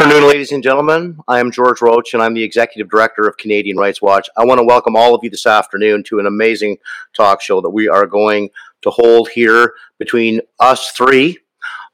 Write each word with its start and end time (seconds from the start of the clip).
Afternoon, 0.00 0.28
ladies 0.28 0.52
and 0.52 0.62
gentlemen. 0.62 1.18
I 1.26 1.40
am 1.40 1.50
George 1.50 1.82
Roach, 1.82 2.14
and 2.14 2.22
I'm 2.22 2.32
the 2.32 2.44
Executive 2.44 2.88
Director 2.88 3.26
of 3.26 3.36
Canadian 3.36 3.76
Rights 3.76 4.00
Watch. 4.00 4.30
I 4.36 4.44
want 4.44 4.60
to 4.60 4.64
welcome 4.64 4.94
all 4.94 5.12
of 5.12 5.24
you 5.24 5.28
this 5.28 5.44
afternoon 5.44 6.04
to 6.04 6.20
an 6.20 6.26
amazing 6.26 6.78
talk 7.16 7.40
show 7.40 7.60
that 7.60 7.70
we 7.70 7.88
are 7.88 8.06
going 8.06 8.50
to 8.82 8.90
hold 8.90 9.28
here 9.30 9.74
between 9.98 10.40
us 10.60 10.92
three. 10.92 11.38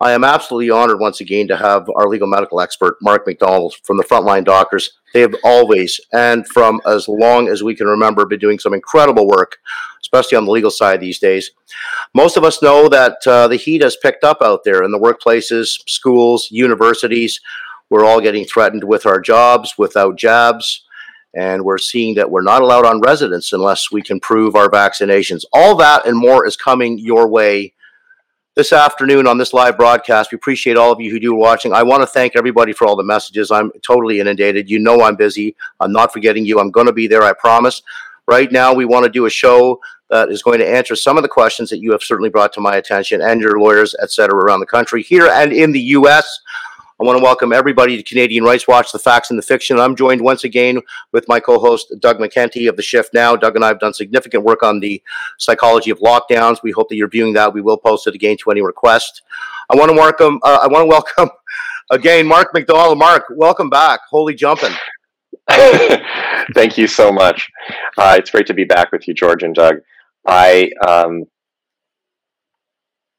I 0.02 0.12
am 0.12 0.22
absolutely 0.22 0.68
honored 0.68 1.00
once 1.00 1.22
again 1.22 1.48
to 1.48 1.56
have 1.56 1.88
our 1.96 2.06
legal 2.06 2.26
medical 2.26 2.60
expert, 2.60 2.98
Mark 3.00 3.26
McDonald, 3.26 3.76
from 3.84 3.96
the 3.96 4.04
Frontline 4.04 4.44
Doctors. 4.44 4.98
They 5.14 5.20
have 5.20 5.34
always, 5.42 5.98
and 6.12 6.46
from 6.46 6.82
as 6.86 7.08
long 7.08 7.48
as 7.48 7.62
we 7.62 7.74
can 7.74 7.86
remember, 7.86 8.26
been 8.26 8.38
doing 8.38 8.58
some 8.58 8.74
incredible 8.74 9.26
work, 9.26 9.56
especially 10.02 10.36
on 10.36 10.44
the 10.44 10.50
legal 10.50 10.70
side 10.70 11.00
these 11.00 11.20
days. 11.20 11.52
Most 12.12 12.36
of 12.36 12.44
us 12.44 12.60
know 12.60 12.86
that 12.90 13.26
uh, 13.26 13.48
the 13.48 13.56
heat 13.56 13.80
has 13.80 13.96
picked 13.96 14.24
up 14.24 14.42
out 14.42 14.62
there 14.62 14.82
in 14.82 14.90
the 14.90 14.98
workplaces, 14.98 15.80
schools, 15.88 16.48
universities. 16.50 17.40
We're 17.90 18.04
all 18.04 18.20
getting 18.20 18.44
threatened 18.44 18.84
with 18.84 19.06
our 19.06 19.20
jobs 19.20 19.74
without 19.78 20.16
jabs. 20.16 20.84
And 21.36 21.64
we're 21.64 21.78
seeing 21.78 22.14
that 22.14 22.30
we're 22.30 22.42
not 22.42 22.62
allowed 22.62 22.86
on 22.86 23.00
residence 23.00 23.52
unless 23.52 23.90
we 23.90 24.02
can 24.02 24.20
prove 24.20 24.54
our 24.54 24.68
vaccinations. 24.68 25.44
All 25.52 25.74
that 25.76 26.06
and 26.06 26.16
more 26.16 26.46
is 26.46 26.56
coming 26.56 26.98
your 26.98 27.28
way 27.28 27.74
this 28.54 28.72
afternoon 28.72 29.26
on 29.26 29.36
this 29.36 29.52
live 29.52 29.76
broadcast. 29.76 30.30
We 30.30 30.36
appreciate 30.36 30.76
all 30.76 30.92
of 30.92 31.00
you 31.00 31.10
who 31.10 31.18
do 31.18 31.34
watching. 31.34 31.72
I 31.72 31.82
want 31.82 32.02
to 32.02 32.06
thank 32.06 32.36
everybody 32.36 32.72
for 32.72 32.86
all 32.86 32.94
the 32.94 33.02
messages. 33.02 33.50
I'm 33.50 33.72
totally 33.82 34.20
inundated. 34.20 34.70
You 34.70 34.78
know 34.78 35.02
I'm 35.02 35.16
busy. 35.16 35.56
I'm 35.80 35.90
not 35.90 36.12
forgetting 36.12 36.46
you. 36.46 36.60
I'm 36.60 36.70
going 36.70 36.86
to 36.86 36.92
be 36.92 37.08
there, 37.08 37.24
I 37.24 37.32
promise. 37.32 37.82
Right 38.28 38.52
now, 38.52 38.72
we 38.72 38.84
want 38.84 39.04
to 39.04 39.10
do 39.10 39.26
a 39.26 39.30
show 39.30 39.80
that 40.10 40.30
is 40.30 40.42
going 40.42 40.60
to 40.60 40.68
answer 40.68 40.94
some 40.94 41.16
of 41.16 41.24
the 41.24 41.28
questions 41.28 41.68
that 41.70 41.80
you 41.80 41.90
have 41.90 42.02
certainly 42.02 42.30
brought 42.30 42.52
to 42.52 42.60
my 42.60 42.76
attention 42.76 43.20
and 43.20 43.40
your 43.40 43.58
lawyers, 43.58 43.94
et 44.00 44.12
cetera, 44.12 44.36
around 44.36 44.60
the 44.60 44.66
country, 44.66 45.02
here 45.02 45.26
and 45.26 45.52
in 45.52 45.72
the 45.72 45.80
U.S. 45.80 46.40
I 47.04 47.06
want 47.06 47.18
to 47.18 47.22
welcome 47.22 47.52
everybody 47.52 47.98
to 47.98 48.02
Canadian 48.02 48.44
Rights 48.44 48.66
Watch, 48.66 48.90
the 48.90 48.98
facts 48.98 49.28
and 49.28 49.38
the 49.38 49.42
fiction. 49.42 49.78
I'm 49.78 49.94
joined 49.94 50.22
once 50.22 50.44
again 50.44 50.80
with 51.12 51.28
my 51.28 51.38
co-host 51.38 51.92
Doug 51.98 52.16
McKenty 52.16 52.66
of 52.66 52.76
the 52.76 52.82
Shift 52.82 53.12
Now. 53.12 53.36
Doug 53.36 53.56
and 53.56 53.62
I 53.62 53.68
have 53.68 53.78
done 53.78 53.92
significant 53.92 54.42
work 54.42 54.62
on 54.62 54.80
the 54.80 55.02
psychology 55.36 55.90
of 55.90 55.98
lockdowns. 55.98 56.62
We 56.62 56.70
hope 56.70 56.88
that 56.88 56.96
you're 56.96 57.10
viewing 57.10 57.34
that. 57.34 57.52
We 57.52 57.60
will 57.60 57.76
post 57.76 58.06
it 58.06 58.14
again 58.14 58.38
to 58.38 58.50
any 58.50 58.62
request. 58.62 59.20
I 59.68 59.76
want 59.76 59.90
to 59.90 59.94
welcome. 59.94 60.40
Uh, 60.42 60.60
I 60.62 60.66
want 60.66 60.84
to 60.84 60.86
welcome 60.86 61.28
again 61.90 62.26
Mark 62.26 62.54
McDonald. 62.54 62.98
Mark, 62.98 63.24
welcome 63.32 63.68
back. 63.68 64.00
Holy 64.08 64.34
jumping. 64.34 64.72
Thank 66.54 66.78
you 66.78 66.86
so 66.86 67.12
much. 67.12 67.50
Uh, 67.98 68.16
it's 68.18 68.30
great 68.30 68.46
to 68.46 68.54
be 68.54 68.64
back 68.64 68.92
with 68.92 69.06
you, 69.06 69.12
George 69.12 69.42
and 69.42 69.54
Doug. 69.54 69.74
I, 70.26 70.70
um, 70.88 71.26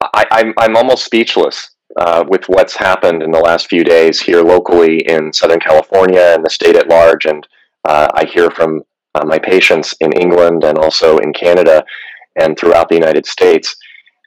I 0.01 0.25
I'm 0.31 0.53
I'm 0.57 0.75
almost 0.75 1.05
speechless 1.05 1.74
uh, 1.97 2.23
with 2.27 2.47
what's 2.47 2.75
happened 2.75 3.23
in 3.23 3.31
the 3.31 3.39
last 3.39 3.67
few 3.67 3.83
days 3.83 4.19
here 4.19 4.41
locally 4.41 4.99
in 5.07 5.31
Southern 5.31 5.59
California 5.59 6.33
and 6.33 6.45
the 6.45 6.49
state 6.49 6.75
at 6.75 6.89
large. 6.89 7.25
And 7.25 7.47
uh, 7.85 8.07
I 8.13 8.25
hear 8.25 8.49
from 8.51 8.81
uh, 9.13 9.25
my 9.25 9.39
patients 9.39 9.95
in 9.99 10.11
England 10.13 10.63
and 10.63 10.77
also 10.77 11.17
in 11.19 11.33
Canada 11.33 11.85
and 12.35 12.57
throughout 12.57 12.89
the 12.89 12.95
United 12.95 13.25
States 13.25 13.75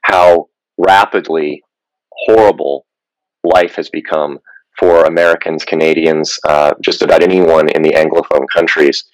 how 0.02 0.48
rapidly 0.78 1.62
horrible 2.12 2.86
life 3.44 3.75
has 3.75 3.91
become 3.91 4.38
for 4.78 5.05
Americans, 5.05 5.64
Canadians, 5.64 6.38
uh, 6.47 6.72
just 6.82 7.03
about 7.03 7.22
anyone 7.22 7.69
in 7.69 7.82
the 7.82 7.92
Anglophone 7.92 8.47
countries. 8.53 9.05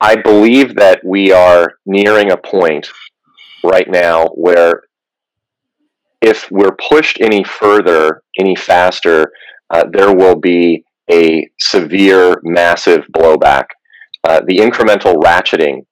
I 0.00 0.16
believe 0.16 0.74
that 0.74 1.00
we 1.04 1.32
are 1.32 1.74
nearing 1.86 2.30
a 2.30 2.36
point 2.36 2.88
right 3.62 3.88
now 3.88 4.26
where 4.34 4.82
if 6.24 6.50
we're 6.50 6.76
pushed 6.88 7.20
any 7.20 7.44
further, 7.44 8.22
any 8.38 8.56
faster, 8.56 9.30
uh, 9.70 9.84
there 9.92 10.14
will 10.14 10.36
be 10.36 10.82
a 11.10 11.46
severe, 11.60 12.40
massive 12.42 13.04
blowback. 13.14 13.66
Uh, 14.24 14.40
the 14.46 14.56
incremental 14.56 15.16
ratcheting 15.16 15.84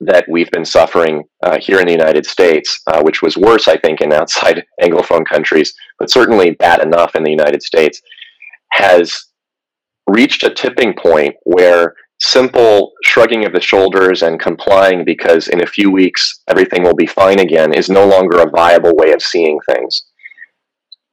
that 0.00 0.26
we've 0.28 0.50
been 0.50 0.64
suffering 0.64 1.24
uh, 1.42 1.58
here 1.58 1.80
in 1.80 1.86
the 1.86 1.92
United 1.92 2.26
States, 2.26 2.82
uh, 2.86 3.00
which 3.02 3.22
was 3.22 3.38
worse, 3.38 3.66
I 3.66 3.78
think, 3.78 4.02
in 4.02 4.12
outside 4.12 4.62
Anglophone 4.82 5.26
countries, 5.26 5.72
but 5.98 6.10
certainly 6.10 6.50
bad 6.50 6.82
enough 6.82 7.14
in 7.14 7.24
the 7.24 7.30
United 7.30 7.62
States, 7.62 8.02
has 8.72 9.24
reached 10.06 10.44
a 10.44 10.52
tipping 10.52 10.94
point 10.94 11.34
where 11.44 11.94
simple 12.20 12.92
shrugging 13.04 13.44
of 13.44 13.52
the 13.52 13.60
shoulders 13.60 14.22
and 14.22 14.40
complying 14.40 15.04
because 15.04 15.48
in 15.48 15.62
a 15.62 15.66
few 15.66 15.90
weeks 15.90 16.40
everything 16.48 16.82
will 16.82 16.94
be 16.94 17.06
fine 17.06 17.40
again 17.40 17.74
is 17.74 17.90
no 17.90 18.06
longer 18.06 18.40
a 18.40 18.50
viable 18.50 18.94
way 18.94 19.12
of 19.12 19.22
seeing 19.22 19.58
things. 19.68 20.04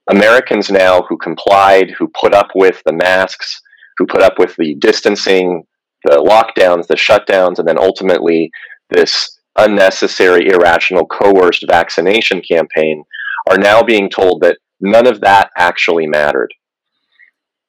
Americans 0.10 0.70
now 0.70 1.02
who 1.04 1.18
complied, 1.18 1.92
who 1.92 2.10
put 2.20 2.34
up 2.34 2.50
with 2.56 2.82
the 2.86 2.94
masks, 2.94 3.62
who 3.98 4.06
put 4.06 4.22
up 4.22 4.40
with 4.40 4.56
the 4.58 4.76
distancing, 4.76 5.64
the 6.04 6.18
lockdowns, 6.18 6.88
the 6.88 6.96
shutdowns, 6.96 7.60
and 7.60 7.68
then 7.68 7.78
ultimately 7.78 8.50
this 8.90 9.40
unnecessary, 9.58 10.48
irrational, 10.48 11.06
coerced 11.06 11.66
vaccination 11.68 12.42
campaign 12.42 13.04
are 13.50 13.58
now 13.58 13.84
being 13.84 14.10
told 14.10 14.42
that 14.42 14.58
none 14.80 15.08
of 15.08 15.22
that 15.22 15.50
actually 15.58 16.08
mattered. 16.08 16.54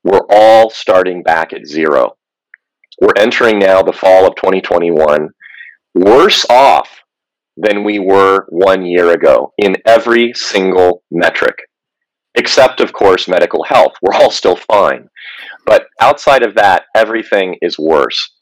We're 0.03 0.27
all 0.29 0.71
starting 0.71 1.23
back 1.23 1.53
at 1.53 1.67
zero 1.67 2.17
we're 3.01 3.23
entering 3.23 3.59
now 3.59 3.83
the 3.83 3.93
fall 3.93 4.27
of 4.27 4.37
2021 4.37 5.29
worse 5.95 6.45
off 6.51 7.03
than 7.57 7.85
we 7.85 7.99
were 7.99 8.47
one 8.49 8.85
year 8.85 9.13
ago 9.13 9.53
in 9.59 9.77
every 9.87 10.33
single 10.35 11.03
metric, 11.11 11.57
except, 12.35 12.81
of 12.81 12.93
course, 12.93 13.29
medical 13.29 13.65
health. 13.65 13.93
We're 14.03 14.15
all 14.15 14.31
still 14.31 14.57
fine. 14.57 15.09
But 15.67 15.87
outside 16.01 16.43
of 16.43 16.55
that, 16.57 16.85
everything 16.95 17.57
is 17.63 17.79
worse. 17.79 18.33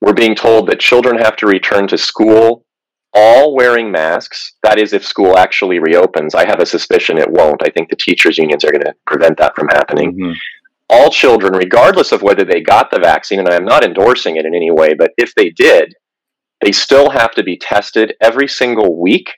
We're 0.00 0.12
being 0.12 0.34
told 0.34 0.68
that 0.68 0.80
children 0.80 1.18
have 1.18 1.36
to 1.36 1.46
return 1.46 1.88
to 1.88 1.98
school 1.98 2.64
all 3.14 3.54
wearing 3.54 3.92
masks. 3.92 4.54
That 4.62 4.78
is, 4.78 4.92
if 4.92 5.04
school 5.04 5.36
actually 5.36 5.78
reopens. 5.78 6.34
I 6.34 6.46
have 6.46 6.60
a 6.60 6.66
suspicion 6.66 7.18
it 7.18 7.30
won't. 7.30 7.62
I 7.62 7.70
think 7.70 7.90
the 7.90 7.96
teachers' 7.96 8.38
unions 8.38 8.64
are 8.64 8.70
going 8.70 8.84
to 8.84 8.94
prevent 9.06 9.36
that 9.38 9.54
from 9.54 9.68
happening. 9.68 10.12
Mm-hmm 10.12 10.32
all 10.88 11.10
children, 11.10 11.54
regardless 11.54 12.12
of 12.12 12.22
whether 12.22 12.44
they 12.44 12.60
got 12.60 12.90
the 12.90 13.00
vaccine, 13.00 13.38
and 13.38 13.48
I 13.48 13.56
am 13.56 13.64
not 13.64 13.84
endorsing 13.84 14.36
it 14.36 14.44
in 14.44 14.54
any 14.54 14.70
way, 14.70 14.94
but 14.94 15.12
if 15.16 15.34
they 15.34 15.50
did, 15.50 15.94
they 16.60 16.72
still 16.72 17.10
have 17.10 17.32
to 17.32 17.42
be 17.42 17.58
tested 17.58 18.14
every 18.20 18.48
single 18.48 19.00
week 19.00 19.30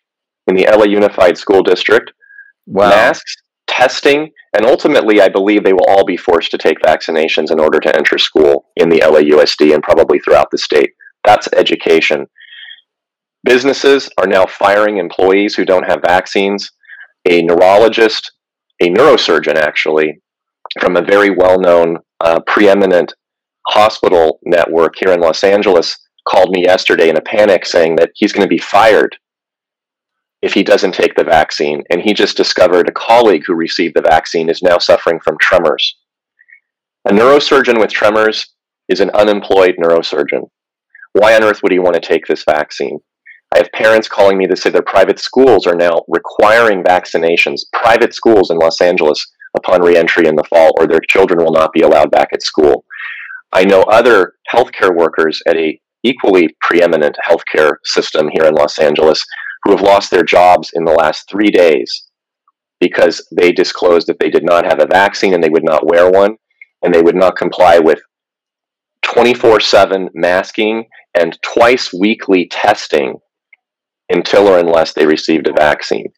in 0.46 0.56
the 0.56 0.66
LA 0.70 0.84
Unified 0.84 1.38
School 1.38 1.62
District. 1.62 2.12
Wow. 2.66 2.90
Masks, 2.90 3.36
testing, 3.66 4.30
and 4.56 4.66
ultimately, 4.66 5.20
I 5.20 5.28
believe 5.28 5.64
they 5.64 5.72
will 5.72 5.86
all 5.88 6.04
be 6.04 6.16
forced 6.16 6.50
to 6.52 6.58
take 6.58 6.78
vaccinations 6.80 7.50
in 7.50 7.60
order 7.60 7.80
to 7.80 7.96
enter 7.96 8.18
school 8.18 8.66
in 8.76 8.88
the 8.88 9.00
LAUSD 9.00 9.74
and 9.74 9.82
probably 9.82 10.18
throughout 10.18 10.48
the 10.50 10.58
state. 10.58 10.90
That's 11.24 11.48
education. 11.52 12.26
Businesses 13.44 14.08
are 14.18 14.26
now 14.26 14.46
firing 14.46 14.98
employees 14.98 15.54
who 15.54 15.64
don't 15.64 15.88
have 15.88 16.00
vaccines. 16.06 16.70
A 17.28 17.42
neurologist, 17.42 18.32
a 18.80 18.90
neurosurgeon 18.90 19.56
actually, 19.56 20.20
from 20.80 20.96
a 20.96 21.02
very 21.02 21.30
well 21.30 21.58
known, 21.60 21.98
uh, 22.20 22.40
preeminent 22.46 23.14
hospital 23.68 24.38
network 24.44 24.94
here 24.98 25.12
in 25.12 25.20
Los 25.20 25.44
Angeles 25.44 25.96
called 26.28 26.50
me 26.50 26.64
yesterday 26.64 27.08
in 27.08 27.16
a 27.16 27.22
panic 27.22 27.66
saying 27.66 27.96
that 27.96 28.10
he's 28.14 28.32
going 28.32 28.44
to 28.44 28.48
be 28.48 28.58
fired 28.58 29.16
if 30.42 30.52
he 30.52 30.62
doesn't 30.62 30.92
take 30.92 31.14
the 31.14 31.24
vaccine. 31.24 31.82
And 31.90 32.00
he 32.00 32.12
just 32.12 32.36
discovered 32.36 32.88
a 32.88 32.92
colleague 32.92 33.44
who 33.46 33.54
received 33.54 33.94
the 33.94 34.02
vaccine 34.02 34.48
is 34.48 34.62
now 34.62 34.78
suffering 34.78 35.20
from 35.20 35.38
tremors. 35.40 35.96
A 37.06 37.12
neurosurgeon 37.12 37.78
with 37.78 37.90
tremors 37.90 38.54
is 38.88 39.00
an 39.00 39.10
unemployed 39.10 39.76
neurosurgeon. 39.82 40.48
Why 41.12 41.34
on 41.34 41.44
earth 41.44 41.62
would 41.62 41.72
he 41.72 41.78
want 41.78 41.94
to 41.94 42.00
take 42.00 42.26
this 42.26 42.44
vaccine? 42.44 42.98
I 43.54 43.58
have 43.58 43.72
parents 43.72 44.08
calling 44.08 44.36
me 44.36 44.46
to 44.46 44.56
say 44.56 44.70
their 44.70 44.82
private 44.82 45.20
schools 45.20 45.66
are 45.66 45.76
now 45.76 46.02
requiring 46.08 46.82
vaccinations. 46.82 47.60
Private 47.72 48.12
schools 48.12 48.50
in 48.50 48.58
Los 48.58 48.80
Angeles 48.80 49.24
upon 49.56 49.82
reentry 49.82 50.26
in 50.26 50.36
the 50.36 50.44
fall, 50.44 50.72
or 50.78 50.86
their 50.86 51.00
children 51.08 51.44
will 51.44 51.52
not 51.52 51.72
be 51.72 51.82
allowed 51.82 52.10
back 52.10 52.28
at 52.32 52.42
school. 52.42 52.84
I 53.52 53.64
know 53.64 53.82
other 53.82 54.34
healthcare 54.52 54.94
workers 54.94 55.40
at 55.46 55.56
a 55.56 55.80
equally 56.02 56.54
preeminent 56.60 57.16
healthcare 57.26 57.76
system 57.84 58.28
here 58.32 58.46
in 58.46 58.54
Los 58.54 58.78
Angeles 58.78 59.24
who 59.62 59.70
have 59.70 59.80
lost 59.80 60.10
their 60.10 60.22
jobs 60.22 60.70
in 60.74 60.84
the 60.84 60.92
last 60.92 61.28
three 61.30 61.50
days 61.50 62.08
because 62.80 63.26
they 63.34 63.50
disclosed 63.50 64.06
that 64.06 64.18
they 64.20 64.28
did 64.28 64.44
not 64.44 64.66
have 64.66 64.80
a 64.80 64.86
vaccine 64.86 65.32
and 65.32 65.42
they 65.42 65.48
would 65.48 65.64
not 65.64 65.86
wear 65.86 66.10
one 66.10 66.36
and 66.82 66.94
they 66.94 67.00
would 67.00 67.16
not 67.16 67.36
comply 67.36 67.78
with 67.78 67.98
24 69.02 69.60
7 69.60 70.10
masking 70.14 70.84
and 71.14 71.38
twice 71.42 71.92
weekly 71.92 72.46
testing 72.50 73.14
until 74.10 74.48
or 74.48 74.58
unless 74.58 74.92
they 74.92 75.06
received 75.06 75.46
a 75.46 75.52
vaccine. 75.52 76.12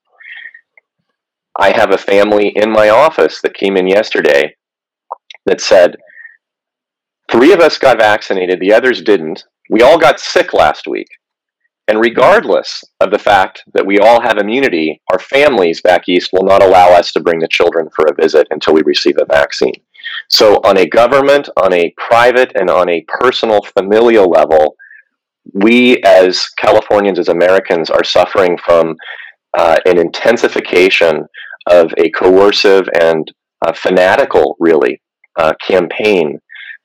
I 1.58 1.76
have 1.76 1.90
a 1.90 1.98
family 1.98 2.48
in 2.48 2.70
my 2.70 2.88
office 2.90 3.40
that 3.40 3.54
came 3.54 3.76
in 3.76 3.86
yesterday 3.86 4.54
that 5.46 5.60
said, 5.60 5.96
three 7.30 7.52
of 7.52 7.60
us 7.60 7.78
got 7.78 7.98
vaccinated, 7.98 8.60
the 8.60 8.72
others 8.72 9.02
didn't. 9.02 9.44
We 9.70 9.82
all 9.82 9.98
got 9.98 10.20
sick 10.20 10.52
last 10.52 10.86
week. 10.86 11.08
And 11.88 12.00
regardless 12.00 12.82
of 13.00 13.10
the 13.10 13.18
fact 13.18 13.62
that 13.74 13.86
we 13.86 14.00
all 14.00 14.20
have 14.20 14.38
immunity, 14.38 15.00
our 15.12 15.20
families 15.20 15.80
back 15.80 16.08
east 16.08 16.30
will 16.32 16.42
not 16.42 16.62
allow 16.62 16.88
us 16.88 17.12
to 17.12 17.20
bring 17.20 17.38
the 17.38 17.48
children 17.48 17.88
for 17.94 18.06
a 18.06 18.14
visit 18.14 18.48
until 18.50 18.74
we 18.74 18.82
receive 18.84 19.16
a 19.18 19.24
vaccine. 19.24 19.74
So, 20.28 20.56
on 20.64 20.78
a 20.78 20.88
government, 20.88 21.48
on 21.56 21.72
a 21.72 21.94
private, 21.96 22.52
and 22.56 22.70
on 22.70 22.88
a 22.88 23.04
personal, 23.06 23.62
familial 23.62 24.28
level, 24.28 24.76
we 25.52 26.02
as 26.02 26.48
Californians, 26.58 27.20
as 27.20 27.28
Americans, 27.28 27.88
are 27.90 28.04
suffering 28.04 28.58
from 28.58 28.96
uh, 29.56 29.76
an 29.86 29.98
intensification 29.98 31.24
of 31.66 31.92
a 31.98 32.10
coercive 32.10 32.88
and 33.00 33.32
uh, 33.62 33.72
fanatical, 33.72 34.56
really, 34.60 35.00
uh, 35.36 35.54
campaign 35.66 36.38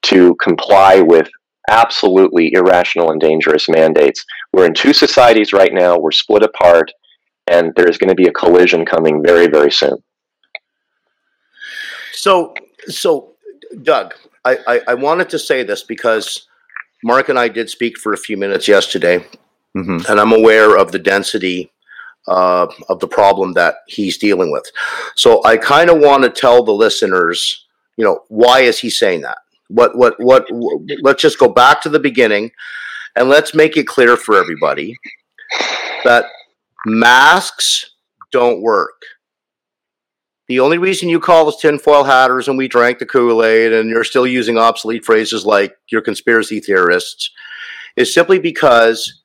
to 0.03 0.35
comply 0.35 1.01
with 1.01 1.29
absolutely 1.69 2.51
irrational 2.53 3.11
and 3.11 3.21
dangerous 3.21 3.69
mandates. 3.69 4.25
We're 4.51 4.65
in 4.65 4.73
two 4.73 4.93
societies 4.93 5.53
right 5.53 5.73
now, 5.73 5.97
we're 5.97 6.11
split 6.11 6.43
apart, 6.43 6.91
and 7.47 7.71
there's 7.75 7.97
going 7.97 8.09
to 8.09 8.15
be 8.15 8.27
a 8.27 8.33
collision 8.33 8.85
coming 8.85 9.23
very, 9.23 9.47
very 9.47 9.71
soon. 9.71 9.97
So, 12.13 12.53
so 12.87 13.33
Doug, 13.83 14.13
I, 14.43 14.57
I, 14.67 14.81
I 14.89 14.93
wanted 14.95 15.29
to 15.29 15.39
say 15.39 15.63
this 15.63 15.83
because 15.83 16.47
Mark 17.03 17.29
and 17.29 17.39
I 17.39 17.47
did 17.47 17.69
speak 17.69 17.97
for 17.97 18.13
a 18.13 18.17
few 18.17 18.37
minutes 18.37 18.67
yesterday, 18.67 19.19
mm-hmm. 19.75 19.99
and 20.09 20.19
I'm 20.19 20.33
aware 20.33 20.77
of 20.77 20.91
the 20.91 20.99
density 20.99 21.71
uh, 22.27 22.68
of 22.89 23.00
the 23.00 23.07
problem 23.07 23.53
that 23.53 23.77
he's 23.88 24.18
dealing 24.18 24.51
with. 24.51 24.63
So 25.15 25.44
I 25.44 25.57
kind 25.57 25.89
of 25.89 26.00
want 26.00 26.23
to 26.23 26.29
tell 26.29 26.63
the 26.63 26.73
listeners, 26.73 27.65
you 27.97 28.06
know, 28.06 28.21
why 28.29 28.62
is 28.62 28.79
he 28.79 28.89
saying 28.89 29.21
that? 29.21 29.39
What, 29.69 29.97
what, 29.97 30.19
what, 30.19 30.45
what, 30.50 30.81
let's 31.01 31.21
just 31.21 31.39
go 31.39 31.47
back 31.47 31.81
to 31.81 31.89
the 31.89 32.00
beginning 32.00 32.51
and 33.15 33.29
let's 33.29 33.53
make 33.53 33.77
it 33.77 33.88
clear 33.88 34.18
for 34.18 34.38
everybody 34.38 34.95
that 36.03 36.25
masks 36.85 37.91
don't 38.31 38.62
work. 38.62 39.01
The 40.47 40.59
only 40.59 40.77
reason 40.77 41.07
you 41.07 41.19
call 41.19 41.47
us 41.47 41.62
tinfoil 41.62 42.03
hatters 42.03 42.50
and 42.50 42.57
we 42.57 42.67
drank 42.67 43.00
the 43.00 43.06
Kool 43.06 43.44
Aid 43.44 43.71
and 43.71 43.89
you're 43.89 44.03
still 44.03 44.27
using 44.27 44.57
obsolete 44.57 45.06
phrases 45.06 45.45
like 45.45 45.74
you're 45.89 46.01
conspiracy 46.01 46.59
theorists 46.59 47.31
is 47.95 48.13
simply 48.13 48.39
because 48.39 49.20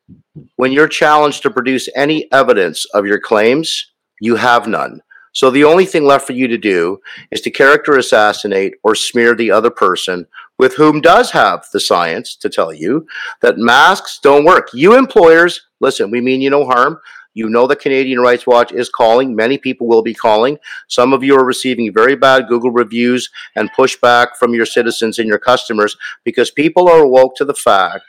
when 0.57 0.73
you're 0.73 0.89
challenged 0.89 1.43
to 1.43 1.51
produce 1.51 1.89
any 1.95 2.31
evidence 2.33 2.85
of 2.87 3.07
your 3.07 3.21
claims, 3.21 3.93
you 4.21 4.37
have 4.37 4.67
none. 4.67 5.01
So 5.33 5.51
the 5.51 5.65
only 5.65 5.85
thing 5.85 6.05
left 6.05 6.27
for 6.27 6.33
you 6.33 6.49
to 6.49 6.57
do 6.57 6.99
is 7.31 7.43
to 7.43 7.51
character 7.51 7.99
assassinate 7.99 8.75
or 8.83 8.95
smear 8.95 9.35
the 9.35 9.51
other 9.51 9.71
person 9.71 10.27
with 10.59 10.75
whom 10.75 11.03
does 11.03 11.31
have 11.33 11.67
the 11.73 11.81
science 11.81 12.37
to 12.37 12.49
tell 12.49 12.73
you 12.73 13.07
that 13.43 13.59
masks 13.59 14.19
don't 14.23 14.47
work. 14.47 14.71
You 14.73 14.97
employers, 14.97 15.61
listen, 15.81 16.11
we 16.11 16.23
mean 16.23 16.41
you 16.41 16.49
no 16.49 16.65
harm. 16.65 16.99
You 17.35 17.51
know 17.51 17.67
the 17.67 17.77
Canadian 17.77 18.21
Rights 18.21 18.47
Watch 18.47 18.73
is 18.73 18.89
calling. 18.89 19.37
Many 19.37 19.59
people 19.59 19.87
will 19.87 20.03
be 20.03 20.15
calling. 20.15 20.57
Some 20.89 21.13
of 21.13 21.23
you 21.23 21.37
are 21.37 21.45
receiving 21.45 21.93
very 21.93 22.17
bad 22.17 22.49
Google 22.49 22.71
reviews 22.71 23.29
and 23.57 23.71
pushback 23.75 24.37
from 24.39 24.55
your 24.55 24.65
citizens 24.65 25.19
and 25.19 25.29
your 25.29 25.39
customers 25.39 25.99
because 26.25 26.51
people 26.51 26.89
are 26.89 27.01
awoke 27.01 27.37
to 27.37 27.45
the 27.45 27.53
fact 27.53 28.05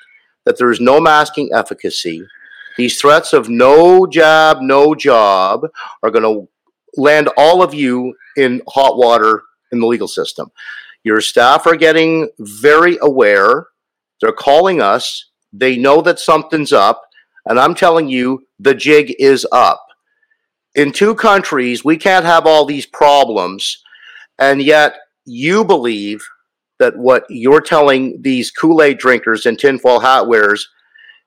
that 0.47 0.57
there 0.57 0.71
is 0.71 0.79
no 0.79 1.01
masking 1.01 1.49
efficacy. 1.53 2.25
These 2.77 3.01
threats 3.01 3.33
of 3.33 3.49
no 3.49 4.07
jab, 4.07 4.61
no 4.61 4.95
job 4.95 5.65
are 6.01 6.09
going 6.09 6.23
to 6.23 6.47
land 6.95 7.27
all 7.35 7.61
of 7.61 7.73
you 7.73 8.15
in 8.37 8.61
hot 8.65 8.97
water 8.97 9.43
in 9.73 9.81
the 9.81 9.87
legal 9.87 10.07
system. 10.07 10.49
Your 11.03 11.19
staff 11.19 11.67
are 11.67 11.75
getting 11.75 12.29
very 12.39 12.97
aware. 13.01 13.67
They're 14.21 14.31
calling 14.31 14.81
us. 14.81 15.31
They 15.51 15.75
know 15.75 16.01
that 16.01 16.17
something's 16.17 16.71
up. 16.71 17.03
And 17.45 17.59
I'm 17.59 17.75
telling 17.75 18.07
you, 18.07 18.47
the 18.57 18.73
jig 18.73 19.15
is 19.19 19.45
up. 19.51 19.85
In 20.75 20.93
two 20.93 21.13
countries, 21.13 21.83
we 21.83 21.97
can't 21.97 22.25
have 22.25 22.45
all 22.45 22.63
these 22.63 22.85
problems. 22.85 23.83
And 24.39 24.61
yet, 24.61 24.95
you 25.25 25.65
believe 25.65 26.25
that 26.79 26.97
what 26.97 27.25
you're 27.29 27.61
telling 27.61 28.21
these 28.21 28.51
Kool 28.51 28.81
Aid 28.81 28.97
drinkers 28.97 29.45
and 29.45 29.57
tinfoil 29.57 29.99
hat 29.99 30.27
wearers 30.27 30.67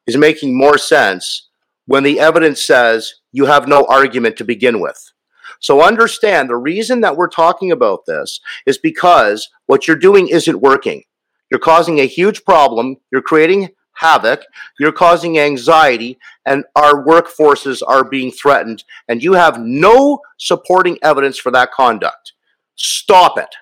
is 0.07 0.17
making 0.17 0.57
more 0.57 0.79
sense 0.79 1.49
when 1.87 2.03
the 2.03 2.21
evidence 2.21 2.65
says 2.65 3.15
you 3.33 3.47
have 3.47 3.69
no 3.69 3.85
argument 3.87 4.37
to 4.37 4.45
begin 4.45 4.81
with. 4.81 5.13
So 5.61 5.83
understand 5.83 6.49
the 6.49 6.57
reason 6.57 7.01
that 7.03 7.17
we're 7.17 7.29
talking 7.29 7.71
about 7.71 8.07
this 8.07 8.41
is 8.67 8.79
because 8.79 9.49
what 9.67 9.87
you're 9.87 9.97
doing 9.97 10.29
isn't 10.29 10.61
working. 10.61 11.03
You're 11.51 11.61
causing 11.61 11.99
a 12.01 12.07
huge 12.07 12.45
problem. 12.45 12.97
You're 13.11 13.23
creating 13.23 13.71
havoc. 13.95 14.43
You're 14.79 14.93
causing 14.93 15.39
anxiety, 15.39 16.19
and 16.47 16.65
our 16.77 17.05
workforces 17.05 17.83
are 17.87 18.05
being 18.05 18.31
threatened. 18.31 18.85
And 19.09 19.23
you 19.23 19.35
have 19.35 19.61
no 19.61 20.21
supporting 20.39 20.99
evidence 21.03 21.39
for 21.39 21.51
that 21.53 21.73
conduct. 21.73 22.33
Stop 22.77 23.37
it. 23.37 23.55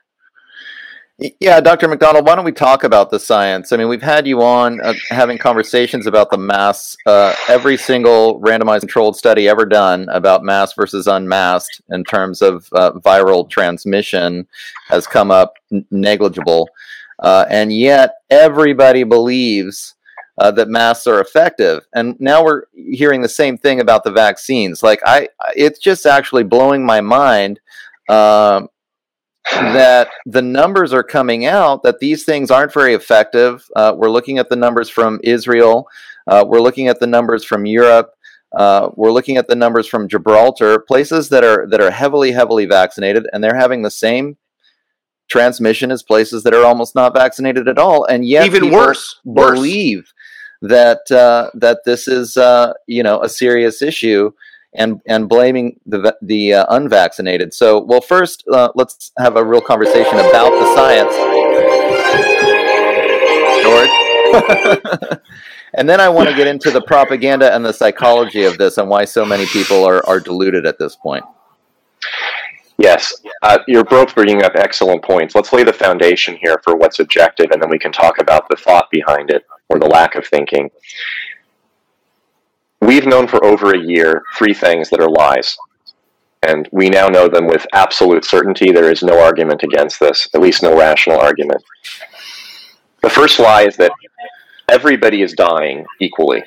Yeah, 1.18 1.60
Dr. 1.60 1.88
McDonald, 1.88 2.26
why 2.26 2.36
don't 2.36 2.44
we 2.44 2.52
talk 2.52 2.84
about 2.84 3.10
the 3.10 3.18
science? 3.18 3.72
I 3.72 3.76
mean, 3.76 3.88
we've 3.88 4.00
had 4.00 4.24
you 4.24 4.40
on 4.40 4.80
uh, 4.80 4.94
having 5.08 5.36
conversations 5.36 6.06
about 6.06 6.30
the 6.30 6.38
mass. 6.38 6.96
Uh, 7.06 7.34
every 7.48 7.76
single 7.76 8.40
randomized 8.40 8.80
controlled 8.80 9.16
study 9.16 9.48
ever 9.48 9.66
done 9.66 10.08
about 10.10 10.44
mass 10.44 10.74
versus 10.74 11.08
unmasked 11.08 11.80
in 11.88 12.04
terms 12.04 12.40
of 12.40 12.68
uh, 12.70 12.92
viral 13.04 13.50
transmission 13.50 14.46
has 14.86 15.08
come 15.08 15.32
up 15.32 15.54
n- 15.72 15.84
negligible. 15.90 16.68
Uh, 17.18 17.44
and 17.50 17.72
yet, 17.72 18.18
everybody 18.30 19.02
believes 19.02 19.96
uh, 20.38 20.52
that 20.52 20.68
masks 20.68 21.08
are 21.08 21.20
effective. 21.20 21.84
And 21.96 22.14
now 22.20 22.44
we're 22.44 22.66
hearing 22.92 23.22
the 23.22 23.28
same 23.28 23.58
thing 23.58 23.80
about 23.80 24.04
the 24.04 24.12
vaccines. 24.12 24.84
Like, 24.84 25.00
I, 25.04 25.30
it's 25.56 25.80
just 25.80 26.06
actually 26.06 26.44
blowing 26.44 26.86
my 26.86 27.00
mind. 27.00 27.58
Um, 28.08 28.68
that 29.52 30.08
the 30.26 30.42
numbers 30.42 30.92
are 30.92 31.02
coming 31.02 31.46
out 31.46 31.82
that 31.82 32.00
these 32.00 32.24
things 32.24 32.50
aren't 32.50 32.72
very 32.72 32.94
effective. 32.94 33.66
Uh, 33.74 33.94
we're 33.96 34.10
looking 34.10 34.38
at 34.38 34.48
the 34.48 34.56
numbers 34.56 34.88
from 34.88 35.20
Israel. 35.24 35.88
Uh, 36.26 36.44
we're 36.46 36.60
looking 36.60 36.88
at 36.88 37.00
the 37.00 37.06
numbers 37.06 37.44
from 37.44 37.66
Europe. 37.66 38.12
Uh, 38.56 38.90
we're 38.94 39.12
looking 39.12 39.36
at 39.36 39.48
the 39.48 39.54
numbers 39.54 39.86
from 39.86 40.08
Gibraltar, 40.08 40.78
places 40.80 41.28
that 41.28 41.44
are 41.44 41.66
that 41.68 41.80
are 41.80 41.90
heavily, 41.90 42.32
heavily 42.32 42.64
vaccinated, 42.66 43.26
and 43.32 43.44
they're 43.44 43.56
having 43.56 43.82
the 43.82 43.90
same 43.90 44.36
transmission 45.28 45.90
as 45.90 46.02
places 46.02 46.42
that 46.42 46.54
are 46.54 46.64
almost 46.64 46.94
not 46.94 47.14
vaccinated 47.14 47.68
at 47.68 47.78
all, 47.78 48.04
and 48.04 48.26
yet 48.26 48.46
even 48.46 48.70
worse 48.70 49.20
believe 49.24 50.12
worse. 50.62 50.70
that 50.70 51.10
uh, 51.10 51.50
that 51.54 51.80
this 51.84 52.08
is 52.08 52.36
uh, 52.38 52.72
you 52.86 53.02
know 53.02 53.22
a 53.22 53.28
serious 53.28 53.82
issue 53.82 54.32
and 54.78 55.02
and 55.06 55.28
blaming 55.28 55.78
the 55.84 56.16
the 56.22 56.54
uh, 56.54 56.66
unvaccinated. 56.70 57.52
So, 57.52 57.80
well, 57.80 58.00
first 58.00 58.44
uh, 58.50 58.70
let's 58.74 59.12
have 59.18 59.36
a 59.36 59.44
real 59.44 59.60
conversation 59.60 60.14
about 60.14 60.50
the 60.50 60.74
science, 60.74 61.14
George. 63.62 65.20
and 65.74 65.88
then 65.88 66.00
I 66.00 66.08
want 66.08 66.28
to 66.28 66.34
get 66.34 66.46
into 66.46 66.70
the 66.70 66.80
propaganda 66.80 67.52
and 67.54 67.64
the 67.64 67.72
psychology 67.72 68.44
of 68.44 68.56
this 68.56 68.78
and 68.78 68.88
why 68.88 69.04
so 69.04 69.24
many 69.24 69.46
people 69.46 69.84
are 69.84 70.06
are 70.06 70.20
deluded 70.20 70.64
at 70.64 70.78
this 70.78 70.96
point. 70.96 71.24
Yes, 72.78 73.12
uh, 73.42 73.58
you're 73.66 73.84
both 73.84 74.14
bringing 74.14 74.44
up 74.44 74.52
excellent 74.54 75.02
points. 75.02 75.34
Let's 75.34 75.52
lay 75.52 75.64
the 75.64 75.72
foundation 75.72 76.36
here 76.40 76.60
for 76.62 76.76
what's 76.76 77.00
objective, 77.00 77.50
and 77.50 77.60
then 77.60 77.68
we 77.68 77.78
can 77.78 77.90
talk 77.90 78.20
about 78.20 78.48
the 78.48 78.54
thought 78.54 78.88
behind 78.92 79.30
it 79.30 79.44
or 79.68 79.80
the 79.80 79.86
lack 79.86 80.14
of 80.14 80.24
thinking. 80.24 80.70
We've 82.80 83.06
known 83.06 83.26
for 83.26 83.44
over 83.44 83.74
a 83.74 83.78
year 83.78 84.22
three 84.36 84.54
things 84.54 84.90
that 84.90 85.00
are 85.00 85.10
lies. 85.10 85.56
And 86.42 86.68
we 86.70 86.88
now 86.88 87.08
know 87.08 87.28
them 87.28 87.46
with 87.46 87.66
absolute 87.72 88.24
certainty. 88.24 88.70
There 88.70 88.90
is 88.90 89.02
no 89.02 89.20
argument 89.20 89.64
against 89.64 89.98
this, 89.98 90.28
at 90.34 90.40
least 90.40 90.62
no 90.62 90.78
rational 90.78 91.18
argument. 91.18 91.62
The 93.02 93.10
first 93.10 93.40
lie 93.40 93.62
is 93.62 93.76
that 93.76 93.92
everybody 94.68 95.22
is 95.22 95.32
dying 95.32 95.84
equally 96.00 96.44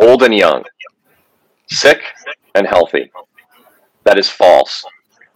old 0.00 0.22
and 0.22 0.34
young, 0.34 0.64
sick 1.68 2.02
and 2.54 2.66
healthy. 2.66 3.10
That 4.04 4.18
is 4.18 4.28
false. 4.28 4.84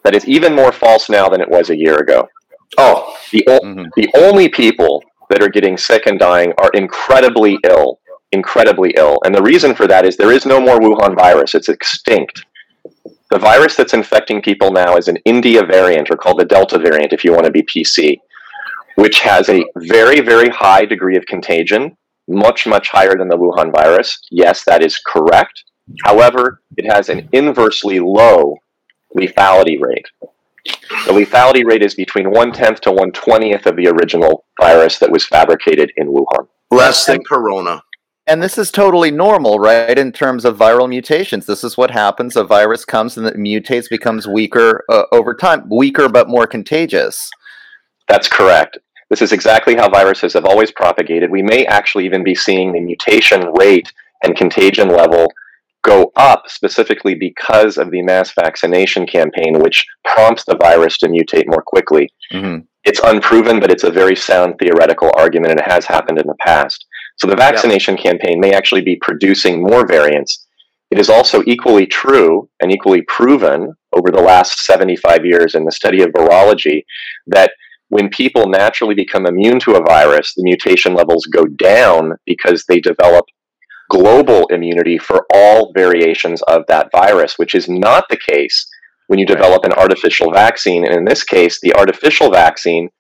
That 0.05 0.15
is 0.15 0.27
even 0.27 0.55
more 0.55 0.73
false 0.73 1.09
now 1.09 1.29
than 1.29 1.41
it 1.41 1.49
was 1.49 1.71
a 1.71 1.77
year 1.77 1.97
ago. 1.97 2.29
Oh, 2.77 3.17
the, 3.33 3.45
o- 3.49 3.61
mm-hmm. 3.61 3.87
the 3.97 4.09
only 4.17 4.49
people 4.49 5.03
that 5.31 5.43
are 5.43 5.49
getting 5.49 5.77
sick 5.77 6.07
and 6.07 6.19
dying 6.19 6.53
are 6.59 6.71
incredibly 6.75 7.59
ill 7.65 7.99
incredibly 8.33 8.93
ill. 8.97 9.19
And 9.25 9.35
the 9.35 9.43
reason 9.43 9.75
for 9.75 9.87
that 9.87 10.05
is 10.05 10.17
there 10.17 10.33
is 10.33 10.47
no 10.47 10.61
more 10.61 10.79
Wuhan 10.79 11.17
virus, 11.17 11.55
it's 11.55 11.69
extinct. 11.69 12.45
The 13.31 13.39
virus 13.39 13.77
that's 13.77 13.95
infecting 13.95 14.41
people 14.41 14.73
now 14.73 14.97
is 14.97 15.09
an 15.09 15.19
India 15.25 15.63
variant, 15.65 16.11
or 16.11 16.17
called 16.17 16.41
the 16.41 16.45
Delta 16.45 16.79
variant 16.79 17.13
if 17.13 17.25
you 17.25 17.33
want 17.33 17.45
to 17.45 17.51
be 17.51 17.63
PC, 17.63 18.19
which 18.97 19.21
has 19.21 19.49
a 19.49 19.65
very, 19.77 20.21
very 20.21 20.49
high 20.49 20.85
degree 20.85 21.17
of 21.17 21.27
contagion, 21.27 21.97
much, 22.27 22.67
much 22.67 22.89
higher 22.89 23.17
than 23.17 23.29
the 23.29 23.37
Wuhan 23.37 23.73
virus. 23.73 24.19
Yes, 24.31 24.65
that 24.65 24.83
is 24.83 24.99
correct. 25.07 25.65
However, 26.05 26.63
it 26.77 26.91
has 26.91 27.09
an 27.09 27.29
inversely 27.33 28.01
low 28.01 28.57
lethality 29.17 29.81
rate. 29.81 30.07
The 31.07 31.13
lethality 31.13 31.65
rate 31.65 31.83
is 31.83 31.95
between 31.95 32.31
one 32.31 32.53
tenth 32.53 32.81
to 32.83 32.93
one 32.93 33.13
twentieth 33.13 33.67
of 33.67 33.77
the 33.77 33.89
original 33.89 34.45
virus 34.61 34.99
that 34.99 35.11
was 35.11 35.25
fabricated 35.25 35.93
in 35.97 36.09
Wuhan. 36.09 36.49
Less 36.71 37.07
than 37.07 37.25
Corona 37.25 37.83
And 38.29 38.43
this 38.43 38.59
is 38.59 38.71
totally 38.71 39.11
normal, 39.11 39.59
right? 39.59 39.99
In 39.99 40.13
terms 40.13 40.45
of 40.45 40.59
viral 40.59 40.87
mutations, 40.87 41.47
this 41.47 41.65
is 41.65 41.79
what 41.79 41.91
happens. 41.91 42.37
A 42.37 42.45
virus 42.45 42.85
comes 42.85 43.17
and 43.17 43.27
it 43.27 43.37
mutates, 43.37 43.89
becomes 43.89 44.29
weaker 44.29 44.85
uh, 44.91 45.05
over 45.13 45.35
time, 45.35 45.67
weaker 45.71 46.11
but 46.11 46.29
more 46.29 46.47
contagious. 46.47 47.31
That's 48.07 48.29
correct. 48.29 48.77
This 49.09 49.23
is 49.23 49.33
exactly 49.33 49.77
how 49.77 49.89
viruses 49.89 50.35
have 50.35 50.45
always 50.45 50.71
propagated. 50.71 51.31
We 51.31 51.43
may 51.43 51.65
actually 51.65 52.05
even 52.05 52.23
be 52.23 52.35
seeing 52.35 52.73
the 52.73 52.81
mutation 52.81 53.51
rate 53.59 53.91
and 54.23 54.37
contagion 54.37 54.89
level 54.89 55.33
go 55.83 56.13
up 56.17 56.43
specifically 56.49 57.15
because 57.15 57.79
of 57.79 57.91
the 57.91 58.03
mass 58.03 58.35
vaccination 58.35 59.07
campaign, 59.07 59.59
which 59.61 59.87
prompts 60.05 60.45
the 60.45 60.57
virus 60.57 60.99
to 60.99 61.09
mutate 61.09 61.47
more 61.47 61.63
quickly. 61.67 62.11
Mm-hmm. 62.31 62.59
It's 62.85 63.01
unproven, 63.03 63.59
but 63.59 63.71
it's 63.71 63.85
a 63.85 63.91
very 63.91 64.17
sound 64.17 64.57
theoretical 64.59 65.11
argument, 65.17 65.53
and 65.53 65.61
it 65.61 65.71
has 65.71 65.87
happened 65.87 66.19
in 66.19 66.27
the 66.27 66.37
past. 66.41 66.85
So 67.19 67.27
the 67.27 67.37
vaccination 67.37 67.97
yeah. 67.97 68.03
campaign 68.03 68.41
may 68.41 68.53
actually 68.53 68.83
be 68.83 68.97
producing 68.97 69.63
more 69.63 69.87
variants. 69.87 70.47
It 70.91 70.99
is 70.99 71.11
also 71.11 71.43
equally 71.47 71.87
true 71.87 72.49
and 72.61 72.73
equally 72.73 73.03
proven 73.03 73.75
over 73.93 74.11
the 74.11 74.23
last 74.23 74.65
75 74.65 75.25
years 75.25 75.55
in 75.55 75.65
the 75.65 75.73
study 75.73 76.03
of 76.03 76.11
virology 76.11 76.85
that 77.27 77.53
when 77.89 78.09
people 78.11 78.49
naturally 78.49 78.95
become 78.95 79.27
immune 79.27 79.61
to 79.61 79.77
a 79.77 79.85
virus, 79.85 80.35
the 80.35 80.43
mutation 80.43 80.95
levels 80.95 81.27
go 81.27 81.45
down 81.45 82.13
because 82.27 82.65
they 82.65 82.81
develop 82.81 83.25
global 83.91 84.47
immunity 84.49 84.99
for 84.99 85.27
all 85.35 85.73
variations 85.73 86.43
of 86.43 86.63
that 86.69 86.91
virus, 86.93 87.39
which 87.39 87.55
is 87.55 87.69
not 87.69 88.05
the 88.11 88.19
case 88.19 88.67
when 89.07 89.19
you 89.19 89.27
develop 89.27 89.65
an 89.65 89.73
artificial 89.73 90.31
vaccine. 90.31 90.85
And 90.85 90.95
in 90.95 91.05
this 91.05 91.25
case, 91.25 91.59
the 91.61 91.75
artificial 91.75 92.31
vaccine, 92.31 92.91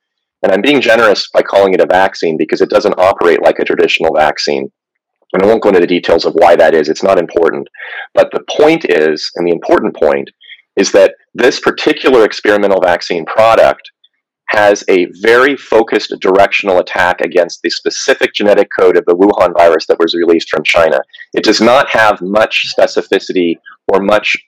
and 0.43 0.53
I'm 0.53 0.63
being 0.63 0.81
generous 0.81 1.29
by 1.33 1.43
calling 1.43 1.75
it 1.75 1.81
a 1.81 1.87
vaccine 1.87 2.37
because 2.37 2.61
it 2.61 2.71
doesn't 2.71 2.99
operate 2.99 3.43
like 3.43 3.59
a 3.59 3.65
traditional 3.65 4.15
vaccine. 4.15 4.71
And 5.33 5.43
I 5.43 5.47
won't 5.47 5.63
go 5.63 5.69
into 5.69 5.81
the 5.81 5.87
details 5.87 6.25
of 6.25 6.35
why 6.35 6.57
that 6.57 6.75
is, 6.75 6.89
it's 6.89 7.03
not 7.03 7.19
important. 7.19 7.69
But 8.15 8.31
the 8.33 8.45
point 8.57 8.87
is, 8.89 9.31
and 9.35 9.47
the 9.47 9.53
important 9.53 9.95
point, 9.95 10.31
is 10.77 10.93
that 10.93 11.15
this 11.35 11.61
particular 11.61 12.25
experimental 12.25 12.81
vaccine 12.81 13.27
product 13.27 13.91
has 14.51 14.83
a 14.89 15.07
very 15.21 15.57
focused 15.57 16.15
directional 16.21 16.79
attack 16.79 17.21
against 17.21 17.61
the 17.63 17.69
specific 17.69 18.33
genetic 18.33 18.69
code 18.79 18.97
of 18.97 19.05
the 19.05 19.15
Wuhan 19.15 19.53
virus 19.59 19.87
that 19.87 19.99
was 19.99 20.15
released 20.15 20.49
from 20.49 20.63
China. 20.65 21.01
It 21.35 21.45
does 21.45 21.61
not 21.61 21.91
have 21.91 22.23
much 22.23 22.73
specificity 22.75 23.57
or 23.93 24.01
much 24.01 24.39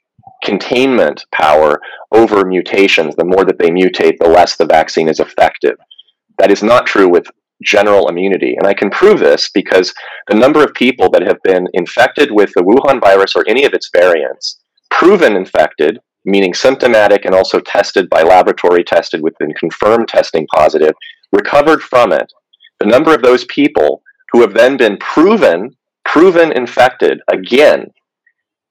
containment 0.44 1.25
power 1.32 1.80
over 2.12 2.44
mutations. 2.44 3.14
The 3.16 3.25
more 3.25 3.44
that 3.44 3.59
they 3.59 3.70
mutate, 3.70 4.18
the 4.18 4.28
less 4.28 4.56
the 4.56 4.66
vaccine 4.66 5.09
is 5.09 5.20
effective. 5.20 5.76
That 6.38 6.50
is 6.50 6.62
not 6.62 6.87
true 6.87 7.09
with 7.09 7.26
general 7.62 8.09
immunity. 8.09 8.54
And 8.56 8.66
I 8.66 8.75
can 8.75 8.90
prove 8.90 9.18
this 9.18 9.50
because 9.50 9.92
the 10.28 10.37
number 10.37 10.64
of 10.64 10.73
people 10.75 11.11
that 11.11 11.26
have 11.26 11.42
been 11.44 11.66
infected 11.75 12.30
with 12.32 12.50
the 12.54 12.62
Wuhan 12.62 13.00
virus 13.00 13.37
or 13.37 13.44
any 13.47 13.64
of 13.64 13.75
its 13.75 13.90
variants, 13.94 14.61
proven 14.90 15.37
infected, 15.37 15.99
meaning 16.25 16.54
symptomatic 16.54 17.25
and 17.25 17.35
also 17.35 17.61
tested 17.61 18.09
by 18.09 18.23
laboratory 18.23 18.85
tested 18.85 19.23
within 19.23 19.52
confirmed 19.59 20.09
testing 20.09 20.47
positive, 20.54 20.94
recovered 21.32 21.82
from 21.82 22.12
it. 22.12 22.30
The 22.78 22.87
number 22.87 23.14
of 23.14 23.23
those 23.23 23.44
people 23.47 24.02
who 24.32 24.40
have 24.40 24.54
then 24.54 24.76
been 24.76 24.97
proven 24.99 25.76
proven 26.04 26.50
infected 26.52 27.20
again 27.28 27.87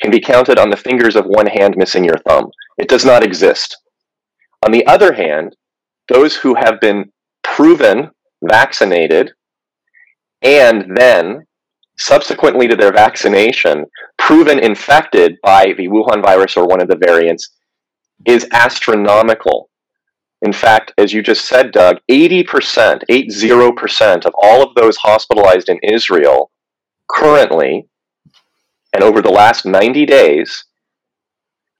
can 0.01 0.11
be 0.11 0.19
counted 0.19 0.57
on 0.57 0.69
the 0.69 0.77
fingers 0.77 1.15
of 1.15 1.25
one 1.25 1.47
hand 1.47 1.75
missing 1.77 2.03
your 2.03 2.17
thumb. 2.27 2.49
It 2.77 2.87
does 2.87 3.05
not 3.05 3.23
exist. 3.23 3.77
On 4.65 4.71
the 4.71 4.85
other 4.87 5.13
hand, 5.13 5.55
those 6.07 6.35
who 6.35 6.55
have 6.55 6.79
been 6.79 7.11
proven 7.43 8.11
vaccinated 8.43 9.31
and 10.41 10.95
then 10.95 11.45
subsequently 11.97 12.67
to 12.67 12.75
their 12.75 12.93
vaccination, 12.93 13.85
proven 14.17 14.57
infected 14.59 15.35
by 15.43 15.73
the 15.77 15.87
Wuhan 15.87 16.23
virus 16.23 16.55
or 16.55 16.65
one 16.65 16.81
of 16.81 16.87
the 16.87 16.95
variants 16.95 17.49
is 18.25 18.47
astronomical. 18.53 19.69
In 20.41 20.53
fact, 20.53 20.93
as 20.97 21.11
you 21.11 21.21
just 21.21 21.45
said, 21.45 21.71
Doug, 21.73 21.97
80%, 22.09 23.03
80% 23.09 24.25
of 24.25 24.33
all 24.41 24.63
of 24.63 24.73
those 24.75 24.95
hospitalized 24.95 25.67
in 25.67 25.77
Israel 25.83 26.51
currently 27.09 27.85
and 28.93 29.03
over 29.03 29.21
the 29.21 29.31
last 29.31 29.65
90 29.65 30.05
days 30.05 30.65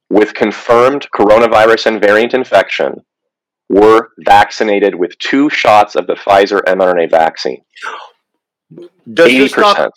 with 0.10 0.34
confirmed 0.34 1.08
coronavirus 1.14 1.88
and 1.88 2.02
variant 2.02 2.34
infection 2.34 3.04
were 3.70 4.10
vaccinated 4.20 4.96
with 4.96 5.18
two 5.20 5.50
shots 5.50 5.96
of 5.96 6.08
the 6.08 6.16
Pfizer 6.16 6.62
mRNA 6.64 7.12
vaccine. 7.12 7.62
Does 9.14 9.30
80%. 9.30 9.40
This 9.40 9.58
not, 9.58 9.92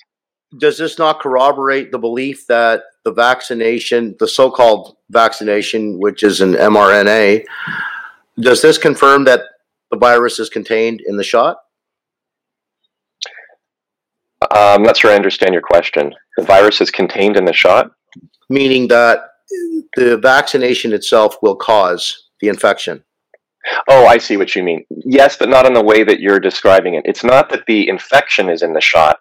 does 0.59 0.79
this 0.79 0.99
not 0.99 1.21
corroborate 1.21 1.91
the 1.91 1.99
belief 1.99 2.47
that 2.49 2.83
the 3.05 3.13
vaccination, 3.13 4.15
the 4.19 4.29
so-called 4.29 4.97
vaccination, 5.11 5.99
which 5.99 6.23
is 6.23 6.41
an 6.41 6.53
mRNA, 6.53 7.45
does 8.39 8.63
this 8.63 8.79
confirm 8.79 9.25
that 9.25 9.43
the 9.91 9.97
virus 9.97 10.39
is 10.39 10.49
contained 10.49 11.03
in 11.07 11.17
the 11.17 11.25
shot? 11.25 11.59
Uh, 14.43 14.77
I'm 14.77 14.83
not 14.83 14.97
sure 14.97 15.11
I 15.11 15.17
understand 15.17 15.53
your 15.53 15.63
question. 15.63 16.15
The 16.37 16.45
virus 16.45 16.81
is 16.81 16.91
contained 16.91 17.37
in 17.37 17.45
the 17.45 17.53
shot? 17.53 17.91
Meaning 18.49 18.89
that 18.89 19.21
the 19.97 20.17
vaccination 20.19 20.93
itself 20.93 21.37
will 21.43 21.57
cause 21.57 22.29
the 22.41 22.49
infection. 22.49 23.05
Oh, 23.89 24.07
I 24.07 24.19
see 24.19 24.37
what 24.37 24.57
you 24.57 24.63
mean. 24.63 24.85
Yes, 24.91 25.37
but 25.37 25.49
not 25.49 25.67
in 25.67 25.75
the 25.75 25.85
way 25.85 26.03
that 26.03 26.21
you're 26.21 26.41
describing 26.41 26.95
it. 26.95 27.05
It's 27.05 27.23
not 27.23 27.49
that 27.51 27.65
the 27.67 27.89
infection 27.89 28.49
is 28.49 28.63
in 28.63 28.73
the 28.73 28.81
shot. 28.81 29.19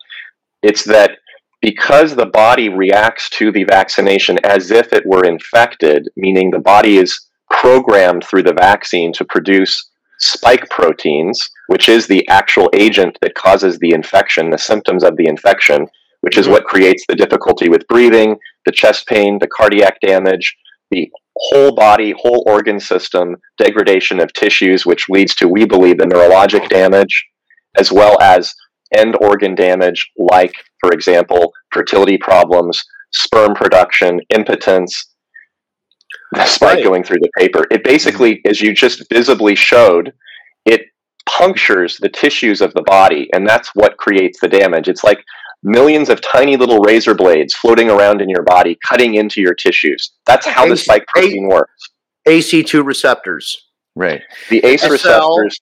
It's 0.63 0.83
that 0.85 1.17
because 1.61 2.15
the 2.15 2.25
body 2.25 2.69
reacts 2.69 3.29
to 3.31 3.51
the 3.51 3.65
vaccination 3.65 4.39
as 4.43 4.71
if 4.71 4.93
it 4.93 5.05
were 5.05 5.23
infected, 5.23 6.09
meaning 6.15 6.49
the 6.49 6.59
body 6.59 6.97
is 6.97 7.27
programmed 7.51 8.23
through 8.25 8.43
the 8.43 8.53
vaccine 8.53 9.13
to 9.13 9.25
produce 9.25 9.89
spike 10.17 10.69
proteins, 10.69 11.49
which 11.67 11.87
is 11.87 12.07
the 12.07 12.27
actual 12.29 12.69
agent 12.73 13.17
that 13.21 13.35
causes 13.35 13.77
the 13.77 13.91
infection, 13.91 14.49
the 14.49 14.57
symptoms 14.57 15.03
of 15.03 15.17
the 15.17 15.27
infection, 15.27 15.87
which 16.21 16.37
is 16.37 16.47
what 16.47 16.65
creates 16.65 17.03
the 17.07 17.15
difficulty 17.15 17.69
with 17.69 17.87
breathing, 17.87 18.37
the 18.65 18.71
chest 18.71 19.07
pain, 19.07 19.37
the 19.39 19.47
cardiac 19.47 19.99
damage, 20.01 20.55
the 20.91 21.09
whole 21.37 21.73
body, 21.73 22.13
whole 22.17 22.43
organ 22.47 22.79
system 22.79 23.35
degradation 23.57 24.19
of 24.19 24.31
tissues, 24.33 24.85
which 24.85 25.09
leads 25.09 25.33
to, 25.35 25.47
we 25.47 25.65
believe, 25.65 25.97
the 25.97 26.05
neurologic 26.05 26.69
damage, 26.69 27.25
as 27.77 27.91
well 27.91 28.17
as 28.21 28.53
end 28.95 29.15
organ 29.21 29.55
damage, 29.55 30.11
like, 30.17 30.53
for 30.79 30.91
example, 30.91 31.51
fertility 31.71 32.17
problems, 32.17 32.83
sperm 33.13 33.53
production, 33.53 34.19
impotence, 34.33 35.07
despite 36.35 36.75
right. 36.75 36.83
going 36.83 37.03
through 37.03 37.19
the 37.19 37.31
paper. 37.37 37.65
It 37.71 37.83
basically, 37.83 38.41
as 38.45 38.61
you 38.61 38.73
just 38.73 39.03
visibly 39.09 39.55
showed, 39.55 40.13
it 40.65 40.81
punctures 41.25 41.97
the 41.97 42.09
tissues 42.09 42.61
of 42.61 42.73
the 42.73 42.83
body, 42.83 43.29
and 43.33 43.47
that's 43.47 43.71
what 43.73 43.97
creates 43.97 44.39
the 44.39 44.47
damage. 44.47 44.87
It's 44.87 45.03
like 45.03 45.23
millions 45.63 46.09
of 46.09 46.21
tiny 46.21 46.57
little 46.57 46.79
razor 46.79 47.13
blades 47.13 47.53
floating 47.53 47.89
around 47.89 48.21
in 48.21 48.29
your 48.29 48.43
body, 48.43 48.77
cutting 48.87 49.15
into 49.15 49.41
your 49.41 49.53
tissues. 49.53 50.11
That's 50.25 50.45
how 50.45 50.67
the 50.67 50.77
spike 50.77 51.05
protein 51.07 51.47
works. 51.47 51.89
ACE2 52.27 52.85
receptors. 52.85 53.69
Right. 53.95 54.21
The 54.49 54.63
ACE 54.63 54.81
SL, 54.81 54.91
receptors 54.91 55.59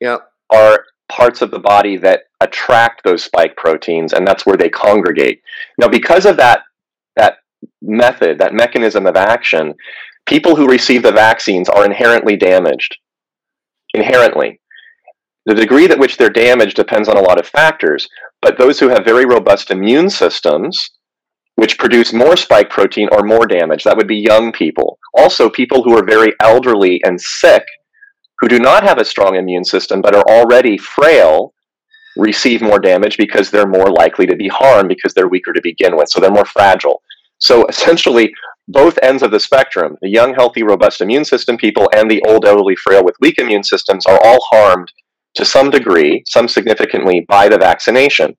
yeah. 0.00 0.18
are 0.50 0.84
parts 1.08 1.42
of 1.42 1.50
the 1.50 1.58
body 1.58 1.96
that 1.98 2.22
attract 2.40 3.04
those 3.04 3.24
spike 3.24 3.56
proteins, 3.56 4.12
and 4.12 4.26
that's 4.26 4.46
where 4.46 4.56
they 4.56 4.68
congregate. 4.68 5.42
Now, 5.78 5.88
because 5.88 6.26
of 6.26 6.36
that 6.38 6.62
that 7.16 7.38
method, 7.82 8.38
that 8.38 8.54
mechanism 8.54 9.06
of 9.06 9.16
action, 9.16 9.74
people 10.26 10.56
who 10.56 10.68
receive 10.68 11.02
the 11.02 11.12
vaccines 11.12 11.68
are 11.68 11.84
inherently 11.84 12.36
damaged. 12.36 12.96
Inherently. 13.94 14.60
The 15.44 15.54
degree 15.54 15.84
at 15.86 15.98
which 15.98 16.16
they're 16.16 16.30
damaged 16.30 16.76
depends 16.76 17.08
on 17.08 17.16
a 17.16 17.22
lot 17.22 17.38
of 17.38 17.46
factors, 17.46 18.08
but 18.42 18.58
those 18.58 18.78
who 18.78 18.88
have 18.88 19.04
very 19.04 19.24
robust 19.24 19.70
immune 19.70 20.10
systems, 20.10 20.90
which 21.54 21.78
produce 21.78 22.12
more 22.12 22.36
spike 22.36 22.68
protein, 22.68 23.08
or 23.12 23.22
more 23.22 23.46
damage, 23.46 23.84
That 23.84 23.96
would 23.96 24.08
be 24.08 24.16
young 24.16 24.52
people. 24.52 24.98
Also, 25.16 25.48
people 25.48 25.82
who 25.82 25.96
are 25.96 26.04
very 26.04 26.32
elderly 26.40 27.00
and 27.04 27.20
sick 27.20 27.64
who 28.40 28.48
do 28.48 28.58
not 28.58 28.82
have 28.82 28.98
a 28.98 29.04
strong 29.04 29.36
immune 29.36 29.64
system 29.64 30.02
but 30.02 30.16
are 30.16 30.24
already 30.28 30.76
frail 30.76 31.54
receive 32.16 32.60
more 32.60 32.80
damage 32.80 33.16
because 33.16 33.50
they're 33.50 33.66
more 33.66 33.90
likely 33.90 34.26
to 34.26 34.36
be 34.36 34.48
harmed 34.48 34.88
because 34.88 35.14
they're 35.14 35.28
weaker 35.28 35.52
to 35.52 35.60
begin 35.62 35.96
with. 35.96 36.08
So 36.08 36.20
they're 36.20 36.30
more 36.30 36.44
fragile. 36.44 37.00
So 37.38 37.64
essentially, 37.66 38.32
both 38.68 38.98
ends 39.02 39.22
of 39.22 39.30
the 39.30 39.40
spectrum, 39.40 39.96
the 40.02 40.08
young, 40.08 40.34
healthy, 40.34 40.62
robust 40.62 41.00
immune 41.00 41.24
system 41.24 41.56
people 41.56 41.88
and 41.94 42.10
the 42.10 42.22
old, 42.26 42.44
elderly, 42.44 42.76
frail 42.76 43.04
with 43.04 43.16
weak 43.20 43.38
immune 43.38 43.64
systems, 43.64 44.06
are 44.06 44.20
all 44.22 44.38
harmed 44.50 44.92
to 45.34 45.44
some 45.44 45.70
degree, 45.70 46.22
some 46.26 46.48
significantly, 46.48 47.24
by 47.28 47.48
the 47.48 47.58
vaccination. 47.58 48.36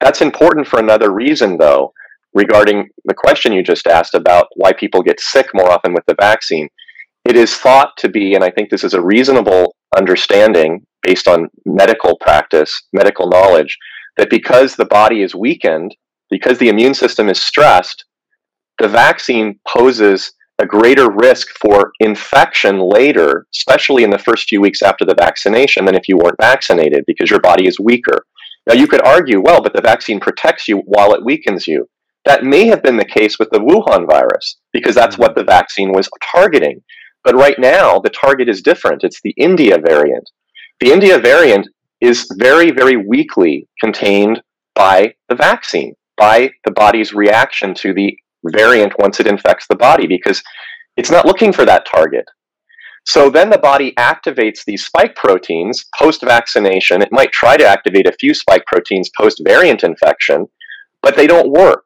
That's 0.00 0.20
important 0.20 0.66
for 0.66 0.78
another 0.78 1.12
reason, 1.12 1.56
though, 1.56 1.92
regarding 2.34 2.88
the 3.04 3.14
question 3.14 3.52
you 3.52 3.62
just 3.62 3.86
asked 3.86 4.14
about 4.14 4.48
why 4.56 4.72
people 4.72 5.02
get 5.02 5.20
sick 5.20 5.48
more 5.54 5.70
often 5.70 5.94
with 5.94 6.04
the 6.06 6.16
vaccine. 6.20 6.68
It 7.24 7.36
is 7.36 7.56
thought 7.56 7.96
to 7.98 8.08
be, 8.08 8.34
and 8.34 8.44
I 8.44 8.50
think 8.50 8.68
this 8.68 8.84
is 8.84 8.94
a 8.94 9.00
reasonable 9.00 9.76
understanding 9.96 10.84
based 11.02 11.28
on 11.28 11.48
medical 11.64 12.18
practice, 12.18 12.82
medical 12.92 13.28
knowledge, 13.28 13.78
that 14.16 14.30
because 14.30 14.74
the 14.74 14.84
body 14.84 15.22
is 15.22 15.34
weakened, 15.34 15.94
because 16.30 16.58
the 16.58 16.68
immune 16.68 16.94
system 16.94 17.28
is 17.28 17.42
stressed, 17.42 18.04
the 18.78 18.88
vaccine 18.88 19.58
poses 19.66 20.32
a 20.58 20.66
greater 20.66 21.10
risk 21.10 21.48
for 21.60 21.92
infection 22.00 22.78
later, 22.78 23.46
especially 23.54 24.04
in 24.04 24.10
the 24.10 24.18
first 24.18 24.48
few 24.48 24.60
weeks 24.60 24.82
after 24.82 25.04
the 25.04 25.14
vaccination, 25.14 25.84
than 25.84 25.96
if 25.96 26.08
you 26.08 26.16
weren't 26.16 26.40
vaccinated 26.40 27.04
because 27.06 27.30
your 27.30 27.40
body 27.40 27.66
is 27.66 27.80
weaker. 27.80 28.24
Now, 28.66 28.74
you 28.74 28.86
could 28.86 29.02
argue, 29.02 29.42
well, 29.42 29.60
but 29.60 29.74
the 29.74 29.82
vaccine 29.82 30.20
protects 30.20 30.68
you 30.68 30.78
while 30.86 31.12
it 31.12 31.24
weakens 31.24 31.66
you. 31.66 31.88
That 32.24 32.44
may 32.44 32.66
have 32.66 32.82
been 32.82 32.96
the 32.96 33.04
case 33.04 33.38
with 33.38 33.50
the 33.50 33.58
Wuhan 33.58 34.08
virus 34.08 34.56
because 34.72 34.94
that's 34.94 35.18
what 35.18 35.34
the 35.34 35.44
vaccine 35.44 35.92
was 35.92 36.08
targeting. 36.34 36.80
But 37.22 37.34
right 37.34 37.58
now, 37.58 37.98
the 37.98 38.10
target 38.10 38.48
is 38.48 38.62
different. 38.62 39.04
It's 39.04 39.20
the 39.22 39.34
India 39.36 39.78
variant. 39.78 40.30
The 40.80 40.92
India 40.92 41.18
variant 41.18 41.68
is 42.00 42.26
very, 42.38 42.70
very 42.70 42.96
weakly 42.96 43.68
contained 43.80 44.42
by 44.74 45.14
the 45.28 45.34
vaccine, 45.34 45.94
by 46.16 46.50
the 46.64 46.72
body's 46.72 47.12
reaction 47.12 47.74
to 47.74 47.92
the 47.92 48.16
variant 48.46 48.92
once 48.98 49.20
it 49.20 49.26
infects 49.26 49.66
the 49.68 49.76
body, 49.76 50.06
because 50.06 50.42
it's 50.96 51.10
not 51.10 51.26
looking 51.26 51.52
for 51.52 51.64
that 51.64 51.86
target. 51.86 52.24
So 53.06 53.28
then 53.28 53.50
the 53.50 53.58
body 53.58 53.92
activates 53.98 54.64
these 54.64 54.86
spike 54.86 55.14
proteins 55.14 55.84
post 55.98 56.22
vaccination. 56.22 57.02
It 57.02 57.12
might 57.12 57.32
try 57.32 57.56
to 57.56 57.66
activate 57.66 58.06
a 58.06 58.16
few 58.18 58.32
spike 58.32 58.64
proteins 58.66 59.10
post 59.16 59.42
variant 59.44 59.84
infection, 59.84 60.46
but 61.02 61.14
they 61.14 61.26
don't 61.26 61.52
work. 61.52 61.84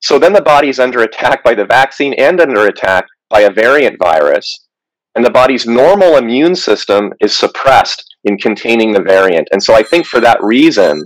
So 0.00 0.18
then 0.18 0.32
the 0.32 0.40
body 0.40 0.68
is 0.68 0.78
under 0.78 1.02
attack 1.02 1.42
by 1.42 1.54
the 1.54 1.66
vaccine 1.66 2.14
and 2.14 2.40
under 2.40 2.66
attack 2.66 3.06
by 3.28 3.40
a 3.40 3.52
variant 3.52 3.98
virus. 3.98 4.66
And 5.16 5.24
the 5.24 5.30
body's 5.30 5.66
normal 5.66 6.16
immune 6.16 6.54
system 6.54 7.12
is 7.20 7.36
suppressed 7.36 8.04
in 8.24 8.38
containing 8.38 8.92
the 8.92 9.02
variant. 9.02 9.48
And 9.50 9.62
so 9.62 9.74
I 9.74 9.82
think 9.82 10.06
for 10.06 10.20
that 10.20 10.42
reason, 10.42 11.04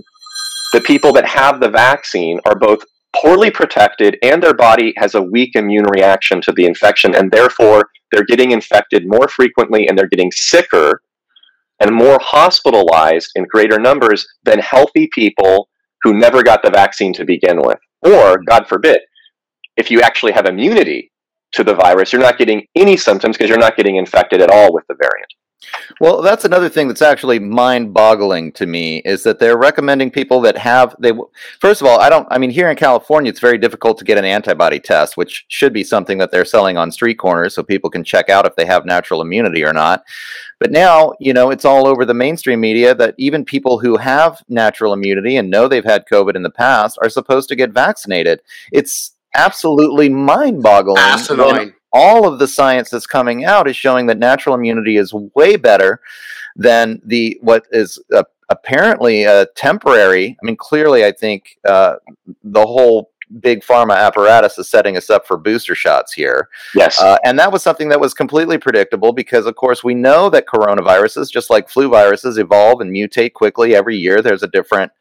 the 0.73 0.81
people 0.81 1.11
that 1.13 1.25
have 1.25 1.59
the 1.59 1.69
vaccine 1.69 2.39
are 2.45 2.57
both 2.57 2.83
poorly 3.21 3.51
protected 3.51 4.17
and 4.21 4.41
their 4.41 4.53
body 4.53 4.93
has 4.97 5.15
a 5.15 5.21
weak 5.21 5.55
immune 5.55 5.85
reaction 5.85 6.41
to 6.41 6.51
the 6.51 6.65
infection. 6.65 7.15
And 7.15 7.31
therefore, 7.31 7.89
they're 8.11 8.25
getting 8.25 8.51
infected 8.51 9.07
more 9.07 9.27
frequently 9.27 9.87
and 9.87 9.97
they're 9.97 10.07
getting 10.07 10.31
sicker 10.31 11.01
and 11.79 11.93
more 11.93 12.17
hospitalized 12.21 13.31
in 13.35 13.45
greater 13.45 13.79
numbers 13.79 14.27
than 14.43 14.59
healthy 14.59 15.09
people 15.13 15.69
who 16.03 16.13
never 16.13 16.43
got 16.43 16.61
the 16.63 16.69
vaccine 16.69 17.13
to 17.13 17.25
begin 17.25 17.59
with. 17.61 17.79
Or, 18.01 18.39
God 18.47 18.67
forbid, 18.67 19.01
if 19.75 19.89
you 19.89 20.01
actually 20.01 20.31
have 20.33 20.45
immunity 20.45 21.11
to 21.53 21.63
the 21.63 21.73
virus, 21.73 22.13
you're 22.13 22.21
not 22.21 22.37
getting 22.37 22.65
any 22.75 22.95
symptoms 22.95 23.35
because 23.35 23.49
you're 23.49 23.57
not 23.57 23.77
getting 23.77 23.95
infected 23.95 24.41
at 24.41 24.51
all 24.51 24.73
with 24.73 24.85
the 24.87 24.95
variant. 24.95 25.33
Well, 25.99 26.21
that's 26.21 26.45
another 26.45 26.69
thing 26.69 26.87
that's 26.87 27.01
actually 27.01 27.39
mind-boggling 27.39 28.51
to 28.53 28.65
me 28.65 28.97
is 28.99 29.23
that 29.23 29.39
they're 29.39 29.57
recommending 29.57 30.11
people 30.11 30.41
that 30.41 30.57
have 30.57 30.95
they 30.99 31.13
first 31.59 31.81
of 31.81 31.87
all, 31.87 31.99
I 31.99 32.09
don't 32.09 32.27
I 32.29 32.37
mean 32.37 32.49
here 32.49 32.69
in 32.69 32.75
California 32.75 33.29
it's 33.29 33.39
very 33.39 33.57
difficult 33.57 33.97
to 33.99 34.05
get 34.05 34.17
an 34.17 34.25
antibody 34.25 34.79
test, 34.79 35.17
which 35.17 35.45
should 35.47 35.73
be 35.73 35.83
something 35.83 36.17
that 36.17 36.31
they're 36.31 36.45
selling 36.45 36.77
on 36.77 36.91
street 36.91 37.15
corners 37.15 37.55
so 37.55 37.63
people 37.63 37.89
can 37.89 38.03
check 38.03 38.29
out 38.29 38.45
if 38.45 38.55
they 38.55 38.65
have 38.65 38.85
natural 38.85 39.21
immunity 39.21 39.63
or 39.63 39.73
not. 39.73 40.03
But 40.59 40.71
now, 40.71 41.13
you 41.19 41.33
know, 41.33 41.49
it's 41.49 41.65
all 41.65 41.87
over 41.87 42.05
the 42.05 42.13
mainstream 42.13 42.59
media 42.59 42.93
that 42.95 43.15
even 43.17 43.43
people 43.43 43.79
who 43.79 43.97
have 43.97 44.43
natural 44.47 44.93
immunity 44.93 45.37
and 45.37 45.49
know 45.49 45.67
they've 45.67 45.83
had 45.83 46.05
COVID 46.11 46.35
in 46.35 46.43
the 46.43 46.49
past 46.49 46.97
are 47.01 47.09
supposed 47.09 47.49
to 47.49 47.55
get 47.55 47.71
vaccinated. 47.71 48.41
It's 48.71 49.15
absolutely 49.35 50.09
mind-boggling. 50.09 50.97
Asinine 50.97 51.73
all 51.95 52.27
of 52.27 52.39
the 52.39 52.47
science 52.47 52.89
that's 52.89 53.07
coming 53.07 53.45
out 53.45 53.69
is 53.69 53.75
showing 53.75 54.05
that 54.07 54.19
natural 54.19 54.53
immunity 54.53 54.97
is 54.97 55.13
way 55.13 55.55
better 55.55 56.01
than 56.57 57.01
the 57.05 57.39
what 57.41 57.65
is 57.71 57.99
uh, 58.13 58.23
apparently 58.49 59.23
a 59.23 59.45
temporary. 59.55 60.37
I 60.41 60.45
mean, 60.45 60.57
clearly, 60.57 61.05
I 61.05 61.13
think 61.13 61.57
uh, 61.65 61.95
the 62.43 62.65
whole 62.65 63.11
big 63.39 63.61
pharma 63.61 63.95
apparatus 63.95 64.57
is 64.59 64.69
setting 64.69 64.97
us 64.97 65.09
up 65.09 65.25
for 65.25 65.37
booster 65.37 65.73
shots 65.73 66.13
here. 66.13 66.49
Yes. 66.75 67.01
Uh, 67.01 67.17
and 67.23 67.39
that 67.39 67.51
was 67.51 67.63
something 67.63 67.89
that 67.89 67.99
was 67.99 68.13
completely 68.13 68.57
predictable 68.57 69.13
because, 69.13 69.45
of 69.45 69.55
course, 69.55 69.83
we 69.83 69.95
know 69.95 70.29
that 70.29 70.45
coronaviruses, 70.47 71.31
just 71.31 71.49
like 71.49 71.69
flu 71.69 71.89
viruses, 71.89 72.37
evolve 72.37 72.81
and 72.81 72.91
mutate 72.91 73.33
quickly 73.33 73.73
every 73.73 73.95
year. 73.95 74.21
There's 74.21 74.43
a 74.43 74.47
different 74.47 74.91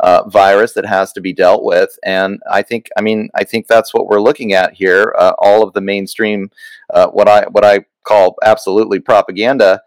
uh, 0.00 0.28
virus 0.28 0.72
that 0.72 0.86
has 0.86 1.12
to 1.12 1.20
be 1.20 1.32
dealt 1.32 1.62
with. 1.62 1.98
And 2.04 2.40
I 2.50 2.62
think, 2.62 2.88
I 2.96 3.02
mean, 3.02 3.28
I 3.34 3.44
think 3.44 3.66
that's 3.66 3.94
what 3.94 4.06
we're 4.06 4.20
looking 4.20 4.52
at 4.52 4.74
here. 4.74 5.14
Uh, 5.18 5.32
all 5.38 5.62
of 5.62 5.72
the 5.74 5.80
mainstream, 5.80 6.50
uh, 6.92 7.08
what 7.08 7.28
I 7.28 7.44
what 7.50 7.64
I 7.64 7.84
call 8.04 8.36
absolutely 8.42 8.98
propaganda. 8.98 9.82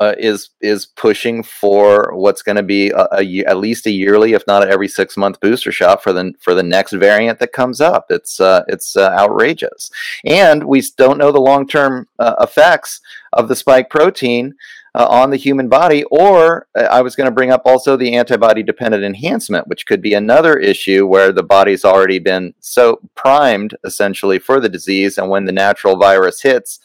Uh, 0.00 0.12
is 0.18 0.50
is 0.60 0.86
pushing 0.86 1.40
for 1.40 2.12
what's 2.16 2.42
going 2.42 2.56
to 2.56 2.64
be 2.64 2.90
a, 2.90 3.06
a, 3.12 3.44
at 3.44 3.58
least 3.58 3.86
a 3.86 3.90
yearly, 3.92 4.32
if 4.32 4.44
not 4.48 4.66
every 4.66 4.88
six 4.88 5.16
month 5.16 5.38
booster 5.38 5.70
shot 5.70 6.02
for 6.02 6.12
the 6.12 6.32
for 6.40 6.52
the 6.52 6.64
next 6.64 6.94
variant 6.94 7.38
that 7.38 7.52
comes 7.52 7.80
up. 7.80 8.06
It's 8.10 8.40
uh, 8.40 8.64
it's 8.66 8.96
uh, 8.96 9.10
outrageous, 9.10 9.92
and 10.24 10.64
we 10.64 10.82
don't 10.96 11.16
know 11.16 11.30
the 11.30 11.40
long 11.40 11.68
term 11.68 12.08
uh, 12.18 12.34
effects 12.40 13.00
of 13.34 13.46
the 13.46 13.54
spike 13.54 13.88
protein 13.88 14.54
uh, 14.94 15.06
on 15.08 15.30
the 15.30 15.36
human 15.36 15.68
body. 15.68 16.04
Or 16.04 16.66
uh, 16.76 16.82
I 16.82 17.02
was 17.02 17.16
going 17.16 17.26
to 17.26 17.34
bring 17.34 17.50
up 17.50 17.62
also 17.64 17.96
the 17.96 18.14
antibody 18.14 18.62
dependent 18.62 19.04
enhancement, 19.04 19.68
which 19.68 19.86
could 19.86 20.00
be 20.00 20.14
another 20.14 20.56
issue 20.56 21.06
where 21.06 21.32
the 21.32 21.42
body's 21.42 21.84
already 21.84 22.18
been 22.18 22.54
so 22.60 23.00
primed 23.14 23.76
essentially 23.84 24.38
for 24.38 24.60
the 24.60 24.68
disease. 24.68 25.18
And 25.18 25.28
when 25.28 25.44
the 25.44 25.52
natural 25.52 25.96
virus 25.96 26.42
hits, 26.42 26.80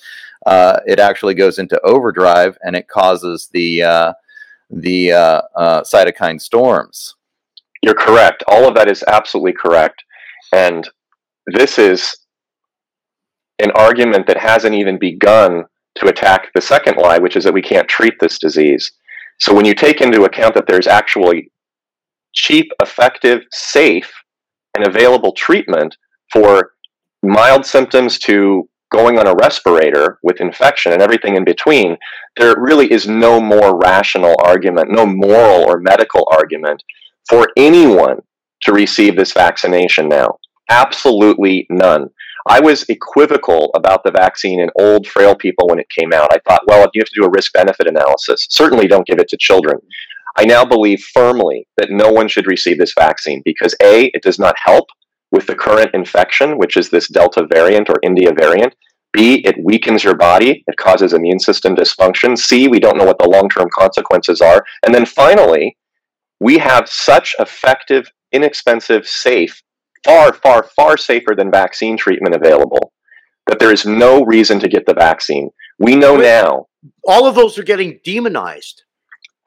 uh, 0.45 0.79
it 0.87 0.99
actually 0.99 1.33
goes 1.33 1.59
into 1.59 1.79
overdrive 1.81 2.57
and 2.63 2.75
it 2.75 2.87
causes 2.87 3.49
the, 3.53 3.83
uh, 3.83 4.13
the 4.69 5.11
uh, 5.11 5.41
uh, 5.55 5.81
cytokine 5.81 6.39
storms. 6.39 7.15
You're 7.81 7.93
correct. 7.93 8.43
All 8.47 8.67
of 8.67 8.75
that 8.75 8.89
is 8.89 9.03
absolutely 9.07 9.53
correct. 9.53 10.03
And 10.53 10.87
this 11.47 11.77
is 11.77 12.15
an 13.59 13.71
argument 13.71 14.27
that 14.27 14.37
hasn't 14.37 14.75
even 14.75 14.97
begun 14.97 15.65
to 15.95 16.07
attack 16.07 16.49
the 16.53 16.61
second 16.61 16.97
lie, 16.97 17.17
which 17.17 17.35
is 17.35 17.43
that 17.43 17.53
we 17.53 17.61
can't 17.61 17.87
treat 17.87 18.13
this 18.19 18.39
disease. 18.39 18.91
So 19.39 19.53
when 19.53 19.65
you 19.65 19.73
take 19.73 20.01
into 20.01 20.23
account 20.23 20.55
that 20.55 20.67
there's 20.67 20.87
actually 20.87 21.51
cheap, 22.33 22.71
effective, 22.81 23.41
safe, 23.51 24.11
and 24.75 24.87
available 24.87 25.33
treatment 25.33 25.97
for 26.31 26.73
mild 27.23 27.65
symptoms 27.65 28.19
to 28.19 28.69
going 28.91 29.19
on 29.19 29.27
a 29.27 29.35
respirator 29.35 30.19
with 30.23 30.41
infection 30.41 30.91
and 30.91 31.01
everything 31.01 31.35
in 31.35 31.43
between, 31.43 31.97
there 32.37 32.55
really 32.59 32.91
is 32.91 33.07
no 33.07 33.39
more 33.39 33.77
rational 33.77 34.35
argument, 34.43 34.91
no 34.91 35.05
moral 35.05 35.63
or 35.69 35.79
medical 35.79 36.27
argument 36.31 36.81
for 37.29 37.49
anyone 37.57 38.19
to 38.61 38.73
receive 38.73 39.15
this 39.15 39.33
vaccination 39.33 40.09
now. 40.09 40.37
Absolutely 40.69 41.65
none. 41.69 42.09
I 42.47 42.59
was 42.59 42.85
equivocal 42.89 43.69
about 43.75 44.03
the 44.03 44.11
vaccine 44.11 44.59
in 44.59 44.69
old, 44.79 45.05
frail 45.07 45.35
people 45.35 45.67
when 45.67 45.79
it 45.79 45.87
came 45.89 46.13
out. 46.13 46.29
I 46.31 46.39
thought, 46.47 46.63
well, 46.67 46.83
if 46.83 46.91
you 46.93 47.01
have 47.01 47.09
to 47.09 47.21
do 47.21 47.25
a 47.25 47.31
risk 47.31 47.53
benefit 47.53 47.87
analysis, 47.87 48.47
certainly 48.49 48.87
don't 48.87 49.05
give 49.05 49.19
it 49.19 49.27
to 49.29 49.37
children. 49.37 49.77
I 50.37 50.45
now 50.45 50.63
believe 50.63 51.03
firmly 51.13 51.67
that 51.77 51.91
no 51.91 52.09
one 52.09 52.27
should 52.27 52.47
receive 52.47 52.77
this 52.77 52.93
vaccine 52.97 53.41
because 53.43 53.75
A, 53.83 54.05
it 54.13 54.23
does 54.23 54.39
not 54.39 54.55
help 54.63 54.85
with 55.31 55.47
the 55.47 55.55
current 55.55 55.91
infection, 55.93 56.57
which 56.57 56.77
is 56.77 56.89
this 56.89 57.07
Delta 57.07 57.45
variant 57.51 57.89
or 57.89 57.99
India 58.03 58.31
variant. 58.33 58.75
B, 59.11 59.41
it 59.45 59.55
weakens 59.63 60.03
your 60.03 60.15
body, 60.15 60.63
it 60.67 60.77
causes 60.77 61.13
immune 61.13 61.39
system 61.39 61.75
dysfunction. 61.75 62.37
C, 62.37 62.67
we 62.67 62.79
don't 62.79 62.97
know 62.97 63.05
what 63.05 63.17
the 63.17 63.27
long 63.27 63.49
term 63.49 63.67
consequences 63.73 64.41
are. 64.41 64.63
And 64.85 64.93
then 64.93 65.05
finally, 65.05 65.77
we 66.39 66.59
have 66.59 66.87
such 66.87 67.35
effective, 67.39 68.07
inexpensive, 68.31 69.07
safe 69.07 69.61
far, 70.03 70.33
far, 70.33 70.63
far 70.63 70.97
safer 70.97 71.33
than 71.35 71.51
vaccine 71.51 71.97
treatment 71.97 72.35
available, 72.35 72.93
that 73.47 73.59
there 73.59 73.73
is 73.73 73.85
no 73.85 74.23
reason 74.23 74.59
to 74.59 74.67
get 74.67 74.85
the 74.85 74.93
vaccine. 74.93 75.49
We 75.77 75.95
know 75.95 76.17
now. 76.17 76.67
All 77.07 77.25
of 77.25 77.35
those 77.35 77.57
are 77.57 77.63
getting 77.63 77.99
demonized. 78.03 78.83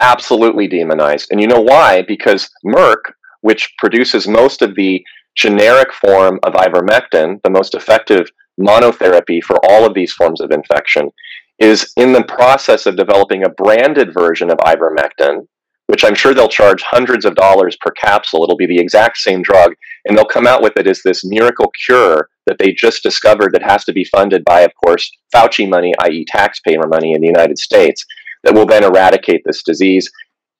Absolutely 0.00 0.68
demonized. 0.68 1.28
And 1.30 1.40
you 1.40 1.46
know 1.46 1.60
why? 1.60 2.02
Because 2.02 2.50
Merck, 2.64 3.12
which 3.40 3.72
produces 3.78 4.26
most 4.26 4.62
of 4.62 4.74
the 4.74 5.02
generic 5.34 5.92
form 5.92 6.38
of 6.42 6.54
ivermectin, 6.54 7.40
the 7.42 7.50
most 7.50 7.74
effective 7.74 8.30
monotherapy 8.60 9.42
for 9.42 9.58
all 9.64 9.86
of 9.86 9.94
these 9.94 10.12
forms 10.12 10.40
of 10.40 10.50
infection, 10.50 11.10
is 11.58 11.92
in 11.96 12.12
the 12.12 12.24
process 12.24 12.86
of 12.86 12.96
developing 12.96 13.44
a 13.44 13.50
branded 13.50 14.12
version 14.12 14.50
of 14.50 14.58
ivermectin 14.58 15.46
which 15.92 16.04
I'm 16.04 16.14
sure 16.14 16.32
they'll 16.32 16.48
charge 16.48 16.82
hundreds 16.82 17.26
of 17.26 17.34
dollars 17.34 17.76
per 17.76 17.90
capsule. 17.90 18.42
It'll 18.42 18.56
be 18.56 18.66
the 18.66 18.78
exact 18.78 19.18
same 19.18 19.42
drug, 19.42 19.74
and 20.06 20.16
they'll 20.16 20.24
come 20.24 20.46
out 20.46 20.62
with 20.62 20.72
it 20.78 20.86
as 20.86 21.02
this 21.02 21.22
miracle 21.22 21.70
cure 21.84 22.28
that 22.46 22.56
they 22.58 22.72
just 22.72 23.02
discovered 23.02 23.52
that 23.52 23.62
has 23.62 23.84
to 23.84 23.92
be 23.92 24.04
funded 24.04 24.42
by, 24.44 24.62
of 24.62 24.72
course, 24.82 25.10
Fauci 25.34 25.68
money, 25.68 25.92
i.e., 26.00 26.24
taxpayer 26.26 26.86
money 26.88 27.12
in 27.12 27.20
the 27.20 27.26
United 27.26 27.58
States, 27.58 28.06
that 28.42 28.54
will 28.54 28.64
then 28.64 28.84
eradicate 28.84 29.42
this 29.44 29.62
disease. 29.62 30.10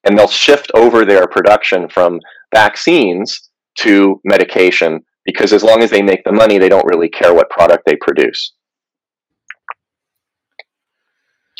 And 0.03 0.15
they'll 0.15 0.27
shift 0.27 0.71
over 0.75 1.03
their 1.03 1.25
production 1.27 1.89
from 1.89 2.19
vaccines 2.53 3.49
to 3.79 4.21
medication 4.23 5.01
because 5.25 5.53
as 5.53 5.63
long 5.63 5.81
as 5.81 5.89
they 5.89 6.01
make 6.01 6.23
the 6.23 6.31
money, 6.31 6.57
they 6.57 6.69
don't 6.69 6.85
really 6.85 7.09
care 7.09 7.33
what 7.33 7.49
product 7.49 7.83
they 7.85 7.95
produce. 7.95 8.53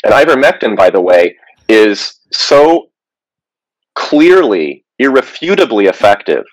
And 0.04 0.12
ivermectin, 0.12 0.76
by 0.76 0.90
the 0.90 1.00
way, 1.00 1.36
is 1.68 2.20
so 2.30 2.88
clearly, 3.94 4.84
irrefutably 4.98 5.86
effective 5.86 6.44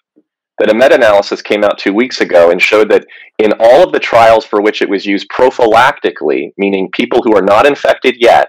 that 0.57 0.69
a 0.69 0.73
meta 0.73 0.95
analysis 0.95 1.41
came 1.41 1.63
out 1.63 1.77
two 1.77 1.93
weeks 1.93 2.21
ago 2.21 2.51
and 2.51 2.61
showed 2.61 2.89
that 2.91 3.05
in 3.39 3.51
all 3.59 3.83
of 3.83 3.91
the 3.91 3.99
trials 3.99 4.45
for 4.45 4.61
which 4.61 4.81
it 4.81 4.89
was 4.89 5.05
used 5.05 5.27
prophylactically, 5.29 6.51
meaning 6.57 6.89
people 6.93 7.21
who 7.23 7.35
are 7.35 7.41
not 7.41 7.65
infected 7.65 8.15
yet, 8.19 8.47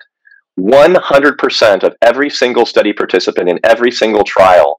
100% 0.61 1.83
of 1.83 1.96
every 2.03 2.29
single 2.29 2.66
study 2.66 2.92
participant 2.92 3.48
in 3.48 3.59
every 3.64 3.90
single 3.90 4.25
trial 4.25 4.79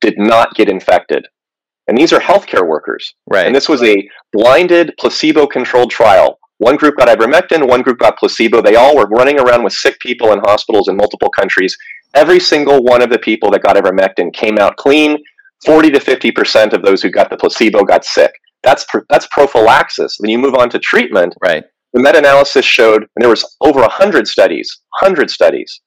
did 0.00 0.18
not 0.18 0.54
get 0.54 0.68
infected. 0.68 1.26
And 1.88 1.96
these 1.96 2.12
are 2.12 2.20
healthcare 2.20 2.66
workers. 2.66 3.14
Right. 3.28 3.46
And 3.46 3.54
this 3.54 3.68
was 3.68 3.82
a 3.82 4.08
blinded, 4.32 4.92
placebo 4.98 5.46
controlled 5.46 5.90
trial. 5.90 6.38
One 6.58 6.76
group 6.76 6.96
got 6.96 7.08
ivermectin, 7.08 7.68
one 7.68 7.82
group 7.82 7.98
got 7.98 8.18
placebo. 8.18 8.62
They 8.62 8.76
all 8.76 8.96
were 8.96 9.06
running 9.06 9.38
around 9.38 9.62
with 9.62 9.74
sick 9.74 9.98
people 10.00 10.32
in 10.32 10.40
hospitals 10.40 10.88
in 10.88 10.96
multiple 10.96 11.30
countries. 11.30 11.76
Every 12.14 12.40
single 12.40 12.82
one 12.82 13.02
of 13.02 13.10
the 13.10 13.18
people 13.18 13.50
that 13.50 13.62
got 13.62 13.76
ivermectin 13.76 14.32
came 14.32 14.58
out 14.58 14.76
clean. 14.76 15.18
40 15.64 15.90
to 15.90 15.98
50% 15.98 16.72
of 16.72 16.82
those 16.82 17.02
who 17.02 17.10
got 17.10 17.30
the 17.30 17.36
placebo 17.36 17.84
got 17.84 18.04
sick. 18.04 18.32
That's, 18.62 18.86
that's 19.08 19.26
prophylaxis. 19.30 20.16
When 20.18 20.30
you 20.30 20.38
move 20.38 20.54
on 20.54 20.70
to 20.70 20.78
treatment, 20.78 21.34
right. 21.42 21.64
the 21.92 22.02
meta-analysis 22.02 22.64
showed, 22.64 23.02
and 23.02 23.22
there 23.22 23.30
was 23.30 23.56
over 23.60 23.80
100 23.80 24.26
studies, 24.26 24.80
100 25.00 25.30
studies, 25.30 25.80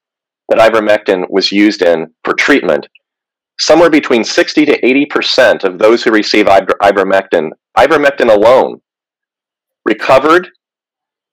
that 0.50 0.60
ivermectin 0.60 1.26
was 1.30 1.52
used 1.52 1.82
in 1.82 2.08
for 2.24 2.34
treatment 2.34 2.88
somewhere 3.60 3.89
between 3.89 4.24
60 4.24 4.65
to 4.65 4.82
80% 4.82 5.63
of 5.63 5.78
those 5.78 6.04
who 6.04 6.12
receive 6.12 6.45
ivermectin, 6.45 7.50
ivermectin 7.78 8.34
alone, 8.34 8.82
recovered, 9.86 10.50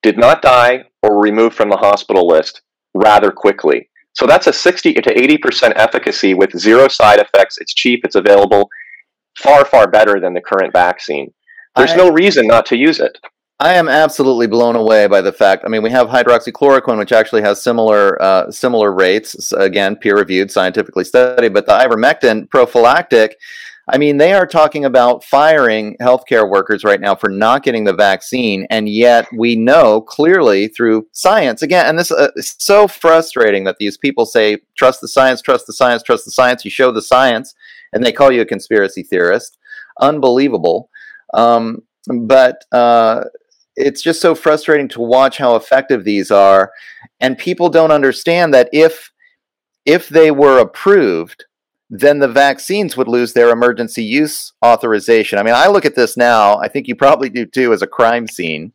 did 0.02 0.18
not 0.18 0.42
die, 0.42 0.84
or 1.02 1.16
were 1.16 1.22
removed 1.22 1.56
from 1.56 1.68
the 1.68 1.76
hospital 1.76 2.26
list 2.26 2.62
rather 2.94 3.30
quickly. 3.30 3.88
So 4.14 4.26
that's 4.26 4.46
a 4.46 4.52
60 4.52 4.94
to 4.94 5.14
80% 5.14 5.72
efficacy 5.76 6.34
with 6.34 6.58
zero 6.58 6.88
side 6.88 7.18
effects. 7.18 7.58
It's 7.58 7.74
cheap, 7.74 8.00
it's 8.04 8.14
available, 8.14 8.68
far, 9.38 9.64
far 9.64 9.88
better 9.88 10.20
than 10.20 10.32
the 10.34 10.40
current 10.40 10.72
vaccine. 10.72 11.32
There's 11.76 11.92
I, 11.92 11.96
no 11.96 12.10
reason 12.10 12.46
not 12.46 12.66
to 12.66 12.76
use 12.76 12.98
it. 12.98 13.18
I 13.58 13.72
am 13.72 13.88
absolutely 13.88 14.46
blown 14.46 14.76
away 14.76 15.06
by 15.06 15.22
the 15.22 15.32
fact. 15.32 15.64
I 15.64 15.68
mean, 15.68 15.82
we 15.82 15.90
have 15.90 16.08
hydroxychloroquine, 16.08 16.98
which 16.98 17.12
actually 17.12 17.40
has 17.40 17.62
similar 17.62 18.20
uh, 18.20 18.50
similar 18.50 18.92
rates. 18.92 19.50
Again, 19.52 19.96
peer 19.96 20.16
reviewed, 20.16 20.50
scientifically 20.50 21.04
studied. 21.04 21.54
But 21.54 21.64
the 21.64 21.72
ivermectin 21.72 22.50
prophylactic, 22.50 23.38
I 23.88 23.96
mean, 23.96 24.18
they 24.18 24.34
are 24.34 24.46
talking 24.46 24.84
about 24.84 25.24
firing 25.24 25.96
healthcare 26.02 26.50
workers 26.50 26.84
right 26.84 27.00
now 27.00 27.14
for 27.14 27.30
not 27.30 27.62
getting 27.62 27.84
the 27.84 27.94
vaccine, 27.94 28.66
and 28.68 28.90
yet 28.90 29.26
we 29.34 29.56
know 29.56 30.02
clearly 30.02 30.68
through 30.68 31.06
science 31.12 31.62
again. 31.62 31.86
And 31.86 31.98
this 31.98 32.12
uh, 32.12 32.28
is 32.36 32.56
so 32.58 32.86
frustrating 32.86 33.64
that 33.64 33.78
these 33.78 33.96
people 33.96 34.26
say, 34.26 34.58
"Trust 34.76 35.00
the 35.00 35.08
science, 35.08 35.40
trust 35.40 35.66
the 35.66 35.72
science, 35.72 36.02
trust 36.02 36.26
the 36.26 36.30
science." 36.30 36.62
You 36.62 36.70
show 36.70 36.92
the 36.92 37.00
science, 37.00 37.54
and 37.94 38.04
they 38.04 38.12
call 38.12 38.30
you 38.30 38.42
a 38.42 38.46
conspiracy 38.46 39.02
theorist. 39.02 39.56
Unbelievable. 39.98 40.90
Um, 41.32 41.82
but 42.06 42.64
uh, 42.70 43.24
it's 43.76 44.02
just 44.02 44.20
so 44.20 44.34
frustrating 44.34 44.88
to 44.88 45.00
watch 45.00 45.38
how 45.38 45.56
effective 45.56 46.04
these 46.04 46.30
are 46.30 46.72
and 47.20 47.38
people 47.38 47.68
don't 47.68 47.90
understand 47.90 48.52
that 48.54 48.68
if 48.72 49.12
if 49.84 50.08
they 50.08 50.30
were 50.30 50.58
approved 50.58 51.44
then 51.90 52.18
the 52.18 52.28
vaccines 52.28 52.96
would 52.96 53.08
lose 53.08 53.32
their 53.32 53.50
emergency 53.50 54.02
use 54.02 54.52
authorization. 54.64 55.38
I 55.38 55.42
mean, 55.42 55.54
I 55.54 55.68
look 55.68 55.84
at 55.84 55.94
this 55.94 56.16
now, 56.16 56.58
I 56.58 56.68
think 56.68 56.88
you 56.88 56.96
probably 56.96 57.28
do 57.30 57.46
too, 57.46 57.72
as 57.72 57.82
a 57.82 57.86
crime 57.86 58.26
scene, 58.26 58.72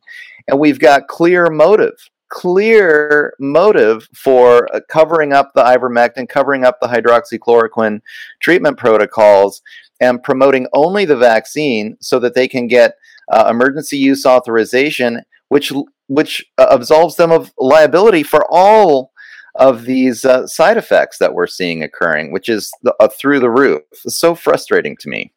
and 0.48 0.58
we've 0.58 0.78
got 0.78 1.08
clear 1.08 1.50
motive, 1.50 2.08
clear 2.30 3.34
motive 3.38 4.08
for 4.14 4.74
uh, 4.74 4.80
covering 4.88 5.32
up 5.32 5.52
the 5.54 5.62
ivermectin, 5.62 6.28
covering 6.28 6.64
up 6.64 6.80
the 6.80 6.88
hydroxychloroquine 6.88 8.00
treatment 8.40 8.78
protocols, 8.78 9.60
and 10.02 10.22
promoting 10.22 10.66
only 10.74 11.04
the 11.04 11.16
vaccine 11.16 11.96
so 12.00 12.18
that 12.18 12.34
they 12.34 12.48
can 12.48 12.66
get 12.66 12.96
uh, 13.30 13.46
emergency 13.48 13.96
use 13.96 14.26
authorization, 14.26 15.22
which 15.48 15.72
which 16.08 16.44
uh, 16.58 16.66
absolves 16.70 17.16
them 17.16 17.30
of 17.30 17.52
liability 17.56 18.22
for 18.22 18.44
all 18.50 19.12
of 19.54 19.84
these 19.84 20.24
uh, 20.24 20.46
side 20.46 20.76
effects 20.76 21.18
that 21.18 21.32
we're 21.32 21.46
seeing 21.46 21.82
occurring, 21.82 22.32
which 22.32 22.48
is 22.48 22.70
the, 22.82 22.94
uh, 22.98 23.08
through 23.08 23.38
the 23.38 23.50
roof. 23.50 23.82
It's 24.04 24.18
so 24.18 24.34
frustrating 24.34 24.96
to 24.98 25.08
me. 25.08 25.32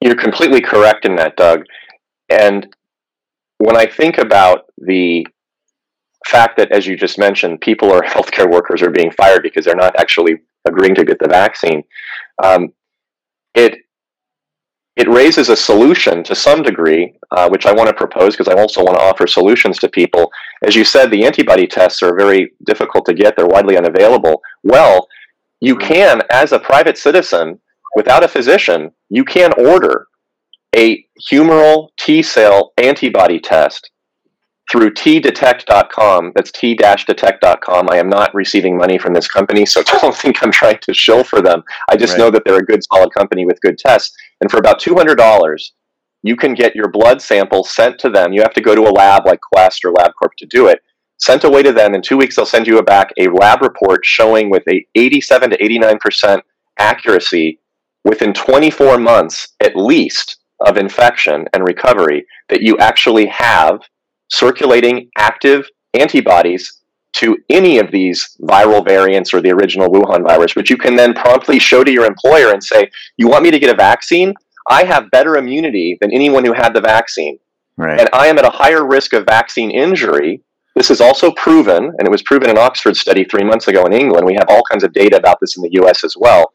You're 0.00 0.16
completely 0.16 0.60
correct 0.60 1.04
in 1.06 1.16
that, 1.16 1.36
Doug. 1.36 1.64
And 2.28 2.68
when 3.58 3.76
I 3.76 3.86
think 3.86 4.18
about 4.18 4.66
the 4.76 5.26
fact 6.26 6.58
that, 6.58 6.72
as 6.72 6.86
you 6.86 6.96
just 6.96 7.18
mentioned, 7.18 7.60
people 7.62 7.90
or 7.90 8.00
healthcare 8.14 8.50
workers 8.50 8.82
are 8.82 8.90
being 8.90 9.12
fired 9.12 9.42
because 9.42 9.64
they're 9.64 9.74
not 9.74 9.98
actually 9.98 10.42
agreeing 10.68 10.96
to 10.96 11.04
get 11.04 11.18
the 11.18 11.28
vaccine, 11.28 11.82
um, 12.44 12.72
it 13.56 13.78
it 14.96 15.08
raises 15.10 15.50
a 15.50 15.56
solution 15.56 16.24
to 16.24 16.34
some 16.34 16.62
degree, 16.62 17.18
uh, 17.30 17.50
which 17.50 17.66
I 17.66 17.72
want 17.72 17.88
to 17.88 17.94
propose 17.94 18.34
because 18.34 18.48
I 18.48 18.58
also 18.58 18.82
want 18.82 18.96
to 18.96 19.04
offer 19.04 19.26
solutions 19.26 19.78
to 19.80 19.90
people. 19.90 20.30
As 20.62 20.74
you 20.74 20.84
said, 20.84 21.10
the 21.10 21.26
antibody 21.26 21.66
tests 21.66 22.02
are 22.02 22.16
very 22.16 22.52
difficult 22.64 23.04
to 23.06 23.12
get, 23.12 23.36
they're 23.36 23.46
widely 23.46 23.76
unavailable. 23.76 24.40
Well, 24.62 25.06
you 25.60 25.76
can, 25.76 26.22
as 26.30 26.52
a 26.52 26.58
private 26.58 26.96
citizen, 26.96 27.60
without 27.94 28.24
a 28.24 28.28
physician, 28.28 28.90
you 29.10 29.22
can 29.22 29.52
order 29.58 30.06
a 30.74 31.04
humoral 31.30 31.88
T 31.98 32.22
cell 32.22 32.72
antibody 32.78 33.38
test 33.38 33.90
through 34.70 34.92
tdetect.com. 34.92 36.32
That's 36.34 36.50
t-detect.com. 36.52 37.88
I 37.90 37.96
am 37.96 38.08
not 38.08 38.34
receiving 38.34 38.76
money 38.76 38.98
from 38.98 39.14
this 39.14 39.28
company, 39.28 39.64
so 39.64 39.82
don't 40.00 40.14
think 40.14 40.42
I'm 40.42 40.52
trying 40.52 40.78
to 40.82 40.94
shill 40.94 41.24
for 41.24 41.40
them. 41.40 41.62
I 41.88 41.96
just 41.96 42.14
right. 42.14 42.18
know 42.18 42.30
that 42.30 42.42
they're 42.44 42.58
a 42.58 42.64
good, 42.64 42.82
solid 42.84 43.12
company 43.14 43.46
with 43.46 43.60
good 43.60 43.78
tests. 43.78 44.16
And 44.40 44.50
for 44.50 44.58
about 44.58 44.80
$200, 44.80 45.70
you 46.22 46.36
can 46.36 46.54
get 46.54 46.74
your 46.74 46.88
blood 46.88 47.22
sample 47.22 47.64
sent 47.64 47.98
to 48.00 48.10
them. 48.10 48.32
You 48.32 48.42
have 48.42 48.54
to 48.54 48.60
go 48.60 48.74
to 48.74 48.88
a 48.88 48.90
lab 48.90 49.26
like 49.26 49.40
Quest 49.40 49.84
or 49.84 49.92
LabCorp 49.92 50.34
to 50.38 50.46
do 50.46 50.66
it. 50.66 50.80
Sent 51.18 51.44
away 51.44 51.62
to 51.62 51.72
them. 51.72 51.94
In 51.94 52.02
two 52.02 52.16
weeks, 52.16 52.36
they'll 52.36 52.44
send 52.44 52.66
you 52.66 52.82
back 52.82 53.10
a 53.18 53.28
lab 53.28 53.62
report 53.62 54.04
showing 54.04 54.50
with 54.50 54.64
a 54.68 54.86
87 54.94 55.50
to 55.50 55.58
89% 55.58 56.42
accuracy 56.78 57.58
within 58.04 58.34
24 58.34 58.98
months 58.98 59.48
at 59.60 59.76
least 59.76 60.38
of 60.60 60.76
infection 60.76 61.46
and 61.52 61.66
recovery 61.66 62.26
that 62.48 62.62
you 62.62 62.76
actually 62.78 63.26
have 63.26 63.80
circulating 64.28 65.10
active 65.16 65.68
antibodies 65.94 66.80
to 67.14 67.36
any 67.48 67.78
of 67.78 67.90
these 67.90 68.36
viral 68.42 68.86
variants 68.86 69.32
or 69.32 69.40
the 69.40 69.50
original 69.50 69.88
Wuhan 69.88 70.26
virus, 70.26 70.54
which 70.54 70.68
you 70.68 70.76
can 70.76 70.96
then 70.96 71.14
promptly 71.14 71.58
show 71.58 71.82
to 71.82 71.90
your 71.90 72.04
employer 72.04 72.52
and 72.52 72.62
say, 72.62 72.90
You 73.16 73.28
want 73.28 73.42
me 73.42 73.50
to 73.50 73.58
get 73.58 73.72
a 73.72 73.76
vaccine? 73.76 74.34
I 74.68 74.84
have 74.84 75.10
better 75.10 75.36
immunity 75.36 75.96
than 76.00 76.12
anyone 76.12 76.44
who 76.44 76.52
had 76.52 76.74
the 76.74 76.80
vaccine. 76.80 77.38
Right. 77.76 78.00
And 78.00 78.08
I 78.12 78.26
am 78.26 78.38
at 78.38 78.44
a 78.44 78.50
higher 78.50 78.86
risk 78.86 79.12
of 79.12 79.24
vaccine 79.24 79.70
injury. 79.70 80.42
This 80.74 80.90
is 80.90 81.00
also 81.00 81.32
proven, 81.32 81.84
and 81.84 82.06
it 82.06 82.10
was 82.10 82.22
proven 82.22 82.50
in 82.50 82.58
Oxford 82.58 82.96
study 82.96 83.24
three 83.24 83.44
months 83.44 83.68
ago 83.68 83.86
in 83.86 83.92
England. 83.92 84.26
We 84.26 84.34
have 84.34 84.48
all 84.48 84.62
kinds 84.70 84.84
of 84.84 84.92
data 84.92 85.16
about 85.16 85.38
this 85.40 85.56
in 85.56 85.62
the 85.62 85.70
US 85.82 86.04
as 86.04 86.16
well. 86.18 86.52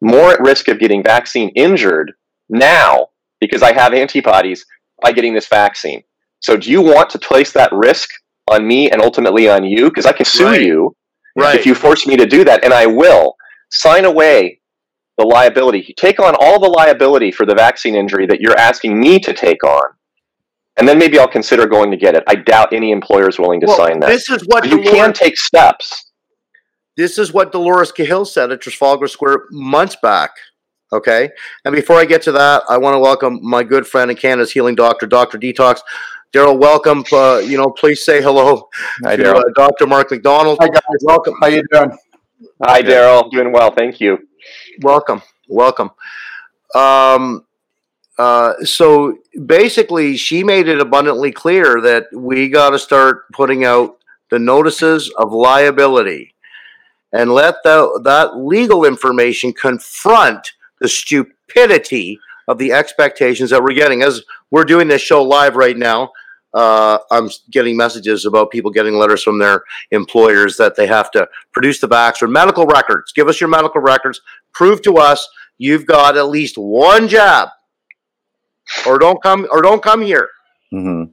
More 0.00 0.32
at 0.32 0.40
risk 0.40 0.66
of 0.66 0.80
getting 0.80 1.02
vaccine 1.02 1.50
injured 1.50 2.12
now 2.48 3.08
because 3.40 3.62
I 3.62 3.72
have 3.72 3.92
antibodies 3.92 4.64
by 5.00 5.12
getting 5.12 5.34
this 5.34 5.46
vaccine. 5.46 6.02
So 6.42 6.56
do 6.56 6.70
you 6.70 6.82
want 6.82 7.08
to 7.10 7.18
place 7.18 7.52
that 7.52 7.72
risk 7.72 8.10
on 8.48 8.66
me 8.66 8.90
and 8.90 9.00
ultimately 9.00 9.48
on 9.48 9.64
you? 9.64 9.88
Because 9.88 10.06
I 10.06 10.12
can 10.12 10.26
sue 10.26 10.46
right. 10.46 10.62
you 10.62 10.94
right. 11.36 11.58
if 11.58 11.64
you 11.64 11.74
force 11.74 12.06
me 12.06 12.16
to 12.16 12.26
do 12.26 12.44
that, 12.44 12.64
and 12.64 12.72
I 12.72 12.86
will. 12.86 13.36
Sign 13.74 14.04
away 14.04 14.60
the 15.16 15.24
liability. 15.24 15.82
You 15.88 15.94
Take 15.96 16.20
on 16.20 16.36
all 16.38 16.60
the 16.60 16.68
liability 16.68 17.30
for 17.30 17.46
the 17.46 17.54
vaccine 17.54 17.94
injury 17.94 18.26
that 18.26 18.40
you're 18.40 18.58
asking 18.58 19.00
me 19.00 19.18
to 19.20 19.32
take 19.32 19.64
on. 19.64 19.84
And 20.78 20.86
then 20.88 20.98
maybe 20.98 21.18
I'll 21.18 21.28
consider 21.28 21.66
going 21.66 21.90
to 21.90 21.96
get 21.96 22.14
it. 22.14 22.24
I 22.26 22.34
doubt 22.34 22.72
any 22.72 22.90
employer 22.92 23.28
is 23.28 23.38
willing 23.38 23.60
to 23.60 23.66
well, 23.66 23.76
sign 23.76 24.00
that. 24.00 24.08
This 24.08 24.28
is 24.28 24.42
what 24.46 24.64
you 24.64 24.82
Dolores, 24.82 24.90
can 24.90 25.12
take 25.12 25.38
steps. 25.38 26.10
This 26.96 27.18
is 27.18 27.32
what 27.32 27.52
Dolores 27.52 27.92
Cahill 27.92 28.24
said 28.24 28.52
at 28.52 28.60
Trafalgar 28.60 29.06
Square 29.06 29.44
months 29.50 29.96
back. 30.02 30.32
Okay. 30.92 31.30
And 31.64 31.74
before 31.74 31.96
I 31.96 32.04
get 32.04 32.22
to 32.22 32.32
that, 32.32 32.64
I 32.68 32.76
want 32.78 32.94
to 32.94 32.98
welcome 32.98 33.38
my 33.42 33.62
good 33.62 33.86
friend 33.86 34.10
and 34.10 34.20
Canada's 34.20 34.52
healing 34.52 34.74
doctor, 34.74 35.06
Dr. 35.06 35.38
Detox. 35.38 35.80
Darrell, 36.32 36.56
welcome. 36.56 37.04
Uh, 37.12 37.42
you 37.44 37.58
know, 37.58 37.70
please 37.70 38.04
say 38.04 38.22
hello 38.22 38.68
Hi, 39.04 39.16
to 39.16 39.36
uh, 39.36 39.42
Dr. 39.54 39.86
Mark 39.86 40.10
McDonald. 40.10 40.56
Hi, 40.62 40.68
guys. 40.68 40.82
Welcome. 41.02 41.34
How 41.40 41.48
you 41.48 41.62
doing? 41.70 41.96
Hi, 42.64 42.80
Darrell. 42.80 43.28
Doing 43.28 43.52
well. 43.52 43.70
Thank 43.70 44.00
you. 44.00 44.18
Welcome. 44.80 45.20
Welcome. 45.46 45.90
Um, 46.74 47.44
uh, 48.16 48.54
so 48.64 49.18
basically, 49.44 50.16
she 50.16 50.42
made 50.42 50.68
it 50.68 50.80
abundantly 50.80 51.32
clear 51.32 51.82
that 51.82 52.06
we 52.14 52.48
got 52.48 52.70
to 52.70 52.78
start 52.78 53.30
putting 53.32 53.66
out 53.66 53.98
the 54.30 54.38
notices 54.38 55.12
of 55.18 55.34
liability 55.34 56.34
and 57.12 57.30
let 57.30 57.56
the, 57.62 58.00
that 58.04 58.38
legal 58.38 58.86
information 58.86 59.52
confront 59.52 60.52
the 60.80 60.88
stupidity 60.88 62.18
of 62.48 62.56
the 62.56 62.72
expectations 62.72 63.50
that 63.50 63.62
we're 63.62 63.74
getting. 63.74 64.02
As 64.02 64.22
we're 64.50 64.64
doing 64.64 64.88
this 64.88 65.02
show 65.02 65.22
live 65.22 65.56
right 65.56 65.76
now, 65.76 66.10
uh, 66.54 66.98
I'm 67.10 67.30
getting 67.50 67.76
messages 67.76 68.26
about 68.26 68.50
people 68.50 68.70
getting 68.70 68.94
letters 68.94 69.22
from 69.22 69.38
their 69.38 69.64
employers 69.90 70.56
that 70.58 70.76
they 70.76 70.86
have 70.86 71.10
to 71.12 71.28
produce 71.52 71.80
the 71.80 71.88
vax 71.88 72.22
or 72.22 72.28
medical 72.28 72.66
records. 72.66 73.12
Give 73.12 73.28
us 73.28 73.40
your 73.40 73.48
medical 73.48 73.80
records. 73.80 74.20
Prove 74.52 74.82
to 74.82 74.96
us 74.96 75.26
you've 75.58 75.86
got 75.86 76.16
at 76.16 76.28
least 76.28 76.58
one 76.58 77.08
jab, 77.08 77.48
or 78.86 78.98
don't 78.98 79.22
come 79.22 79.46
or 79.50 79.62
don't 79.62 79.82
come 79.82 80.02
here. 80.02 80.28
Mm-hmm. 80.72 81.10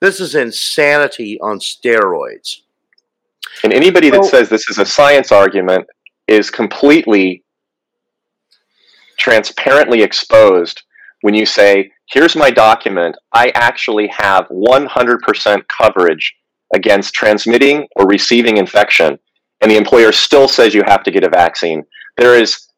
This 0.00 0.20
is 0.20 0.34
insanity 0.34 1.38
on 1.40 1.58
steroids. 1.58 2.60
And 3.64 3.72
anybody 3.72 4.10
that 4.10 4.24
says 4.24 4.48
this 4.48 4.68
is 4.68 4.78
a 4.78 4.84
science 4.84 5.32
argument 5.32 5.86
is 6.26 6.50
completely 6.50 7.44
transparently 9.18 10.02
exposed 10.02 10.82
when 11.22 11.34
you 11.34 11.46
say, 11.46 11.90
here's 12.10 12.36
my 12.36 12.50
document, 12.50 13.16
I 13.32 13.50
actually 13.54 14.08
have 14.08 14.48
100% 14.48 15.62
coverage 15.68 16.34
against 16.74 17.14
transmitting 17.14 17.86
or 17.96 18.06
receiving 18.06 18.56
infection, 18.56 19.18
and 19.60 19.70
the 19.70 19.76
employer 19.76 20.12
still 20.12 20.48
says 20.48 20.74
you 20.74 20.82
have 20.86 21.02
to 21.04 21.10
get 21.10 21.24
a 21.24 21.28
vaccine. 21.28 21.84
There 22.16 22.36
is 22.36 22.68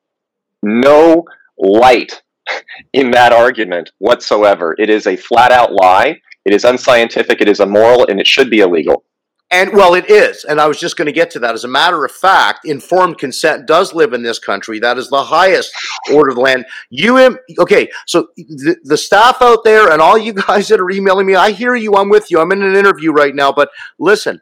no 0.63 1.25
light 1.59 2.23
in 2.93 3.11
that 3.13 3.33
argument 3.33 3.91
whatsoever. 3.99 4.75
It 4.79 4.91
is 4.91 5.07
a 5.07 5.17
flat 5.17 5.53
out 5.53 5.73
lie. 5.73 6.21
It 6.45 6.55
is 6.55 6.65
unscientific, 6.65 7.41
it 7.41 7.49
is 7.49 7.61
immoral, 7.61 8.07
and 8.09 8.19
it 8.21 8.27
should 8.27 8.49
be 8.49 8.61
illegal. 8.61 9.05
And 9.51 9.73
well, 9.73 9.95
it 9.95 10.11
is. 10.11 10.45
And 10.45 10.61
I 10.61 10.67
was 10.67 10.79
just 10.79 10.99
going 10.99 11.07
to 11.07 11.13
get 11.13 11.31
to 11.31 11.39
that. 11.39 11.55
As 11.55 11.65
a 11.65 11.69
matter 11.69 12.05
of 12.05 12.13
fact, 12.13 12.67
informed 12.67 13.17
consent 13.17 13.67
does 13.67 13.95
live 13.95 14.13
in 14.13 14.23
this 14.23 14.39
country. 14.39 14.79
That 14.79 14.99
is 14.99 15.09
the 15.09 15.23
highest 15.23 15.73
order 16.13 16.31
of 16.31 16.35
the 16.37 16.43
land. 16.43 16.67
You, 16.91 17.39
okay, 17.59 17.89
so 18.07 18.29
the, 18.37 18.77
the 18.85 18.97
staff 18.99 19.41
out 19.41 19.65
there 19.65 19.91
and 19.91 20.03
all 20.03 20.19
you 20.19 20.33
guys 20.49 20.69
that 20.69 20.81
are 20.81 20.91
emailing 20.91 21.27
me, 21.27 21.35
I 21.35 21.53
hear 21.53 21.75
you. 21.75 21.95
I'm 21.95 22.11
with 22.11 22.31
you. 22.31 22.41
I'm 22.41 22.53
in 22.53 22.63
an 22.63 22.77
interview 22.77 23.11
right 23.11 23.35
now. 23.35 23.51
But 23.51 23.71
listen, 23.99 24.39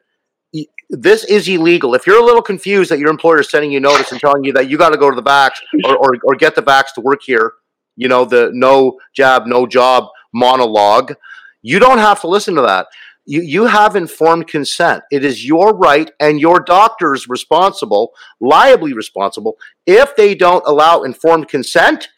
this 0.90 1.24
is 1.24 1.48
illegal. 1.48 1.94
If 1.94 2.06
you're 2.06 2.20
a 2.20 2.24
little 2.24 2.42
confused 2.42 2.90
that 2.90 2.98
your 2.98 3.10
employer 3.10 3.40
is 3.40 3.50
sending 3.50 3.70
you 3.70 3.80
notice 3.80 4.10
and 4.10 4.20
telling 4.20 4.42
you 4.42 4.52
that 4.54 4.68
you 4.68 4.76
got 4.76 4.90
to 4.90 4.98
go 4.98 5.10
to 5.10 5.16
the 5.16 5.22
vax 5.22 5.50
or, 5.84 5.96
or, 5.96 6.16
or 6.24 6.34
get 6.34 6.56
the 6.56 6.62
vax 6.62 6.92
to 6.94 7.00
work 7.00 7.20
here, 7.24 7.52
you 7.94 8.08
know, 8.08 8.24
the 8.24 8.50
no 8.52 8.98
jab, 9.14 9.46
no 9.46 9.68
job 9.68 10.08
monologue, 10.32 11.14
you 11.62 11.78
don't 11.78 11.98
have 11.98 12.20
to 12.20 12.28
listen 12.28 12.54
to 12.54 12.62
that 12.62 12.86
you, 13.26 13.42
you 13.42 13.66
have 13.66 13.96
informed 13.96 14.46
consent. 14.46 15.02
It 15.10 15.24
is 15.24 15.44
your 15.44 15.76
right 15.76 16.10
and 16.20 16.40
your 16.40 16.60
doctor's 16.60 17.28
responsible, 17.28 18.12
liably 18.40 18.94
responsible. 18.94 19.56
If 19.84 20.16
they 20.16 20.34
don't 20.34 20.64
allow 20.66 21.02
informed 21.02 21.48
consent, 21.48 22.08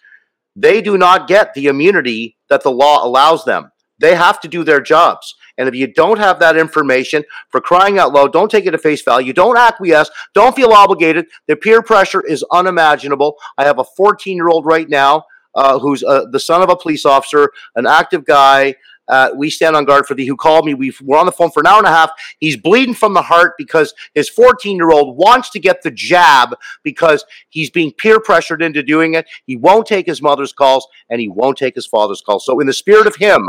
they 0.54 0.80
do 0.82 0.98
not 0.98 1.26
get 1.26 1.54
the 1.54 1.66
immunity 1.66 2.36
that 2.50 2.62
the 2.62 2.70
law 2.70 3.04
allows 3.04 3.44
them. 3.44 3.70
They 4.00 4.14
have 4.14 4.38
to 4.40 4.48
do 4.48 4.62
their 4.62 4.80
jobs. 4.80 5.34
And 5.56 5.68
if 5.68 5.74
you 5.74 5.92
don't 5.92 6.18
have 6.18 6.38
that 6.38 6.56
information, 6.56 7.24
for 7.48 7.60
crying 7.60 7.98
out 7.98 8.12
loud, 8.12 8.32
don't 8.32 8.50
take 8.50 8.66
it 8.66 8.74
at 8.74 8.80
face 8.80 9.02
value. 9.02 9.32
Don't 9.32 9.58
acquiesce. 9.58 10.10
Don't 10.34 10.54
feel 10.54 10.72
obligated. 10.72 11.26
The 11.48 11.56
peer 11.56 11.82
pressure 11.82 12.20
is 12.20 12.44
unimaginable. 12.52 13.36
I 13.56 13.64
have 13.64 13.80
a 13.80 13.84
14 13.84 14.36
year 14.36 14.48
old 14.48 14.66
right 14.66 14.88
now 14.88 15.24
uh, 15.54 15.78
who's 15.78 16.04
uh, 16.04 16.26
the 16.30 16.38
son 16.38 16.62
of 16.62 16.70
a 16.70 16.76
police 16.76 17.04
officer, 17.04 17.50
an 17.74 17.86
active 17.86 18.24
guy, 18.24 18.76
uh, 19.08 19.30
we 19.34 19.50
stand 19.50 19.76
on 19.76 19.84
guard 19.84 20.06
for 20.06 20.14
thee, 20.14 20.26
who 20.26 20.36
called 20.36 20.66
me. 20.66 20.74
we 20.74 20.92
are 21.10 21.16
on 21.16 21.26
the 21.26 21.32
phone 21.32 21.50
for 21.50 21.60
an 21.60 21.66
hour 21.66 21.78
and 21.78 21.86
a 21.86 21.90
half. 21.90 22.10
He's 22.38 22.56
bleeding 22.56 22.94
from 22.94 23.14
the 23.14 23.22
heart 23.22 23.54
because 23.56 23.94
his 24.14 24.28
14 24.28 24.76
year 24.76 24.90
old 24.90 25.16
wants 25.16 25.50
to 25.50 25.60
get 25.60 25.82
the 25.82 25.90
jab 25.90 26.54
because 26.82 27.24
he's 27.48 27.70
being 27.70 27.92
peer 27.92 28.20
pressured 28.20 28.62
into 28.62 28.82
doing 28.82 29.14
it. 29.14 29.26
He 29.46 29.56
won't 29.56 29.86
take 29.86 30.06
his 30.06 30.22
mother's 30.22 30.52
calls 30.52 30.86
and 31.08 31.20
he 31.20 31.28
won't 31.28 31.56
take 31.58 31.74
his 31.74 31.86
father's 31.86 32.20
calls. 32.20 32.44
So, 32.44 32.60
in 32.60 32.66
the 32.66 32.72
spirit 32.72 33.06
of 33.06 33.16
him, 33.16 33.48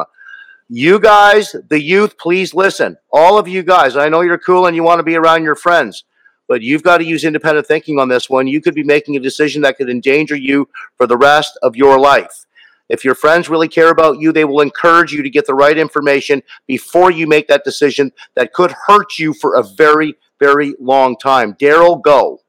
you 0.69 0.99
guys, 0.99 1.55
the 1.69 1.81
youth, 1.81 2.17
please 2.17 2.53
listen. 2.53 2.95
All 3.11 3.39
of 3.39 3.47
you 3.47 3.63
guys, 3.63 3.97
I 3.97 4.07
know 4.07 4.21
you're 4.21 4.37
cool 4.37 4.67
and 4.67 4.75
you 4.75 4.83
want 4.83 4.99
to 4.99 5.03
be 5.03 5.15
around 5.15 5.43
your 5.43 5.55
friends, 5.55 6.03
but 6.47 6.61
you've 6.61 6.83
got 6.83 6.99
to 6.99 7.03
use 7.03 7.23
independent 7.23 7.65
thinking 7.65 7.97
on 7.97 8.07
this 8.07 8.29
one. 8.29 8.47
You 8.47 8.61
could 8.61 8.75
be 8.75 8.83
making 8.83 9.15
a 9.15 9.19
decision 9.19 9.63
that 9.63 9.77
could 9.77 9.89
endanger 9.89 10.35
you 10.35 10.69
for 10.95 11.07
the 11.07 11.17
rest 11.17 11.57
of 11.63 11.75
your 11.75 11.99
life. 11.99 12.45
If 12.89 13.05
your 13.05 13.15
friends 13.15 13.49
really 13.49 13.67
care 13.67 13.89
about 13.89 14.19
you, 14.19 14.31
they 14.31 14.45
will 14.45 14.61
encourage 14.61 15.13
you 15.13 15.23
to 15.23 15.29
get 15.29 15.45
the 15.45 15.53
right 15.53 15.77
information 15.77 16.41
before 16.67 17.11
you 17.11 17.27
make 17.27 17.47
that 17.47 17.63
decision 17.63 18.11
that 18.35 18.53
could 18.53 18.73
hurt 18.87 19.17
you 19.17 19.33
for 19.33 19.55
a 19.55 19.63
very, 19.63 20.15
very 20.39 20.75
long 20.79 21.15
time. 21.17 21.55
Darrell, 21.59 21.97
go. 21.97 22.41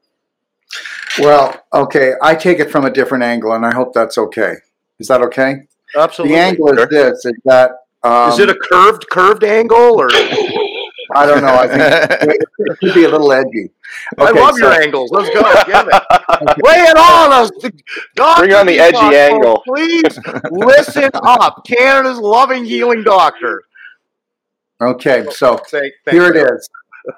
Well, 1.19 1.63
okay. 1.73 2.13
I 2.21 2.35
take 2.35 2.59
it 2.59 2.71
from 2.71 2.85
a 2.85 2.91
different 2.91 3.23
angle, 3.23 3.53
and 3.53 3.65
I 3.65 3.73
hope 3.73 3.93
that's 3.93 4.17
okay. 4.17 4.55
Is 4.99 5.07
that 5.07 5.21
okay? 5.21 5.63
Absolutely. 5.95 6.35
The 6.35 6.41
angle 6.41 6.79
is 6.79 6.89
this: 6.89 7.25
is 7.25 7.33
that 7.45 7.71
um, 8.03 8.31
is 8.31 8.39
it 8.39 8.49
a 8.49 8.55
curved 8.55 9.07
curved 9.09 9.43
angle 9.43 9.99
or? 9.99 10.09
I 11.13 11.25
don't 11.25 11.41
know. 11.41 11.55
I 11.55 11.67
think 11.67 12.41
it 12.59 12.79
could 12.79 12.93
be 12.93 13.03
a 13.03 13.09
little 13.09 13.31
edgy. 13.31 13.71
Okay, 14.17 14.27
I 14.27 14.31
love 14.31 14.55
so, 14.55 14.71
your 14.71 14.81
angles. 14.81 15.11
Let's 15.11 15.29
go. 15.29 15.41
Give 15.65 15.87
it. 15.87 16.63
Lay 16.65 16.79
it 16.79 16.97
on 16.97 17.31
us. 17.33 17.51
Bring 18.39 18.53
on 18.53 18.65
the 18.65 18.79
edgy 18.79 18.93
doctor, 18.93 19.17
angle. 19.17 19.61
Please 19.65 20.19
listen 20.51 21.09
up. 21.13 21.65
Canada's 21.65 22.17
loving 22.17 22.65
healing 22.65 23.03
doctor. 23.03 23.63
Okay, 24.81 25.27
so 25.31 25.61
here 26.09 26.29
it 26.29 26.37
is. 26.37 26.69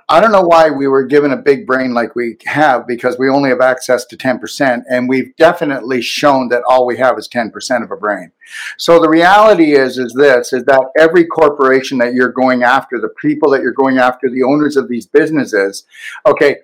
I 0.10 0.20
don't 0.20 0.32
know 0.32 0.44
why 0.44 0.70
we 0.70 0.88
were 0.88 1.04
given 1.04 1.32
a 1.32 1.38
big 1.38 1.68
brain 1.68 1.94
like 1.94 2.16
we 2.16 2.38
have 2.46 2.88
because 2.88 3.18
we 3.18 3.30
only 3.30 3.50
have 3.50 3.62
access 3.62 4.06
to 4.06 4.18
10%, 4.18 4.84
and 4.90 5.10
we've 5.10 5.36
definitely 5.36 6.02
shown 6.02 6.50
that 6.50 6.64
all 6.68 6.86
we 6.86 6.98
have 6.98 7.18
is 7.18 7.28
10% 7.28 7.84
of 7.84 7.92
a 7.92 7.98
brain. 7.98 8.32
So 8.78 9.00
the 9.00 9.10
reality 9.10 9.74
is, 9.74 9.98
is 9.98 10.14
this, 10.14 10.54
is 10.54 10.64
that 10.66 10.84
every 10.98 11.26
corporation 11.26 11.98
that 12.00 12.14
you're 12.14 12.32
going 12.32 12.64
after, 12.64 13.00
the 13.00 13.14
people 13.22 13.50
that 13.52 13.62
you're 13.62 13.74
going 13.74 13.98
after, 13.98 14.30
the 14.30 14.44
owners 14.44 14.78
of 14.78 14.88
these 14.88 15.06
businesses, 15.06 15.86
okay, 16.26 16.58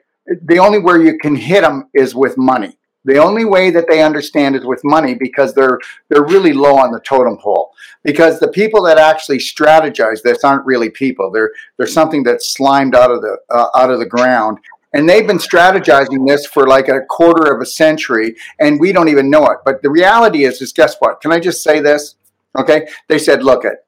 the 0.44 0.60
only 0.60 0.80
where 0.80 1.02
you 1.02 1.18
can 1.18 1.36
hit 1.36 1.62
them 1.62 1.90
is 1.94 2.16
with 2.16 2.38
money. 2.38 2.78
The 3.06 3.18
only 3.18 3.46
way 3.46 3.70
that 3.72 3.86
they 3.88 4.04
understand 4.04 4.56
is 4.56 4.66
with 4.66 4.82
money 4.84 5.16
because 5.16 5.54
they're 5.54 5.80
they're 6.10 6.26
really 6.26 6.54
low 6.54 6.78
on 6.78 6.92
the 6.92 7.00
totem 7.00 7.38
pole. 7.38 7.72
Because 8.04 8.40
the 8.40 8.50
people 8.50 8.82
that 8.84 8.98
actually 8.98 9.38
strategize 9.38 10.22
this 10.22 10.44
aren't 10.44 10.66
really 10.66 10.90
people. 10.90 11.32
They're 11.32 11.52
they're 11.78 11.88
something 11.88 12.24
that's 12.24 12.54
slimed 12.54 12.96
out 12.96 13.12
of 13.12 13.22
the 13.22 13.38
uh, 13.50 13.68
out 13.76 13.92
of 13.92 14.00
the 14.00 14.06
ground. 14.06 14.60
And 14.94 15.08
they've 15.08 15.28
been 15.28 15.38
strategizing 15.38 16.28
this 16.28 16.48
for 16.48 16.68
like 16.68 16.88
a 16.88 17.02
quarter 17.02 17.54
of 17.54 17.62
a 17.62 17.66
century, 17.66 18.36
and 18.60 18.80
we 18.80 18.92
don't 18.92 19.10
even 19.10 19.30
know 19.30 19.46
it. 19.48 19.60
But 19.64 19.84
the 19.84 19.90
reality 19.90 20.46
is, 20.46 20.62
is 20.62 20.74
guess 20.74 20.96
what? 20.98 21.22
Can 21.22 21.32
I 21.32 21.40
just 21.40 21.64
say 21.64 21.80
this? 21.80 22.16
Okay, 22.58 22.88
they 23.08 23.20
said, 23.20 23.44
look 23.44 23.66
it, 23.66 23.86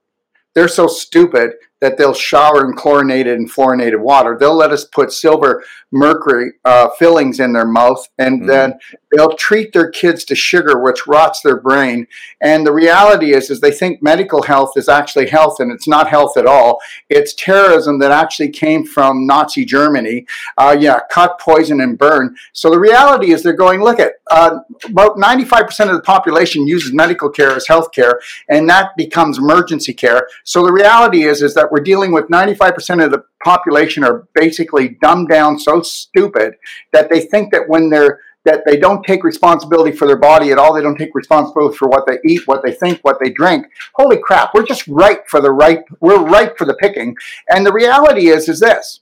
they're 0.53 0.67
so 0.67 0.85
stupid 0.85 1.53
that 1.81 1.97
they'll 1.97 2.13
shower 2.13 2.65
in 2.65 2.73
chlorinated 2.73 3.37
and 3.37 3.51
fluorinated 3.51 3.99
water. 3.99 4.37
They'll 4.39 4.55
let 4.55 4.71
us 4.71 4.85
put 4.85 5.11
silver 5.11 5.63
mercury 5.91 6.53
uh, 6.63 6.89
fillings 6.97 7.39
in 7.39 7.51
their 7.51 7.65
mouth, 7.65 8.07
and 8.17 8.43
mm. 8.43 8.47
then 8.47 8.79
they'll 9.11 9.35
treat 9.35 9.73
their 9.73 9.89
kids 9.89 10.23
to 10.25 10.35
sugar, 10.35 10.79
which 10.79 11.05
rots 11.07 11.41
their 11.41 11.59
brain. 11.59 12.07
And 12.41 12.65
the 12.65 12.71
reality 12.71 13.33
is, 13.33 13.49
is 13.49 13.59
they 13.59 13.71
think 13.71 14.01
medical 14.01 14.43
health 14.43 14.73
is 14.77 14.87
actually 14.87 15.27
health, 15.27 15.59
and 15.59 15.71
it's 15.71 15.87
not 15.87 16.07
health 16.07 16.37
at 16.37 16.45
all. 16.45 16.79
It's 17.09 17.33
terrorism 17.33 17.99
that 17.99 18.11
actually 18.11 18.49
came 18.49 18.85
from 18.85 19.27
Nazi 19.27 19.65
Germany. 19.65 20.25
Uh, 20.57 20.77
yeah, 20.79 20.99
cut, 21.11 21.39
poison, 21.39 21.81
and 21.81 21.97
burn. 21.97 22.35
So 22.53 22.69
the 22.69 22.79
reality 22.79 23.31
is, 23.31 23.43
they're 23.43 23.53
going. 23.53 23.81
Look 23.81 23.99
at 23.99 24.13
uh, 24.29 24.59
about 24.85 25.17
ninety-five 25.17 25.65
percent 25.65 25.89
of 25.89 25.95
the 25.95 26.03
population 26.03 26.67
uses 26.67 26.93
medical 26.93 27.29
care 27.29 27.51
as 27.51 27.67
health 27.67 27.91
care, 27.91 28.21
and 28.47 28.69
that 28.69 28.95
becomes 28.95 29.39
emergency 29.39 29.93
care. 29.93 30.27
So 30.43 30.63
the 30.63 30.71
reality 30.71 31.23
is, 31.23 31.41
is 31.41 31.55
that 31.55 31.70
we're 31.71 31.83
dealing 31.83 32.11
with 32.11 32.27
95% 32.27 33.03
of 33.03 33.11
the 33.11 33.23
population 33.43 34.03
are 34.03 34.27
basically 34.33 34.97
dumbed 35.01 35.29
down 35.29 35.59
so 35.59 35.81
stupid 35.81 36.55
that 36.91 37.09
they 37.09 37.21
think 37.21 37.51
that 37.51 37.67
when 37.67 37.89
they're 37.89 38.19
that 38.43 38.63
they 38.65 38.77
don't 38.77 39.03
take 39.03 39.23
responsibility 39.23 39.95
for 39.95 40.07
their 40.07 40.17
body 40.17 40.51
at 40.51 40.57
all. 40.57 40.73
They 40.73 40.81
don't 40.81 40.97
take 40.97 41.13
responsibility 41.13 41.77
for 41.77 41.87
what 41.87 42.07
they 42.07 42.17
eat, 42.25 42.47
what 42.47 42.63
they 42.63 42.73
think, 42.73 42.99
what 43.01 43.19
they 43.21 43.29
drink. 43.29 43.67
Holy 43.93 44.17
crap, 44.17 44.53
we're 44.53 44.65
just 44.65 44.87
ripe 44.87 45.27
for 45.27 45.41
the 45.41 45.51
right, 45.51 45.83
we're 45.99 46.23
ripe 46.23 46.57
for 46.57 46.65
the 46.65 46.73
picking. 46.73 47.15
And 47.49 47.65
the 47.65 47.73
reality 47.73 48.29
is, 48.29 48.49
is 48.49 48.59
this. 48.59 49.01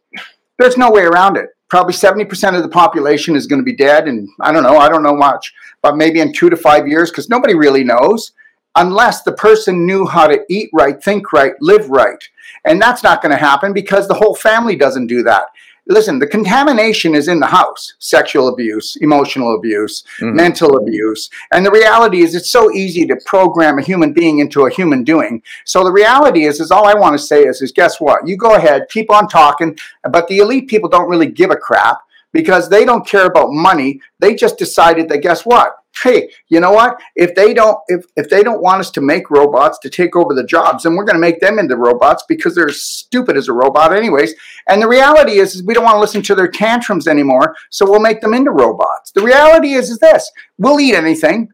There's 0.57 0.77
no 0.77 0.91
way 0.91 1.03
around 1.03 1.37
it. 1.37 1.51
Probably 1.69 1.93
70% 1.93 2.57
of 2.57 2.63
the 2.63 2.69
population 2.69 3.35
is 3.35 3.47
going 3.47 3.61
to 3.61 3.65
be 3.65 3.75
dead. 3.75 4.07
And 4.07 4.27
I 4.41 4.51
don't 4.51 4.63
know, 4.63 4.77
I 4.77 4.89
don't 4.89 5.03
know 5.03 5.15
much, 5.15 5.53
but 5.81 5.95
maybe 5.95 6.19
in 6.19 6.33
two 6.33 6.49
to 6.49 6.57
five 6.57 6.87
years, 6.87 7.09
because 7.09 7.29
nobody 7.29 7.53
really 7.55 7.83
knows 7.83 8.33
unless 8.75 9.23
the 9.23 9.33
person 9.33 9.85
knew 9.85 10.05
how 10.05 10.27
to 10.27 10.43
eat 10.49 10.69
right, 10.73 11.01
think 11.03 11.33
right, 11.33 11.53
live 11.61 11.89
right. 11.89 12.23
And 12.65 12.81
that's 12.81 13.03
not 13.03 13.21
going 13.21 13.31
to 13.31 13.37
happen 13.37 13.73
because 13.73 14.07
the 14.07 14.13
whole 14.13 14.35
family 14.35 14.75
doesn't 14.75 15.07
do 15.07 15.23
that. 15.23 15.45
Listen, 15.87 16.19
the 16.19 16.27
contamination 16.27 17.15
is 17.15 17.27
in 17.27 17.39
the 17.39 17.47
house 17.47 17.95
sexual 17.97 18.47
abuse, 18.47 18.95
emotional 19.01 19.55
abuse, 19.55 20.03
mm-hmm. 20.19 20.35
mental 20.35 20.77
abuse. 20.77 21.31
And 21.51 21.65
the 21.65 21.71
reality 21.71 22.21
is, 22.21 22.35
it's 22.35 22.51
so 22.51 22.71
easy 22.71 23.07
to 23.07 23.15
program 23.25 23.79
a 23.79 23.81
human 23.81 24.13
being 24.13 24.37
into 24.37 24.67
a 24.67 24.69
human 24.69 25.03
doing. 25.03 25.41
So 25.65 25.83
the 25.83 25.91
reality 25.91 26.45
is, 26.45 26.59
is 26.59 26.69
all 26.69 26.87
I 26.87 26.93
want 26.93 27.17
to 27.17 27.25
say 27.25 27.41
is, 27.41 27.63
is 27.63 27.71
guess 27.71 27.99
what? 27.99 28.27
You 28.27 28.37
go 28.37 28.53
ahead, 28.53 28.83
keep 28.89 29.09
on 29.09 29.27
talking, 29.27 29.75
but 30.11 30.27
the 30.27 30.37
elite 30.37 30.67
people 30.67 30.89
don't 30.89 31.09
really 31.09 31.31
give 31.31 31.49
a 31.49 31.55
crap 31.55 32.01
because 32.33 32.69
they 32.69 32.85
don't 32.85 33.07
care 33.07 33.25
about 33.25 33.49
money. 33.49 33.99
They 34.19 34.35
just 34.35 34.59
decided 34.59 35.09
that, 35.09 35.23
guess 35.23 35.43
what? 35.43 35.78
Hey, 36.03 36.29
you 36.47 36.59
know 36.59 36.71
what? 36.71 36.99
If 37.15 37.35
they 37.35 37.53
don't 37.53 37.77
if 37.87 38.05
if 38.15 38.29
they 38.29 38.43
don't 38.43 38.61
want 38.61 38.79
us 38.79 38.91
to 38.91 39.01
make 39.01 39.29
robots 39.29 39.79
to 39.79 39.89
take 39.89 40.15
over 40.15 40.33
the 40.33 40.43
jobs, 40.43 40.83
then 40.83 40.95
we're 40.95 41.05
going 41.05 41.15
to 41.15 41.21
make 41.21 41.39
them 41.39 41.59
into 41.59 41.75
robots 41.75 42.23
because 42.27 42.55
they're 42.55 42.69
as 42.69 42.81
stupid 42.81 43.37
as 43.37 43.47
a 43.47 43.53
robot 43.53 43.95
anyways. 43.95 44.33
And 44.67 44.81
the 44.81 44.87
reality 44.87 45.39
is, 45.39 45.55
is 45.55 45.63
we 45.63 45.73
don't 45.73 45.83
want 45.83 45.95
to 45.95 46.01
listen 46.01 46.21
to 46.23 46.35
their 46.35 46.47
tantrums 46.47 47.07
anymore, 47.07 47.55
so 47.69 47.89
we'll 47.89 47.99
make 47.99 48.21
them 48.21 48.33
into 48.33 48.51
robots. 48.51 49.11
The 49.11 49.23
reality 49.23 49.73
is 49.73 49.89
is 49.89 49.99
this. 49.99 50.29
We'll 50.57 50.79
eat 50.79 50.95
anything. 50.95 51.49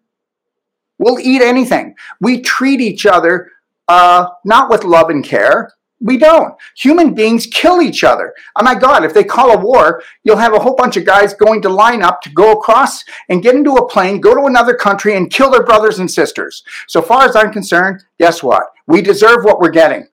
We'll 0.97 1.19
eat 1.19 1.41
anything. 1.41 1.95
We 2.21 2.41
treat 2.41 2.79
each 2.79 3.05
other 3.05 3.51
uh, 3.88 4.27
not 4.43 4.69
with 4.69 4.84
love 4.84 5.10
and 5.10 5.23
care. 5.23 5.71
We 6.01 6.17
don't. 6.17 6.53
Human 6.77 7.13
beings 7.13 7.47
kill 7.47 7.81
each 7.81 8.03
other. 8.03 8.34
Oh 8.58 8.63
my 8.63 8.75
God, 8.75 9.05
if 9.05 9.13
they 9.13 9.23
call 9.23 9.51
a 9.51 9.58
war, 9.58 10.03
you'll 10.23 10.36
have 10.36 10.53
a 10.53 10.60
whole 10.60 10.75
bunch 10.75 10.97
of 10.97 11.05
guys 11.05 11.34
going 11.34 11.62
to 11.62 11.69
line 11.69 12.01
up 12.01 12.21
to 12.21 12.29
go 12.31 12.51
across 12.51 13.03
and 13.29 13.41
get 13.41 13.55
into 13.55 13.75
a 13.75 13.88
plane, 13.88 14.19
go 14.19 14.36
to 14.36 14.45
another 14.45 14.75
country, 14.75 15.15
and 15.15 15.31
kill 15.31 15.49
their 15.49 15.63
brothers 15.63 15.99
and 15.99 16.12
sisters. 16.12 16.63
So 16.88 17.01
far 17.01 17.23
as 17.25 17.36
I'm 17.36 17.51
concerned, 17.51 18.03
guess 18.19 18.43
what? 18.43 18.63
We 18.88 19.01
deserve 19.01 19.45
what 19.45 19.60
we're 19.60 19.69
getting. 19.69 20.08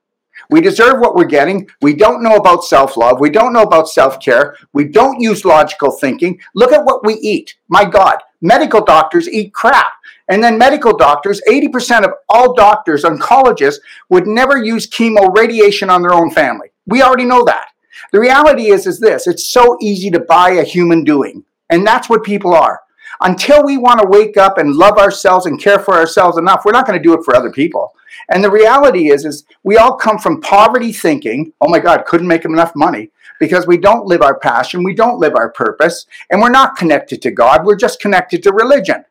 We 0.51 0.61
deserve 0.61 1.01
what 1.01 1.15
we're 1.15 1.25
getting. 1.25 1.69
We 1.81 1.95
don't 1.95 2.23
know 2.23 2.37
about 2.37 2.65
self 2.65 2.97
love. 2.97 3.21
We 3.21 3.31
don't 3.31 3.53
know 3.53 3.63
about 3.63 3.89
self 3.89 4.21
care. 4.21 4.57
We 4.73 4.85
don't 4.85 5.21
use 5.21 5.45
logical 5.45 5.91
thinking. 5.93 6.39
Look 6.55 6.73
at 6.73 6.85
what 6.85 7.05
we 7.05 7.15
eat. 7.15 7.57
My 7.69 7.85
God, 7.85 8.19
medical 8.41 8.85
doctors 8.85 9.29
eat 9.29 9.55
crap. 9.55 9.93
And 10.33 10.43
then 10.43 10.57
medical 10.57 10.97
doctors, 10.97 11.43
80% 11.47 12.05
of 12.05 12.13
all 12.31 12.55
doctors, 12.55 13.05
oncologists, 13.05 13.81
would 14.09 14.27
never 14.27 14.57
use 14.57 14.89
chemo 14.89 15.31
radiation 15.37 15.91
on 15.91 16.01
their 16.01 16.15
own 16.15 16.31
family. 16.31 16.69
We 16.87 17.03
already 17.03 17.27
know 17.27 17.45
that. 17.45 17.67
The 18.13 18.21
reality 18.21 18.71
is, 18.71 18.87
is 18.87 18.99
this 18.99 19.27
it's 19.27 19.51
so 19.51 19.77
easy 19.83 20.11
to 20.11 20.21
buy 20.21 20.53
a 20.53 20.65
human 20.65 21.05
doing. 21.05 21.45
And 21.69 21.87
that's 21.87 22.09
what 22.09 22.25
people 22.25 22.55
are. 22.55 22.81
Until 23.21 23.63
we 23.63 23.77
want 23.77 24.01
to 24.01 24.09
wake 24.09 24.39
up 24.39 24.57
and 24.57 24.75
love 24.75 24.97
ourselves 24.97 25.45
and 25.45 25.61
care 25.61 25.79
for 25.79 25.93
ourselves 25.93 26.39
enough, 26.39 26.63
we're 26.65 26.73
not 26.73 26.87
going 26.87 26.99
to 26.99 27.03
do 27.03 27.13
it 27.13 27.27
for 27.27 27.37
other 27.37 27.53
people. 27.53 27.93
And 28.31 28.43
the 28.43 28.51
reality 28.51 29.11
is, 29.11 29.27
is 29.27 29.45
we 29.65 29.77
all 29.77 29.97
come 29.97 30.19
from 30.19 30.41
poverty 30.41 30.95
thinking, 30.95 31.53
oh 31.61 31.69
my 31.69 31.79
God, 31.79 32.07
couldn't 32.07 32.27
make 32.27 32.47
enough 32.47 32.73
money 32.75 33.11
because 33.39 33.67
we 33.67 33.77
don't 33.77 34.07
live 34.07 34.23
our 34.23 34.39
passion, 34.39 34.83
we 34.83 34.95
don't 34.95 35.19
live 35.19 35.35
our 35.37 35.53
purpose, 35.53 36.07
and 36.31 36.41
we're 36.41 36.49
not 36.49 36.77
connected 36.77 37.21
to 37.21 37.31
God, 37.31 37.67
we're 37.67 37.77
just 37.77 38.01
connected 38.01 38.43
to 38.45 38.53
religion. 38.53 39.05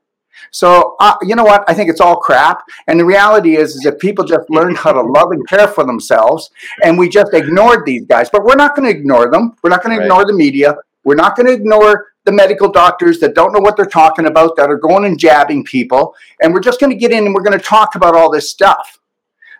So 0.49 0.95
uh, 0.99 1.15
you 1.21 1.35
know 1.35 1.43
what? 1.43 1.63
I 1.67 1.73
think 1.73 1.89
it's 1.89 2.01
all 2.01 2.17
crap. 2.17 2.63
And 2.87 2.99
the 2.99 3.05
reality 3.05 3.55
is, 3.55 3.75
is 3.75 3.81
that 3.81 3.99
people 3.99 4.25
just 4.25 4.49
learned 4.49 4.77
how 4.77 4.91
to 4.91 5.01
love 5.01 5.31
and 5.31 5.47
care 5.47 5.67
for 5.67 5.85
themselves, 5.85 6.49
and 6.83 6.97
we 6.97 7.09
just 7.09 7.33
ignored 7.33 7.85
these 7.85 8.05
guys. 8.05 8.29
But 8.29 8.43
we're 8.43 8.55
not 8.55 8.75
going 8.75 8.91
to 8.91 8.97
ignore 8.97 9.29
them. 9.29 9.55
We're 9.63 9.69
not 9.69 9.83
going 9.83 9.97
right. 9.97 10.03
to 10.03 10.11
ignore 10.11 10.25
the 10.25 10.33
media. 10.33 10.75
We're 11.03 11.15
not 11.15 11.35
going 11.35 11.47
to 11.47 11.53
ignore 11.53 12.07
the 12.25 12.31
medical 12.31 12.71
doctors 12.71 13.19
that 13.19 13.33
don't 13.33 13.51
know 13.51 13.59
what 13.59 13.75
they're 13.75 13.85
talking 13.85 14.27
about, 14.27 14.55
that 14.55 14.69
are 14.69 14.77
going 14.77 15.05
and 15.05 15.17
jabbing 15.17 15.63
people. 15.63 16.15
And 16.41 16.53
we're 16.53 16.59
just 16.59 16.79
going 16.79 16.91
to 16.91 16.97
get 16.97 17.11
in 17.11 17.25
and 17.25 17.33
we're 17.33 17.41
going 17.41 17.57
to 17.57 17.65
talk 17.65 17.95
about 17.95 18.15
all 18.15 18.29
this 18.29 18.49
stuff. 18.49 18.99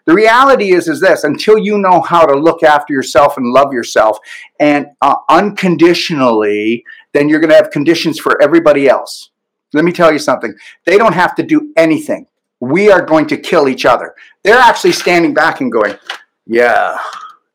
The 0.06 0.13
reality 0.13 0.74
is, 0.74 0.88
is 0.88 1.00
this: 1.00 1.24
until 1.24 1.58
you 1.58 1.78
know 1.78 2.02
how 2.02 2.26
to 2.26 2.38
look 2.38 2.63
after 2.63 2.94
yourself 2.94 3.38
and 3.38 3.48
love 3.48 3.72
yourself, 3.72 4.17
and 4.60 4.88
uh, 5.02 5.15
unconditionally, 5.30 6.84
then 7.13 7.30
you're 7.30 7.39
going 7.39 7.52
to 7.52 7.56
have 7.56 7.72
conditions 7.72 8.20
for 8.20 8.41
everybody 8.41 8.88
else. 8.88 9.31
Let 9.73 9.86
me 9.86 9.91
tell 9.91 10.12
you 10.12 10.19
something. 10.19 10.53
They 10.86 10.97
don't 10.97 11.13
have 11.13 11.36
to 11.36 11.43
do 11.43 11.71
anything. 11.77 12.27
We 12.60 12.91
are 12.91 13.03
going 13.03 13.27
to 13.27 13.38
kill 13.38 13.67
each 13.67 13.86
other. 13.86 14.13
They're 14.43 14.60
actually 14.60 14.91
standing 14.91 15.34
back 15.34 15.62
and 15.62 15.71
going, 15.71 15.97
"Yeah, 16.45 16.97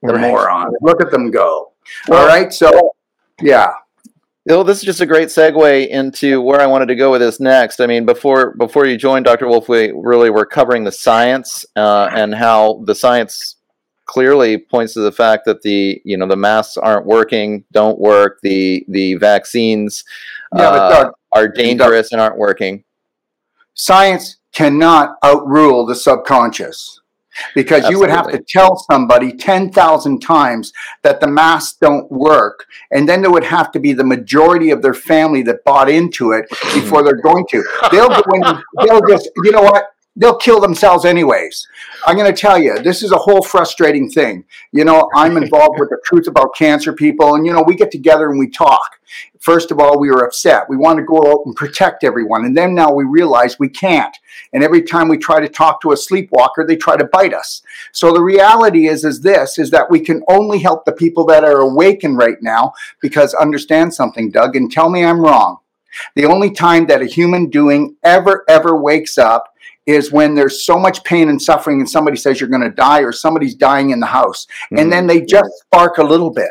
the 0.03 0.15
right. 0.15 0.21
morons. 0.21 0.75
Look 0.81 1.01
at 1.01 1.11
them 1.11 1.31
go." 1.31 1.73
Well, 2.09 2.23
All 2.23 2.27
right, 2.27 2.53
so 2.53 2.93
yeah. 3.41 3.73
Well, 4.47 4.63
this 4.63 4.79
is 4.79 4.85
just 4.85 5.01
a 5.01 5.07
great 5.07 5.29
segue 5.29 5.89
into 5.89 6.41
where 6.41 6.61
I 6.61 6.67
wanted 6.67 6.87
to 6.87 6.95
go 6.95 7.11
with 7.11 7.21
this 7.21 7.41
next. 7.41 7.81
I 7.81 7.87
mean, 7.87 8.07
before 8.07 8.55
before 8.55 8.87
you 8.87 8.97
joined, 8.97 9.25
Dr. 9.25 9.49
Wolfe, 9.49 9.69
we 9.69 9.91
really 9.93 10.31
were 10.31 10.47
covering 10.47 10.85
the 10.85 10.93
science 10.93 11.67
uh, 11.75 12.09
and 12.13 12.35
how 12.35 12.83
the 12.87 12.95
science 12.95 13.57
clearly 14.05 14.57
points 14.57 14.95
to 14.95 15.01
the 15.01 15.11
fact 15.11 15.45
that 15.47 15.63
the 15.63 16.01
you 16.05 16.17
know 16.17 16.29
the 16.29 16.37
masks 16.37 16.77
aren't 16.77 17.07
working, 17.07 17.65
don't 17.73 17.99
work. 17.99 18.39
The 18.43 18.85
the 18.89 19.15
vaccines 19.15 20.05
yeah, 20.57 20.69
uh, 20.71 21.11
are 21.33 21.49
dangerous 21.49 22.13
and 22.13 22.21
aren't 22.21 22.37
working. 22.37 22.85
Science 23.75 24.39
cannot 24.53 25.17
outrule 25.23 25.85
the 25.85 25.95
subconscious 25.95 27.01
because 27.55 27.85
Absolutely. 27.85 27.95
you 27.95 28.01
would 28.01 28.11
have 28.11 28.31
to 28.31 28.43
tell 28.49 28.77
somebody 28.77 29.33
10,000 29.33 30.21
times 30.21 30.73
that 31.03 31.21
the 31.21 31.27
masks 31.27 31.77
don't 31.79 32.11
work. 32.11 32.67
And 32.91 33.09
then 33.09 33.21
there 33.21 33.31
would 33.31 33.45
have 33.45 33.71
to 33.73 33.81
be 33.81 33.93
the 33.93 34.05
majority 34.05 34.71
of 34.71 34.83
their 34.83 34.95
family 34.95 35.43
that 35.43 35.65
bought 35.65 35.91
into 35.91 36.33
it 36.33 36.49
before 36.75 37.03
they're 37.03 37.21
going 37.21 37.47
to. 37.51 37.65
They'll 37.91 38.09
go 38.09 38.23
in, 38.35 38.43
they'll 38.87 39.07
just, 39.07 39.29
you 39.45 39.53
know 39.53 39.63
what? 39.63 39.85
They'll 40.17 40.37
kill 40.37 40.61
themselves 40.61 41.05
anyways. 41.05 41.69
I'm 42.07 42.17
going 42.17 42.33
to 42.33 42.41
tell 42.41 42.59
you, 42.59 42.79
this 42.79 43.03
is 43.03 43.13
a 43.13 43.19
whole 43.19 43.43
frustrating 43.43 44.09
thing. 44.11 44.45
You 44.73 44.85
know, 44.85 45.09
I'm 45.15 45.37
involved 45.37 45.79
with 45.79 45.91
the 45.91 46.01
Truth 46.05 46.27
About 46.27 46.55
Cancer 46.57 46.93
people, 46.93 47.35
and, 47.35 47.47
you 47.47 47.53
know, 47.53 47.63
we 47.63 47.77
get 47.77 47.91
together 47.91 48.31
and 48.31 48.39
we 48.39 48.49
talk. 48.49 48.99
First 49.39 49.71
of 49.71 49.79
all, 49.79 50.01
we 50.01 50.11
were 50.11 50.25
upset. 50.25 50.69
We 50.69 50.77
want 50.77 50.99
to 50.99 51.05
go 51.05 51.19
out 51.31 51.43
and 51.47 51.55
protect 51.55 52.03
everyone. 52.03 52.45
And 52.45 52.57
then 52.57 52.75
now 52.75 52.93
we 52.93 53.05
realize 53.05 53.59
we 53.59 53.69
can't. 53.69 54.17
And 54.53 54.65
every 54.65 54.83
time 54.83 55.09
we 55.09 55.19
try 55.19 55.39
to 55.39 55.49
talk 55.49 55.81
to 55.83 55.93
a 55.93 55.97
sleepwalker, 55.97 56.67
they 56.67 56.77
try 56.77 56.97
to 56.97 57.05
bite 57.05 57.33
us. 57.33 57.63
So 57.93 58.13
the 58.13 58.23
reality 58.23 58.89
is, 58.89 59.05
is 59.05 59.21
this, 59.21 59.59
is 59.59 59.71
that 59.71 59.91
we 59.91 60.01
can 60.01 60.23
only 60.29 60.59
help 60.59 60.85
the 60.85 60.93
people 60.93 61.25
that 61.27 61.45
are 61.45 61.61
awakened 61.61 62.19
right 62.19 62.39
now 62.43 62.73
because 63.01 63.35
understand 63.35 63.95
something, 63.95 64.31
Doug, 64.31 64.57
and 64.57 64.71
tell 64.71 64.91
me 64.91 65.05
I'm 65.05 65.21
wrong. 65.21 65.59
The 66.15 66.27
only 66.27 66.51
time 66.51 66.87
that 66.87 67.01
a 67.01 67.07
human 67.07 67.49
doing 67.49 67.97
ever, 68.03 68.45
ever 68.49 68.77
wakes 68.77 69.17
up 69.17 69.55
is 69.87 70.11
when 70.11 70.35
there's 70.35 70.65
so 70.65 70.79
much 70.79 71.03
pain 71.05 71.29
and 71.29 71.41
suffering 71.41 71.79
and 71.79 71.89
somebody 71.89 72.17
says 72.17 72.41
you're 72.41 72.51
going 72.51 72.63
to 72.63 72.71
die 72.71 73.01
or 73.01 73.13
somebody's 73.13 73.55
dying 73.55 73.91
in 73.91 74.01
the 74.01 74.07
house. 74.07 74.47
Mm-hmm. 74.47 74.79
And 74.79 74.93
then 74.93 75.07
they 75.07 75.21
just 75.21 75.51
spark 75.61 75.99
a 75.99 76.03
little 76.03 76.31
bit. 76.31 76.51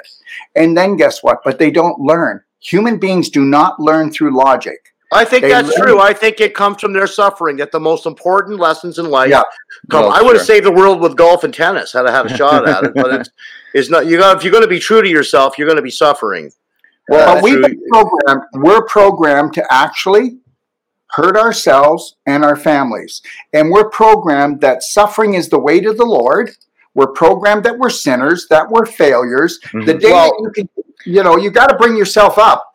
And 0.55 0.75
then 0.75 0.95
guess 0.95 1.21
what? 1.21 1.39
But 1.43 1.59
they 1.59 1.69
don't 1.69 1.99
learn. 1.99 2.41
Human 2.59 2.97
beings 2.97 3.29
do 3.29 3.43
not 3.43 3.79
learn 3.79 4.11
through 4.11 4.35
logic. 4.35 4.93
I 5.13 5.23
think 5.23 5.43
they 5.43 5.49
that's 5.49 5.67
learn. 5.77 5.87
true. 5.87 5.99
I 5.99 6.13
think 6.13 6.41
it 6.41 6.55
comes 6.55 6.81
from 6.81 6.93
their 6.93 7.07
suffering 7.07 7.57
that 7.57 7.71
the 7.71 7.79
most 7.79 8.05
important 8.05 8.59
lessons 8.59 8.97
in 8.97 9.09
life 9.09 9.29
yeah. 9.29 9.43
come. 9.91 10.03
Well, 10.05 10.11
I 10.11 10.21
would 10.21 10.31
sure. 10.31 10.37
have 10.37 10.47
saved 10.47 10.65
the 10.65 10.71
world 10.71 10.99
with 10.99 11.15
golf 11.15 11.43
and 11.43 11.53
tennis 11.53 11.93
had 11.93 12.07
I 12.07 12.11
had 12.11 12.25
a 12.25 12.35
shot 12.35 12.67
at 12.67 12.83
it, 12.85 12.93
but 12.95 13.13
it's, 13.13 13.29
it's 13.73 13.89
not. 13.89 14.07
You 14.07 14.17
got 14.17 14.37
if 14.37 14.43
you're 14.43 14.51
going 14.51 14.63
to 14.63 14.69
be 14.69 14.79
true 14.79 15.01
to 15.01 15.07
yourself, 15.07 15.57
you're 15.57 15.67
going 15.67 15.77
to 15.77 15.83
be 15.83 15.91
suffering. 15.91 16.51
Well, 17.07 17.37
uh, 17.37 17.41
we've 17.41 17.61
been 17.61 17.79
programmed. 17.91 18.41
We're 18.55 18.83
programmed 18.85 19.53
to 19.53 19.65
actually 19.69 20.39
hurt 21.15 21.37
ourselves 21.37 22.17
and 22.25 22.43
our 22.43 22.55
families. 22.55 23.21
And 23.53 23.71
we're 23.71 23.89
programmed 23.89 24.61
that 24.61 24.83
suffering 24.83 25.33
is 25.33 25.49
the 25.49 25.59
way 25.59 25.79
to 25.79 25.93
the 25.93 26.05
Lord. 26.05 26.51
We're 26.93 27.11
programmed 27.11 27.63
that 27.63 27.77
we're 27.77 27.89
sinners, 27.89 28.47
that 28.49 28.69
we're 28.69 28.85
failures. 28.85 29.59
Mm-hmm. 29.65 29.85
The 29.85 29.93
day 29.95 30.11
well, 30.11 30.29
that 30.29 30.41
you 30.41 30.51
can, 30.51 30.69
you 31.05 31.23
know, 31.23 31.37
you 31.37 31.51
got 31.51 31.67
to 31.67 31.75
bring 31.75 31.95
yourself 31.95 32.37
up. 32.37 32.71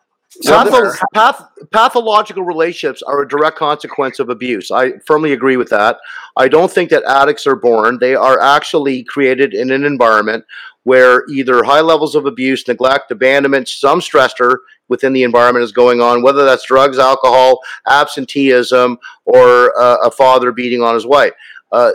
Path- 1.13 1.43
pathological 1.71 2.43
relationships 2.43 3.03
are 3.03 3.21
a 3.21 3.27
direct 3.27 3.57
consequence 3.57 4.19
of 4.19 4.29
abuse. 4.29 4.71
I 4.71 4.93
firmly 5.05 5.33
agree 5.33 5.57
with 5.57 5.69
that. 5.69 5.97
I 6.37 6.47
don't 6.47 6.71
think 6.71 6.89
that 6.89 7.03
addicts 7.03 7.45
are 7.45 7.55
born. 7.55 7.99
They 7.99 8.15
are 8.15 8.39
actually 8.39 9.03
created 9.03 9.53
in 9.53 9.71
an 9.71 9.83
environment 9.83 10.45
where 10.83 11.25
either 11.29 11.63
high 11.63 11.81
levels 11.81 12.15
of 12.15 12.25
abuse, 12.25 12.67
neglect, 12.67 13.11
abandonment, 13.11 13.67
some 13.67 13.99
stressor 13.99 14.57
within 14.91 15.13
the 15.13 15.23
environment 15.23 15.63
is 15.63 15.71
going 15.71 16.01
on, 16.01 16.21
whether 16.21 16.43
that's 16.43 16.65
drugs, 16.65 16.99
alcohol, 16.99 17.61
absenteeism, 17.87 18.99
or 19.25 19.73
uh, 19.81 19.97
a 20.03 20.11
father 20.11 20.51
beating 20.51 20.83
on 20.83 20.93
his 20.93 21.07
wife. 21.07 21.31
Uh, 21.71 21.93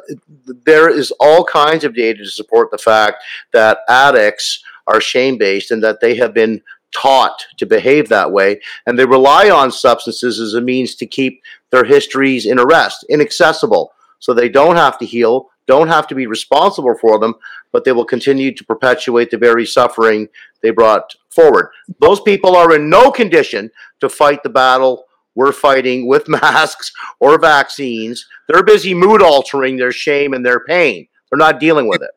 there 0.65 0.89
is 0.89 1.13
all 1.21 1.45
kinds 1.45 1.85
of 1.85 1.95
data 1.95 2.25
to 2.25 2.31
support 2.31 2.71
the 2.71 2.79
fact 2.79 3.23
that 3.53 3.81
addicts 3.91 4.65
are 4.87 5.01
shame 5.01 5.37
based 5.37 5.71
and 5.71 5.85
that 5.85 6.01
they 6.01 6.15
have 6.15 6.33
been 6.33 6.61
taught 6.95 7.45
to 7.59 7.67
behave 7.67 8.09
that 8.09 8.33
way 8.33 8.59
and 8.87 8.99
they 8.99 9.05
rely 9.05 9.51
on 9.51 9.71
substances 9.71 10.41
as 10.41 10.55
a 10.55 10.61
means 10.61 10.95
to 10.95 11.05
keep 11.05 11.43
their 11.71 11.85
histories 11.85 12.47
in 12.47 12.59
arrest 12.59 13.05
inaccessible 13.11 13.93
so 14.19 14.33
they 14.33 14.49
don't 14.49 14.77
have 14.77 14.97
to 14.97 15.05
heal 15.05 15.51
don't 15.67 15.89
have 15.89 16.07
to 16.09 16.15
be 16.15 16.27
responsible 16.27 16.97
for 17.01 17.19
them, 17.19 17.35
but 17.73 17.85
they 17.85 17.93
will 17.93 18.05
continue 18.05 18.55
to 18.55 18.65
perpetuate 18.65 19.31
the 19.31 19.39
very 19.39 19.67
suffering 19.67 20.29
they 20.63 20.71
brought 20.71 21.15
forward. 21.31 21.71
Those 22.01 22.21
people 22.21 22.57
are 22.57 22.75
in 22.75 22.89
no 22.89 23.11
condition 23.11 23.71
to 24.01 24.09
fight 24.09 24.43
the 24.43 24.49
battle 24.49 25.05
we're 25.37 25.53
fighting 25.53 26.09
with 26.09 26.29
masks 26.29 26.93
or 27.21 27.39
vaccines. 27.39 28.27
They're 28.49 28.65
busy 28.65 28.95
mood 28.95 29.23
altering 29.23 29.77
their 29.77 29.93
shame 29.93 30.33
and 30.33 30.45
their 30.45 30.61
pain. 30.61 31.07
They're 31.31 31.39
not 31.39 31.61
dealing 31.61 31.89
with 31.89 32.03
it. 32.03 32.11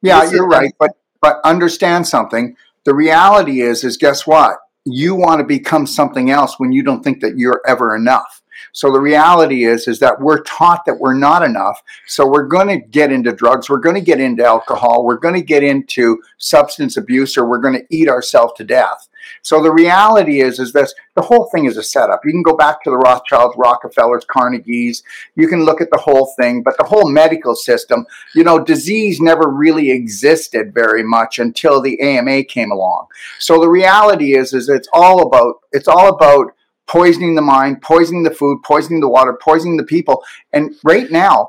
Yeah, 0.00 0.30
you're 0.30 0.46
right, 0.46 0.72
but 0.78 0.92
but 1.20 1.40
understand 1.44 2.06
something. 2.06 2.56
The 2.84 2.94
reality 2.94 3.60
is 3.60 3.82
is 3.82 3.96
guess 3.96 4.26
what? 4.26 4.58
You 4.84 5.14
want 5.14 5.40
to 5.40 5.44
become 5.44 5.86
something 5.86 6.30
else 6.30 6.58
when 6.58 6.70
you 6.70 6.82
don't 6.82 7.02
think 7.02 7.20
that 7.20 7.38
you're 7.38 7.60
ever 7.66 7.96
enough. 7.96 8.42
So 8.72 8.92
the 8.92 9.00
reality 9.00 9.64
is, 9.64 9.88
is 9.88 9.98
that 10.00 10.20
we're 10.20 10.42
taught 10.42 10.84
that 10.86 10.98
we're 10.98 11.14
not 11.14 11.42
enough. 11.42 11.82
So 12.06 12.26
we're 12.26 12.46
going 12.46 12.68
to 12.68 12.78
get 12.78 13.12
into 13.12 13.32
drugs. 13.32 13.68
We're 13.68 13.78
going 13.78 13.96
to 13.96 14.00
get 14.00 14.20
into 14.20 14.44
alcohol. 14.44 15.04
We're 15.04 15.18
going 15.18 15.34
to 15.34 15.42
get 15.42 15.62
into 15.62 16.22
substance 16.38 16.96
abuse 16.96 17.36
or 17.36 17.46
we're 17.46 17.58
going 17.58 17.74
to 17.74 17.86
eat 17.90 18.08
ourselves 18.08 18.54
to 18.56 18.64
death. 18.64 19.08
So 19.42 19.62
the 19.62 19.72
reality 19.72 20.40
is, 20.40 20.58
is 20.58 20.72
this 20.72 20.94
the 21.14 21.22
whole 21.22 21.48
thing 21.52 21.66
is 21.66 21.76
a 21.76 21.82
setup. 21.82 22.20
You 22.24 22.32
can 22.32 22.42
go 22.42 22.56
back 22.56 22.82
to 22.82 22.90
the 22.90 22.96
Rothschilds, 22.96 23.56
Rockefellers, 23.56 24.24
Carnegies. 24.24 25.02
You 25.36 25.48
can 25.48 25.64
look 25.64 25.80
at 25.80 25.90
the 25.90 26.00
whole 26.00 26.32
thing, 26.38 26.62
but 26.62 26.76
the 26.78 26.84
whole 26.84 27.08
medical 27.10 27.54
system, 27.54 28.06
you 28.34 28.44
know, 28.44 28.58
disease 28.58 29.20
never 29.20 29.48
really 29.48 29.90
existed 29.90 30.74
very 30.74 31.02
much 31.02 31.38
until 31.38 31.80
the 31.80 32.00
AMA 32.00 32.44
came 32.44 32.70
along. 32.70 33.06
So 33.38 33.60
the 33.60 33.68
reality 33.68 34.36
is, 34.36 34.52
is 34.52 34.68
it's 34.68 34.88
all 34.92 35.26
about 35.26 35.56
it's 35.72 35.88
all 35.88 36.08
about 36.08 36.54
poisoning 36.86 37.34
the 37.34 37.42
mind, 37.42 37.82
poisoning 37.82 38.22
the 38.22 38.30
food, 38.30 38.62
poisoning 38.64 39.00
the 39.00 39.08
water, 39.08 39.38
poisoning 39.40 39.76
the 39.76 39.84
people. 39.84 40.22
And 40.52 40.74
right 40.84 41.10
now, 41.10 41.48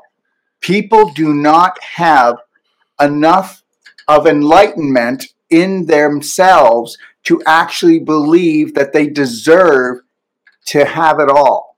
people 0.60 1.10
do 1.10 1.34
not 1.34 1.82
have 1.82 2.38
enough 3.00 3.62
of 4.08 4.26
enlightenment 4.26 5.26
in 5.50 5.86
themselves 5.86 6.96
to 7.24 7.42
actually 7.46 7.98
believe 7.98 8.74
that 8.74 8.92
they 8.92 9.06
deserve 9.08 9.98
to 10.66 10.84
have 10.84 11.20
it 11.20 11.28
all. 11.28 11.76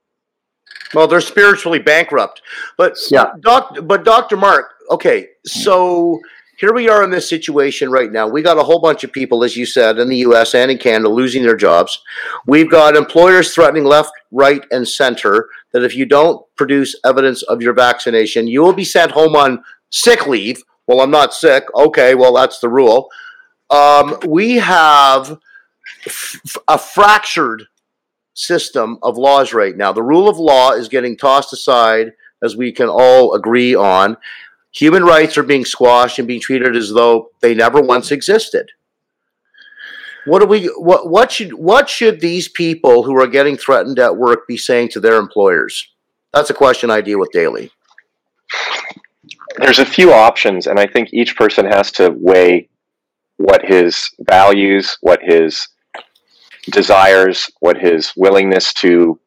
Well, 0.93 1.07
they're 1.07 1.21
spiritually 1.21 1.79
bankrupt. 1.79 2.41
But 2.77 2.97
yeah, 3.11 3.31
doc, 3.41 3.77
but 3.83 4.03
Dr. 4.03 4.37
Mark, 4.37 4.71
okay, 4.89 5.29
so 5.45 6.19
here 6.59 6.73
we 6.73 6.89
are 6.89 7.03
in 7.03 7.09
this 7.09 7.29
situation 7.29 7.89
right 7.89 8.11
now. 8.11 8.27
We 8.27 8.41
got 8.41 8.57
a 8.57 8.63
whole 8.63 8.81
bunch 8.81 9.05
of 9.05 9.13
people, 9.13 9.45
as 9.45 9.55
you 9.55 9.65
said, 9.65 9.97
in 9.97 10.09
the 10.09 10.17
US 10.17 10.53
and 10.53 10.69
in 10.69 10.77
Canada 10.77 11.07
losing 11.07 11.41
their 11.41 11.55
jobs. 11.55 12.01
We've 12.45 12.69
got 12.69 12.97
employers 12.97 13.55
threatening 13.55 13.85
left, 13.85 14.11
right, 14.31 14.65
and 14.69 14.85
center 14.85 15.47
that 15.71 15.83
if 15.83 15.95
you 15.95 16.05
don't 16.05 16.45
produce 16.57 16.95
evidence 17.05 17.43
of 17.43 17.61
your 17.61 17.73
vaccination, 17.73 18.47
you 18.47 18.61
will 18.61 18.73
be 18.73 18.83
sent 18.83 19.11
home 19.11 19.37
on 19.37 19.63
sick 19.89 20.27
leave. 20.27 20.61
Well, 20.85 20.99
I'm 20.99 21.11
not 21.11 21.33
sick. 21.33 21.63
Okay, 21.75 22.13
well, 22.13 22.33
that's 22.33 22.59
the 22.59 22.69
rule. 22.69 23.09
Um, 23.69 24.17
we 24.27 24.55
have 24.55 25.39
f- 26.05 26.57
a 26.67 26.77
fractured 26.77 27.67
system 28.33 28.99
of 29.01 29.17
laws 29.17 29.53
right 29.53 29.77
now. 29.77 29.93
The 29.93 30.03
rule 30.03 30.27
of 30.27 30.37
law 30.37 30.71
is 30.71 30.89
getting 30.89 31.15
tossed 31.15 31.53
aside, 31.53 32.13
as 32.43 32.57
we 32.57 32.73
can 32.73 32.89
all 32.89 33.33
agree 33.33 33.75
on. 33.75 34.17
Human 34.73 35.03
rights 35.03 35.37
are 35.37 35.43
being 35.43 35.65
squashed 35.65 36.19
and 36.19 36.27
being 36.27 36.41
treated 36.41 36.75
as 36.75 36.91
though 36.91 37.29
they 37.41 37.55
never 37.55 37.81
once 37.81 38.11
existed. 38.11 38.71
What 40.25 40.39
do 40.39 40.45
we? 40.45 40.65
What 40.77 41.09
what 41.09 41.31
should 41.31 41.53
what 41.53 41.89
should 41.89 42.19
these 42.19 42.47
people 42.47 43.03
who 43.03 43.19
are 43.19 43.27
getting 43.27 43.57
threatened 43.57 43.99
at 43.99 44.17
work 44.17 44.47
be 44.47 44.57
saying 44.57 44.89
to 44.89 44.99
their 44.99 45.17
employers? 45.17 45.91
That's 46.33 46.49
a 46.49 46.53
question 46.53 46.91
I 46.91 47.01
deal 47.01 47.19
with 47.19 47.31
daily. 47.31 47.71
There's 49.57 49.79
a 49.79 49.85
few 49.85 50.13
options, 50.13 50.67
and 50.67 50.79
I 50.79 50.85
think 50.85 51.09
each 51.11 51.35
person 51.35 51.65
has 51.65 51.91
to 51.93 52.15
weigh 52.15 52.69
what 53.37 53.65
his 53.65 54.11
values, 54.19 54.97
what 55.01 55.19
his 55.23 55.67
desires, 56.69 57.49
what 57.59 57.77
his 57.77 58.13
willingness 58.15 58.73
to 58.75 59.19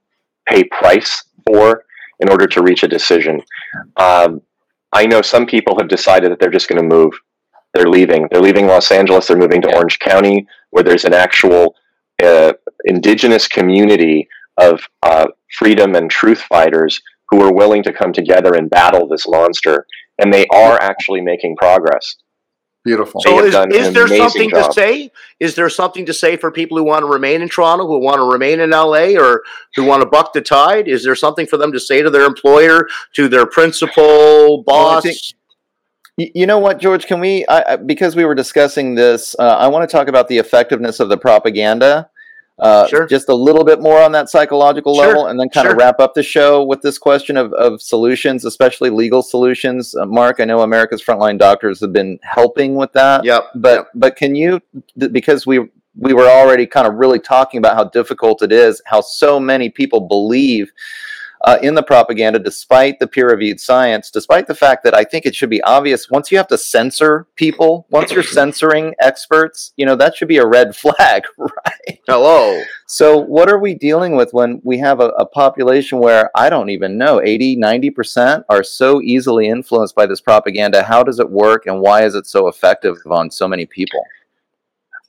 pay 0.47 0.65
price 0.65 1.25
for 1.47 1.85
in 2.21 2.29
order 2.31 2.47
to 2.47 2.63
reach 2.63 2.83
a 2.83 2.89
decision. 2.89 3.43
Um, 3.97 4.43
I 4.93 5.07
know 5.07 5.23
some 5.23 5.47
people 5.47 5.79
have 5.79 5.89
decided 5.89 6.31
that 6.31 6.39
they're 6.39 6.51
just 6.51 6.69
going 6.69 6.81
to 6.81 6.97
move. 6.97 7.13
They're 7.75 7.89
leaving. 7.89 8.29
They're 8.31 8.43
leaving 8.43 8.67
Los 8.67 8.91
Angeles. 8.91 9.27
They're 9.27 9.37
moving 9.37 9.63
to 9.63 9.69
yeah. 9.69 9.77
Orange 9.77 9.99
County, 9.99 10.47
where 10.71 10.85
there's 10.85 11.05
an 11.05 11.15
actual 11.15 11.75
uh, 12.23 12.53
indigenous 12.85 13.49
community 13.49 14.29
of 14.59 14.83
uh, 15.03 15.29
freedom 15.59 15.95
and 15.95 16.11
truth 16.11 16.43
fighters 16.43 17.01
who 17.31 17.41
are 17.41 17.53
willing 17.53 17.83
to 17.85 17.93
come 17.93 18.13
together 18.13 18.55
and 18.55 18.69
battle 18.69 19.09
this 19.09 19.27
monster. 19.27 19.87
And 20.19 20.33
they 20.33 20.47
are 20.53 20.81
actually 20.83 21.23
making 21.23 21.57
progress. 21.57 22.17
Beautiful. 22.85 23.21
So 23.21 23.39
is, 23.45 23.55
is 23.73 23.95
there 23.95 24.09
something 24.09 24.51
job. 24.51 24.67
to 24.67 24.73
say? 24.73 25.13
Is 25.39 25.55
there 25.55 25.69
something 25.69 26.05
to 26.07 26.13
say 26.13 26.37
for 26.37 26.51
people 26.51 26.77
who 26.77 26.83
want 26.83 27.03
to 27.03 27.07
remain 27.07 27.41
in 27.41 27.49
Toronto, 27.49 27.87
who 27.87 28.01
want 28.01 28.19
to 28.19 28.29
remain 28.29 28.59
in 28.59 28.71
LA, 28.71 29.15
or 29.17 29.43
who 29.77 29.85
want 29.85 30.03
to 30.03 30.09
buck 30.09 30.33
the 30.33 30.41
tide? 30.41 30.89
Is 30.89 31.05
there 31.05 31.15
something 31.15 31.47
for 31.47 31.57
them 31.57 31.71
to 31.73 31.79
say 31.79 32.03
to 32.03 32.11
their 32.11 32.25
employer, 32.25 32.89
to 33.15 33.29
their 33.29 33.47
principal, 33.47 34.65
boss? 34.65 35.05
Well, 35.05 35.13
you 36.17 36.47
know 36.47 36.59
what, 36.59 36.81
George? 36.81 37.07
Can 37.07 37.21
we, 37.21 37.47
I, 37.47 37.77
because 37.77 38.17
we 38.17 38.25
were 38.25 38.35
discussing 38.35 38.97
this, 38.97 39.37
uh, 39.39 39.43
I 39.43 39.69
want 39.69 39.89
to 39.89 39.97
talk 39.97 40.09
about 40.09 40.27
the 40.29 40.39
effectiveness 40.39 40.99
of 40.99 41.09
the 41.09 41.17
propaganda 41.17 42.11
uh, 42.59 42.87
sure. 42.87 43.07
Just 43.07 43.29
a 43.29 43.35
little 43.35 43.65
bit 43.65 43.81
more 43.81 44.01
on 44.01 44.13
that 44.13 44.29
psychological 44.29 44.95
sure. 44.95 45.07
level, 45.07 45.27
and 45.27 45.41
then 45.41 45.49
kind 45.49 45.65
sure. 45.65 45.73
of 45.73 45.79
wrap 45.79 46.01
up 46.01 46.15
the 46.15 46.23
show 46.23 46.63
with 46.63 46.83
this 46.83 46.99
question 46.99 47.37
of, 47.37 47.53
of 47.55 47.81
solutions, 47.81 48.45
especially 48.45 48.91
legal 48.91 49.23
solutions. 49.23 49.95
Uh, 49.95 50.07
Mark, 50.07 50.39
I 50.39 50.45
know 50.45 50.61
America's 50.61 51.03
Frontline 51.03 51.39
Doctors 51.39 51.81
have 51.81 51.93
been 51.93 52.19
helping 52.23 52.75
with 52.75 52.93
that. 52.93 53.25
Yep. 53.25 53.45
But 53.57 53.75
yep. 53.75 53.89
but 53.95 54.17
can 54.17 54.35
you, 54.35 54.61
because 54.97 55.47
we 55.47 55.69
we 55.97 56.15
were 56.15 56.29
already 56.29 56.67
kind 56.67 56.87
of 56.87 56.95
really 56.95 57.19
talking 57.19 57.59
about 57.59 57.75
how 57.75 57.85
difficult 57.85 58.43
it 58.43 58.53
is, 58.53 58.81
how 58.87 59.01
so 59.01 59.41
many 59.41 59.69
people 59.69 60.01
believe 60.01 60.71
uh, 61.45 61.59
in 61.61 61.75
the 61.75 61.83
propaganda, 61.83 62.39
despite 62.39 62.99
the 63.01 63.07
peer 63.07 63.29
reviewed 63.31 63.59
science, 63.59 64.11
despite 64.11 64.47
the 64.47 64.55
fact 64.55 64.85
that 64.85 64.95
I 64.95 65.03
think 65.03 65.27
it 65.27 65.35
should 65.35 65.51
be 65.51 65.63
obvious 65.63 66.09
once 66.09 66.31
you 66.31 66.39
have 66.39 66.47
to 66.49 66.59
censor 66.59 67.27
people, 67.35 67.87
once 67.91 68.13
you're 68.13 68.23
censoring 68.23 68.95
experts, 69.01 69.73
you 69.77 69.85
know, 69.85 69.97
that 69.97 70.15
should 70.15 70.29
be 70.29 70.37
a 70.37 70.47
red 70.47 70.77
flag, 70.83 71.25
right? 71.39 72.01
Hello. 72.07 72.63
So, 72.87 73.19
what 73.19 73.51
are 73.51 73.59
we 73.59 73.75
dealing 73.75 74.15
with 74.15 74.33
when 74.33 74.61
we 74.63 74.79
have 74.79 75.01
a, 75.01 75.09
a 75.09 75.27
population 75.27 75.99
where 75.99 76.31
I 76.35 76.49
don't 76.49 76.71
even 76.71 76.97
know 76.97 77.21
80, 77.21 77.57
90% 77.57 78.45
are 78.49 78.63
so 78.63 79.01
easily 79.03 79.49
influenced 79.49 79.97
by 79.97 80.07
this 80.07 80.21
propaganda? 80.21 80.85
How 80.85 81.03
does 81.03 81.19
it 81.19 81.31
work 81.31 81.67
and 81.67 81.81
why 81.81 82.05
is 82.05 82.15
it 82.15 82.27
so 82.27 82.47
effective 82.47 82.97
on 83.11 83.31
so 83.31 83.49
many 83.49 83.67
people? 83.67 84.05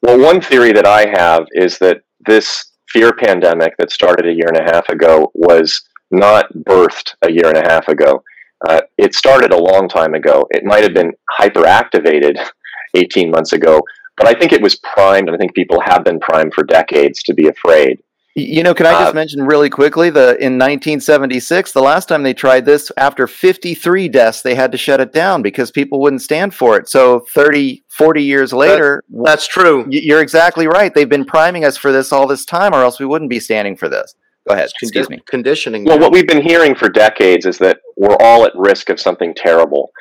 Well, 0.01 0.19
one 0.19 0.41
theory 0.41 0.73
that 0.73 0.87
I 0.87 1.07
have 1.07 1.45
is 1.51 1.77
that 1.77 2.01
this 2.25 2.71
fear 2.89 3.13
pandemic 3.13 3.75
that 3.77 3.91
started 3.91 4.27
a 4.27 4.33
year 4.33 4.47
and 4.47 4.57
a 4.57 4.73
half 4.73 4.89
ago 4.89 5.31
was 5.33 5.83
not 6.13 6.51
birthed 6.53 7.15
a 7.21 7.31
year 7.31 7.47
and 7.47 7.57
a 7.57 7.69
half 7.69 7.87
ago. 7.87 8.23
Uh, 8.67 8.81
it 8.97 9.13
started 9.13 9.51
a 9.51 9.57
long 9.57 9.89
time 9.89 10.13
ago. 10.13 10.45
It 10.51 10.63
might 10.63 10.83
have 10.83 10.93
been 10.93 11.11
hyperactivated 11.39 12.37
18 12.95 13.29
months 13.29 13.53
ago, 13.53 13.81
but 14.15 14.27
I 14.27 14.33
think 14.33 14.53
it 14.53 14.61
was 14.61 14.75
primed, 14.75 15.27
and 15.27 15.35
I 15.35 15.37
think 15.37 15.53
people 15.53 15.81
have 15.81 16.03
been 16.03 16.19
primed 16.19 16.53
for 16.53 16.63
decades 16.63 17.21
to 17.23 17.33
be 17.33 17.47
afraid. 17.47 17.99
You 18.35 18.63
know, 18.63 18.73
can 18.73 18.87
I 18.87 18.93
just 18.93 19.11
uh, 19.11 19.13
mention 19.13 19.43
really 19.43 19.69
quickly 19.69 20.09
the 20.09 20.29
in 20.39 20.57
1976, 20.57 21.71
the 21.71 21.81
last 21.83 22.07
time 22.07 22.23
they 22.23 22.33
tried 22.33 22.65
this, 22.65 22.91
after 22.97 23.27
53 23.27 24.09
deaths, 24.09 24.41
they 24.41 24.55
had 24.55 24.71
to 24.71 24.77
shut 24.77 24.99
it 24.99 25.13
down 25.13 25.43
because 25.43 25.69
people 25.69 25.99
wouldn't 26.01 26.23
stand 26.23 26.55
for 26.55 26.75
it. 26.75 26.89
So 26.89 27.19
30, 27.29 27.83
40 27.89 28.23
years 28.23 28.51
later, 28.51 29.03
that, 29.07 29.23
that's 29.23 29.47
true. 29.47 29.85
You're 29.87 30.21
exactly 30.21 30.65
right. 30.65 30.91
They've 30.91 31.07
been 31.07 31.25
priming 31.25 31.63
us 31.63 31.77
for 31.77 31.91
this 31.91 32.11
all 32.11 32.25
this 32.25 32.43
time, 32.43 32.73
or 32.73 32.81
else 32.81 32.99
we 32.99 33.05
wouldn't 33.05 33.29
be 33.29 33.39
standing 33.39 33.77
for 33.77 33.87
this. 33.87 34.15
Go 34.47 34.55
ahead. 34.55 34.69
Excuse 34.81 35.09
me. 35.09 35.19
Conditioning. 35.25 35.85
Well, 35.85 35.99
what 35.99 36.11
we've 36.11 36.27
been 36.27 36.41
hearing 36.41 36.75
for 36.75 36.89
decades 36.89 37.45
is 37.45 37.57
that 37.59 37.79
we're 37.95 38.17
all 38.19 38.45
at 38.45 38.51
risk 38.55 38.89
of 38.89 38.99
something 38.99 39.33
terrible. 39.35 39.91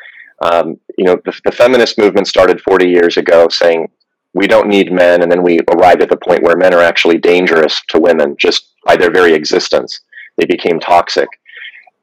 Um, 0.42 0.80
you 0.98 1.04
know, 1.04 1.20
the, 1.24 1.38
the 1.44 1.52
feminist 1.52 1.98
movement 1.98 2.26
started 2.26 2.60
40 2.60 2.88
years 2.88 3.16
ago 3.16 3.46
saying 3.48 3.88
we 4.34 4.48
don't 4.48 4.68
need 4.68 4.90
men, 4.90 5.22
and 5.22 5.30
then 5.30 5.42
we 5.42 5.60
arrived 5.70 6.02
at 6.02 6.08
the 6.08 6.16
point 6.16 6.42
where 6.42 6.56
men 6.56 6.74
are 6.74 6.82
actually 6.82 7.18
dangerous 7.18 7.80
to 7.90 8.00
women 8.00 8.34
just 8.38 8.72
by 8.84 8.96
their 8.96 9.12
very 9.12 9.34
existence. 9.34 10.00
They 10.36 10.46
became 10.46 10.80
toxic. 10.80 11.28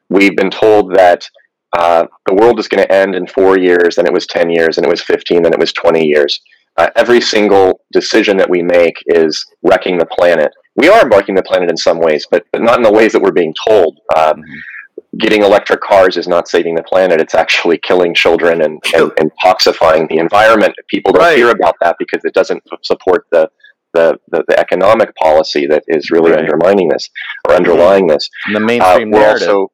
We've 0.09 0.35
been 0.35 0.51
told 0.51 0.95
that 0.95 1.29
uh, 1.77 2.05
the 2.25 2.35
world 2.35 2.59
is 2.59 2.67
going 2.67 2.83
to 2.83 2.91
end 2.91 3.15
in 3.15 3.27
four 3.27 3.57
years, 3.57 3.95
then 3.95 4.05
it 4.05 4.13
was 4.13 4.27
10 4.27 4.49
years, 4.49 4.77
and 4.77 4.85
it 4.85 4.89
was 4.89 5.01
15, 5.01 5.43
then 5.43 5.53
it 5.53 5.59
was 5.59 5.73
20 5.73 6.05
years. 6.05 6.39
Uh, 6.77 6.89
every 6.95 7.19
single 7.19 7.81
decision 7.91 8.37
that 8.37 8.49
we 8.49 8.61
make 8.61 8.95
is 9.07 9.45
wrecking 9.63 9.97
the 9.97 10.05
planet 10.05 10.51
we 10.79 10.87
are 10.87 11.01
embarking 11.01 11.35
the 11.35 11.43
planet 11.43 11.69
in 11.69 11.75
some 11.75 11.99
ways, 11.99 12.25
but, 12.31 12.45
but 12.53 12.61
not 12.61 12.77
in 12.77 12.83
the 12.83 12.91
ways 12.91 13.11
that 13.11 13.21
we're 13.21 13.33
being 13.33 13.53
told. 13.67 13.99
Um, 14.15 14.37
mm-hmm. 14.37 15.17
Getting 15.17 15.43
electric 15.43 15.81
cars 15.81 16.15
is 16.15 16.27
not 16.27 16.47
saving 16.47 16.75
the 16.75 16.83
planet; 16.83 17.19
it's 17.19 17.35
actually 17.35 17.79
killing 17.79 18.13
children 18.13 18.61
and, 18.61 18.81
and, 18.93 19.11
and 19.19 19.31
toxifying 19.43 20.07
the 20.07 20.17
environment. 20.17 20.73
People 20.87 21.11
don't 21.11 21.23
right. 21.23 21.35
hear 21.35 21.49
about 21.49 21.75
that 21.81 21.95
because 21.99 22.21
it 22.23 22.33
doesn't 22.33 22.63
support 22.83 23.25
the 23.31 23.49
the, 23.93 24.19
the, 24.29 24.43
the, 24.47 24.59
economic 24.59 25.15
policy 25.15 25.65
that 25.65 25.83
is 25.87 26.11
really 26.11 26.29
right. 26.29 26.41
undermining 26.41 26.89
this 26.89 27.09
or 27.47 27.55
underlying 27.55 28.05
this. 28.05 28.29
And 28.45 28.55
the 28.55 28.59
mainstream 28.59 29.11
uh, 29.11 29.17
narrative. 29.17 29.49
Also, 29.49 29.71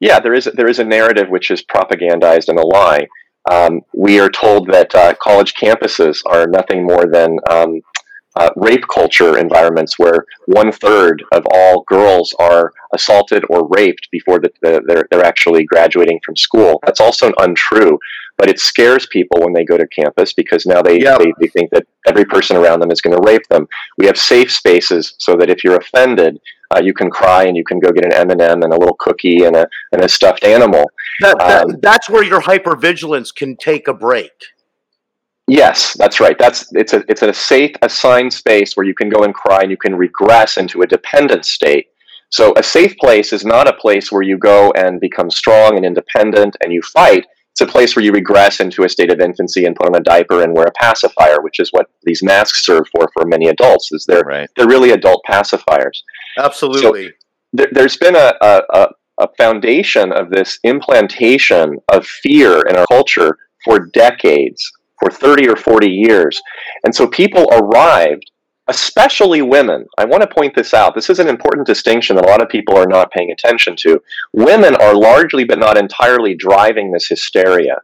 yeah, 0.00 0.20
there 0.20 0.34
is 0.34 0.44
there 0.54 0.68
is 0.68 0.78
a 0.78 0.84
narrative 0.84 1.30
which 1.30 1.50
is 1.50 1.64
propagandized 1.64 2.48
and 2.48 2.58
a 2.58 2.66
lie. 2.66 3.06
Um, 3.50 3.80
we 3.94 4.20
are 4.20 4.28
told 4.28 4.70
that 4.70 4.94
uh, 4.94 5.14
college 5.14 5.54
campuses 5.54 6.18
are 6.26 6.46
nothing 6.46 6.84
more 6.84 7.06
than 7.06 7.38
um, 7.50 7.80
uh, 8.38 8.50
rape 8.56 8.86
culture 8.88 9.36
environments 9.36 9.98
where 9.98 10.24
one 10.46 10.70
third 10.70 11.24
of 11.32 11.44
all 11.52 11.82
girls 11.82 12.34
are 12.38 12.72
assaulted 12.94 13.44
or 13.50 13.68
raped 13.68 14.08
before 14.10 14.38
the, 14.38 14.50
the, 14.62 14.82
they're, 14.86 15.06
they're 15.10 15.24
actually 15.24 15.64
graduating 15.64 16.20
from 16.24 16.36
school. 16.36 16.80
That's 16.86 17.00
also 17.00 17.32
untrue, 17.38 17.98
but 18.36 18.48
it 18.48 18.60
scares 18.60 19.06
people 19.06 19.40
when 19.40 19.52
they 19.52 19.64
go 19.64 19.76
to 19.76 19.86
campus 19.88 20.32
because 20.32 20.66
now 20.66 20.80
they, 20.80 21.00
yep. 21.00 21.18
they, 21.18 21.32
they, 21.40 21.48
think 21.48 21.70
that 21.70 21.86
every 22.06 22.24
person 22.24 22.56
around 22.56 22.80
them 22.80 22.92
is 22.92 23.00
going 23.00 23.16
to 23.16 23.22
rape 23.26 23.46
them. 23.48 23.66
We 23.98 24.06
have 24.06 24.16
safe 24.16 24.52
spaces 24.52 25.14
so 25.18 25.36
that 25.36 25.50
if 25.50 25.64
you're 25.64 25.76
offended, 25.76 26.40
uh, 26.74 26.80
you 26.82 26.94
can 26.94 27.10
cry 27.10 27.44
and 27.44 27.56
you 27.56 27.64
can 27.64 27.80
go 27.80 27.90
get 27.90 28.04
an 28.04 28.12
M 28.12 28.30
and 28.30 28.40
m 28.40 28.62
and 28.62 28.72
a 28.72 28.78
little 28.78 28.96
cookie 29.00 29.44
and 29.44 29.56
a 29.56 29.66
and 29.92 30.02
a 30.02 30.08
stuffed 30.08 30.44
animal. 30.44 30.84
That, 31.20 31.38
that, 31.38 31.64
um, 31.64 31.80
that's 31.80 32.10
where 32.10 32.22
your 32.22 32.42
hypervigilance 32.42 33.34
can 33.34 33.56
take 33.56 33.88
a 33.88 33.94
break. 33.94 34.32
Yes, 35.48 35.94
that's 35.98 36.20
right. 36.20 36.38
That's 36.38 36.70
it's 36.74 36.92
a 36.92 37.02
it's 37.08 37.22
a 37.22 37.32
safe 37.32 37.74
assigned 37.80 38.32
space 38.32 38.76
where 38.76 38.86
you 38.86 38.94
can 38.94 39.08
go 39.08 39.24
and 39.24 39.34
cry 39.34 39.62
and 39.62 39.70
you 39.70 39.78
can 39.78 39.96
regress 39.96 40.58
into 40.58 40.82
a 40.82 40.86
dependent 40.86 41.46
state. 41.46 41.86
So 42.30 42.52
a 42.56 42.62
safe 42.62 42.94
place 42.98 43.32
is 43.32 43.46
not 43.46 43.66
a 43.66 43.72
place 43.72 44.12
where 44.12 44.22
you 44.22 44.36
go 44.36 44.70
and 44.76 45.00
become 45.00 45.30
strong 45.30 45.76
and 45.76 45.86
independent 45.86 46.56
and 46.62 46.70
you 46.70 46.82
fight. 46.82 47.26
It's 47.52 47.62
a 47.62 47.66
place 47.66 47.96
where 47.96 48.04
you 48.04 48.12
regress 48.12 48.60
into 48.60 48.84
a 48.84 48.88
state 48.90 49.10
of 49.10 49.20
infancy 49.20 49.64
and 49.64 49.74
put 49.74 49.88
on 49.88 49.96
a 49.96 50.04
diaper 50.04 50.42
and 50.42 50.54
wear 50.54 50.66
a 50.66 50.72
pacifier, 50.72 51.40
which 51.40 51.58
is 51.60 51.70
what 51.70 51.86
these 52.04 52.22
masks 52.22 52.66
serve 52.66 52.86
for 52.94 53.08
for 53.14 53.26
many 53.26 53.48
adults. 53.48 53.90
Is 53.90 54.04
they're 54.06 54.20
right. 54.20 54.50
they're 54.54 54.68
really 54.68 54.90
adult 54.90 55.22
pacifiers. 55.26 56.02
Absolutely. 56.36 57.06
So 57.06 57.12
there, 57.54 57.82
has 57.82 57.96
been 57.96 58.16
a, 58.16 58.34
a, 58.42 58.88
a 59.18 59.28
foundation 59.38 60.12
of 60.12 60.28
this 60.28 60.58
implantation 60.62 61.78
of 61.90 62.06
fear 62.06 62.60
in 62.68 62.76
our 62.76 62.84
culture 62.86 63.38
for 63.64 63.86
decades 63.86 64.70
for 65.00 65.10
30 65.10 65.48
or 65.48 65.56
40 65.56 65.88
years. 65.88 66.40
And 66.84 66.94
so 66.94 67.06
people 67.06 67.48
arrived, 67.52 68.30
especially 68.68 69.42
women. 69.42 69.86
I 69.98 70.04
want 70.04 70.22
to 70.22 70.34
point 70.34 70.54
this 70.54 70.74
out. 70.74 70.94
This 70.94 71.10
is 71.10 71.18
an 71.18 71.28
important 71.28 71.66
distinction 71.66 72.16
that 72.16 72.24
a 72.24 72.28
lot 72.28 72.42
of 72.42 72.48
people 72.48 72.76
are 72.76 72.86
not 72.86 73.10
paying 73.12 73.30
attention 73.30 73.76
to. 73.80 74.00
Women 74.32 74.74
are 74.76 74.94
largely, 74.94 75.44
but 75.44 75.58
not 75.58 75.78
entirely, 75.78 76.34
driving 76.34 76.92
this 76.92 77.08
hysteria. 77.08 77.78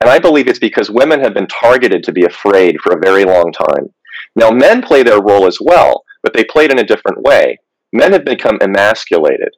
And 0.00 0.10
I 0.10 0.18
believe 0.18 0.48
it's 0.48 0.58
because 0.58 0.90
women 0.90 1.20
have 1.20 1.34
been 1.34 1.46
targeted 1.46 2.02
to 2.04 2.12
be 2.12 2.24
afraid 2.24 2.80
for 2.80 2.92
a 2.92 3.00
very 3.00 3.24
long 3.24 3.52
time. 3.52 3.92
Now, 4.34 4.50
men 4.50 4.82
play 4.82 5.02
their 5.02 5.22
role 5.22 5.46
as 5.46 5.58
well, 5.60 6.02
but 6.22 6.32
they 6.32 6.44
played 6.44 6.72
in 6.72 6.78
a 6.78 6.84
different 6.84 7.22
way. 7.22 7.58
Men 7.92 8.12
have 8.12 8.24
become 8.24 8.58
emasculated. 8.60 9.50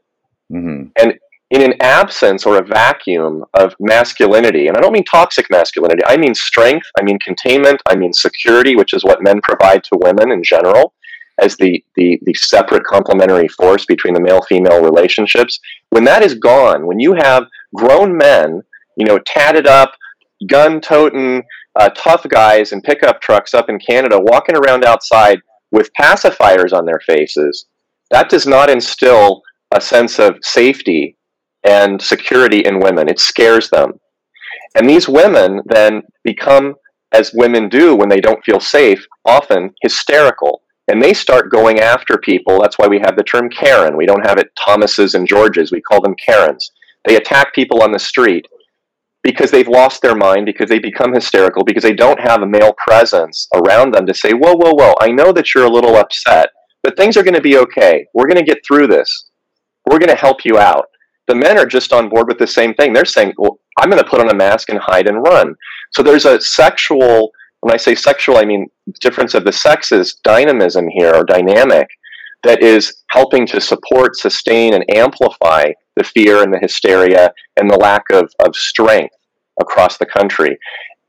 Mm-hmm. 0.52 0.88
And 1.00 1.14
in 1.54 1.62
an 1.62 1.74
absence 1.80 2.46
or 2.46 2.58
a 2.58 2.64
vacuum 2.66 3.44
of 3.54 3.76
masculinity, 3.78 4.66
and 4.66 4.76
I 4.76 4.80
don't 4.80 4.92
mean 4.92 5.04
toxic 5.04 5.46
masculinity, 5.50 6.02
I 6.04 6.16
mean 6.16 6.34
strength, 6.34 6.88
I 6.98 7.04
mean 7.04 7.16
containment, 7.20 7.80
I 7.88 7.94
mean 7.94 8.12
security, 8.12 8.74
which 8.74 8.92
is 8.92 9.04
what 9.04 9.22
men 9.22 9.40
provide 9.40 9.84
to 9.84 10.00
women 10.02 10.32
in 10.32 10.42
general 10.42 10.94
as 11.40 11.56
the, 11.56 11.84
the, 11.94 12.18
the 12.22 12.34
separate 12.34 12.82
complementary 12.82 13.46
force 13.46 13.86
between 13.86 14.14
the 14.14 14.20
male 14.20 14.42
female 14.42 14.82
relationships. 14.82 15.60
When 15.90 16.02
that 16.04 16.24
is 16.24 16.34
gone, 16.34 16.88
when 16.88 16.98
you 16.98 17.14
have 17.14 17.44
grown 17.72 18.16
men, 18.16 18.60
you 18.96 19.06
know, 19.06 19.20
tatted 19.20 19.68
up, 19.68 19.92
gun 20.48 20.80
toting, 20.80 21.44
uh, 21.78 21.90
tough 21.90 22.26
guys 22.28 22.72
in 22.72 22.80
pickup 22.80 23.20
trucks 23.20 23.54
up 23.54 23.68
in 23.68 23.78
Canada 23.78 24.18
walking 24.18 24.56
around 24.56 24.84
outside 24.84 25.38
with 25.70 25.90
pacifiers 26.00 26.72
on 26.72 26.84
their 26.84 27.00
faces, 27.06 27.66
that 28.10 28.28
does 28.28 28.44
not 28.44 28.70
instill 28.70 29.42
a 29.72 29.80
sense 29.80 30.18
of 30.18 30.38
safety 30.42 31.16
and 31.64 32.00
security 32.00 32.60
in 32.60 32.80
women. 32.80 33.08
It 33.08 33.18
scares 33.18 33.70
them. 33.70 33.94
And 34.74 34.88
these 34.88 35.08
women 35.08 35.62
then 35.66 36.02
become, 36.22 36.74
as 37.12 37.32
women 37.34 37.68
do 37.68 37.94
when 37.94 38.08
they 38.08 38.20
don't 38.20 38.44
feel 38.44 38.60
safe, 38.60 39.04
often 39.24 39.74
hysterical. 39.82 40.62
And 40.88 41.02
they 41.02 41.14
start 41.14 41.50
going 41.50 41.80
after 41.80 42.18
people. 42.18 42.60
That's 42.60 42.78
why 42.78 42.86
we 42.86 42.98
have 43.00 43.16
the 43.16 43.22
term 43.22 43.48
Karen. 43.48 43.96
We 43.96 44.04
don't 44.04 44.26
have 44.26 44.38
it 44.38 44.50
Thomases 44.62 45.14
and 45.14 45.26
Georges. 45.26 45.72
We 45.72 45.80
call 45.80 46.02
them 46.02 46.14
Karens. 46.16 46.72
They 47.06 47.16
attack 47.16 47.54
people 47.54 47.82
on 47.82 47.92
the 47.92 47.98
street 47.98 48.46
because 49.22 49.50
they've 49.50 49.68
lost 49.68 50.02
their 50.02 50.14
mind, 50.14 50.44
because 50.44 50.68
they 50.68 50.78
become 50.78 51.14
hysterical, 51.14 51.64
because 51.64 51.82
they 51.82 51.94
don't 51.94 52.20
have 52.20 52.42
a 52.42 52.46
male 52.46 52.74
presence 52.86 53.48
around 53.54 53.94
them 53.94 54.04
to 54.06 54.12
say, 54.12 54.32
Whoa, 54.32 54.54
whoa, 54.54 54.74
whoa, 54.74 54.94
I 55.00 55.10
know 55.10 55.32
that 55.32 55.54
you're 55.54 55.64
a 55.64 55.70
little 55.70 55.96
upset, 55.96 56.50
but 56.82 56.96
things 56.96 57.16
are 57.16 57.22
going 57.22 57.34
to 57.34 57.40
be 57.40 57.56
okay. 57.56 58.06
We're 58.12 58.26
going 58.26 58.44
to 58.44 58.44
get 58.44 58.58
through 58.66 58.88
this. 58.88 59.30
We're 59.86 59.98
going 59.98 60.10
to 60.10 60.14
help 60.14 60.44
you 60.44 60.58
out 60.58 60.86
the 61.26 61.34
men 61.34 61.58
are 61.58 61.66
just 61.66 61.92
on 61.92 62.08
board 62.08 62.28
with 62.28 62.38
the 62.38 62.46
same 62.46 62.74
thing. 62.74 62.92
They're 62.92 63.04
saying, 63.04 63.32
well, 63.38 63.58
I'm 63.78 63.90
going 63.90 64.02
to 64.02 64.08
put 64.08 64.20
on 64.20 64.30
a 64.30 64.34
mask 64.34 64.68
and 64.68 64.78
hide 64.78 65.08
and 65.08 65.22
run. 65.22 65.54
So 65.92 66.02
there's 66.02 66.26
a 66.26 66.40
sexual, 66.40 67.32
when 67.60 67.72
I 67.72 67.76
say 67.76 67.94
sexual, 67.94 68.36
I 68.36 68.44
mean 68.44 68.66
difference 69.00 69.34
of 69.34 69.44
the 69.44 69.52
sexes, 69.52 70.14
dynamism 70.22 70.88
here 70.88 71.14
or 71.14 71.24
dynamic 71.24 71.88
that 72.42 72.62
is 72.62 73.02
helping 73.10 73.46
to 73.46 73.60
support, 73.60 74.16
sustain, 74.16 74.74
and 74.74 74.84
amplify 74.94 75.72
the 75.96 76.04
fear 76.04 76.42
and 76.42 76.52
the 76.52 76.58
hysteria 76.58 77.32
and 77.56 77.70
the 77.70 77.78
lack 77.78 78.04
of, 78.10 78.30
of 78.44 78.54
strength 78.54 79.14
across 79.60 79.96
the 79.96 80.06
country. 80.06 80.58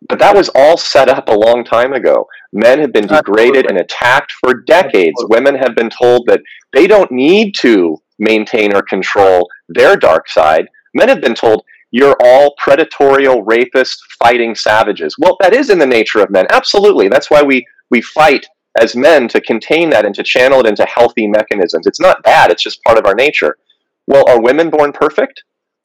But 0.08 0.20
that 0.20 0.36
was 0.36 0.50
all 0.56 0.78
set 0.78 1.10
up 1.10 1.28
a 1.28 1.34
long 1.34 1.64
time 1.64 1.94
ago. 1.94 2.28
Men 2.54 2.80
have 2.80 2.94
been 2.94 3.08
degraded 3.08 3.70
and 3.70 3.80
attacked 3.80 4.32
for 4.40 4.62
decades. 4.62 5.16
Women 5.30 5.56
have 5.56 5.76
been 5.76 5.90
told 5.90 6.28
that 6.28 6.42
they 6.74 6.88
don't 6.88 7.12
need 7.12 7.56
to 7.60 7.98
maintain 8.20 8.76
or 8.76 8.82
control 8.82 9.48
their 9.70 9.96
dark 9.96 10.30
side. 10.30 10.68
Men 10.94 11.10
have 11.10 11.22
been 11.22 11.36
told, 11.36 11.64
you're 11.92 12.16
all 12.22 12.56
predatorial, 12.62 13.44
rapist, 13.46 14.04
fighting 14.20 14.56
savages. 14.56 15.16
Well, 15.18 15.38
that 15.40 15.54
is 15.54 15.70
in 15.70 15.80
the 15.80 15.86
nature 15.86 16.22
of 16.22 16.30
men. 16.30 16.46
Absolutely. 16.50 17.08
That's 17.08 17.30
why 17.30 17.42
we, 17.42 17.66
we 17.90 18.02
fight 18.02 18.46
as 18.80 18.96
men 18.96 19.28
to 19.30 19.40
contain 19.40 19.90
that 19.92 20.06
and 20.06 20.14
to 20.16 20.24
channel 20.24 20.60
it 20.60 20.68
into 20.68 20.86
healthy 20.86 21.28
mechanisms. 21.28 21.88
It's 21.88 22.02
not 22.02 22.24
bad, 22.24 22.52
it's 22.52 22.64
just 22.64 22.84
part 22.84 22.98
of 22.98 23.06
our 23.06 23.16
nature. 23.16 23.58
Well, 24.08 24.30
are 24.30 24.42
women 24.42 24.70
born 24.70 24.92
perfect? 24.92 25.44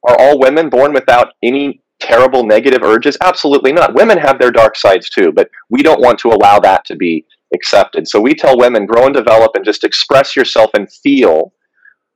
Are 0.09 0.17
all 0.19 0.41
women 0.41 0.69
born 0.69 0.93
without 0.93 1.29
any 1.43 1.83
terrible 2.01 2.45
negative 2.45 2.83
urges? 2.83 3.17
Absolutely 3.21 3.73
not. 3.73 3.95
Women 3.95 4.19
have 4.19 4.39
their 4.39 4.51
dark 4.51 4.77
sides 4.77 5.09
too, 5.09 5.31
but 5.33 5.49
we 5.69 5.83
don't 5.83 6.01
want 6.01 6.19
to 6.21 6.29
allow 6.29 6.59
that 6.61 6.85
to 6.87 6.97
be 6.97 7.25
accepted. 7.55 8.09
So 8.09 8.21
we 8.21 8.35
tell 8.35 8.59
women 8.59 8.87
grow 8.87 9.07
and 9.07 9.15
develop 9.15 9.53
and 9.55 9.65
just 9.65 9.85
express 9.85 10.35
yourself 10.35 10.71
and 10.75 10.91
feel 10.91 11.53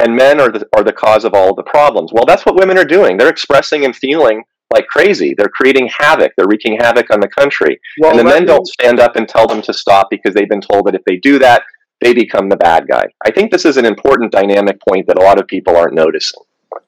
and 0.04 0.14
men 0.14 0.38
are 0.38 0.50
the, 0.50 0.66
are 0.76 0.84
the 0.84 0.92
cause 0.92 1.24
of 1.24 1.34
all 1.34 1.54
the 1.54 1.62
problems. 1.62 2.12
Well, 2.12 2.26
that's 2.26 2.44
what 2.44 2.56
women 2.56 2.78
are 2.78 2.84
doing. 2.84 3.16
They're 3.16 3.28
expressing 3.28 3.84
and 3.84 3.96
feeling 3.96 4.44
like 4.72 4.86
crazy. 4.86 5.34
They're 5.36 5.48
creating 5.48 5.88
havoc. 5.96 6.32
They're 6.36 6.46
wreaking 6.46 6.78
havoc 6.78 7.10
on 7.10 7.20
the 7.20 7.28
country. 7.28 7.80
Well, 7.98 8.10
and 8.10 8.20
the 8.20 8.24
men 8.24 8.44
don't 8.44 8.66
stand 8.66 9.00
up 9.00 9.16
and 9.16 9.28
tell 9.28 9.46
them 9.46 9.62
to 9.62 9.72
stop 9.72 10.08
because 10.10 10.34
they've 10.34 10.48
been 10.48 10.60
told 10.60 10.86
that 10.86 10.94
if 10.94 11.04
they 11.04 11.16
do 11.16 11.38
that, 11.38 11.62
they 12.00 12.12
become 12.12 12.48
the 12.48 12.56
bad 12.56 12.86
guy. 12.86 13.04
I 13.24 13.30
think 13.30 13.50
this 13.50 13.64
is 13.64 13.76
an 13.76 13.86
important 13.86 14.30
dynamic 14.30 14.78
point 14.86 15.06
that 15.06 15.18
a 15.18 15.22
lot 15.22 15.40
of 15.40 15.46
people 15.46 15.76
aren't 15.76 15.94
noticing. 15.94 16.42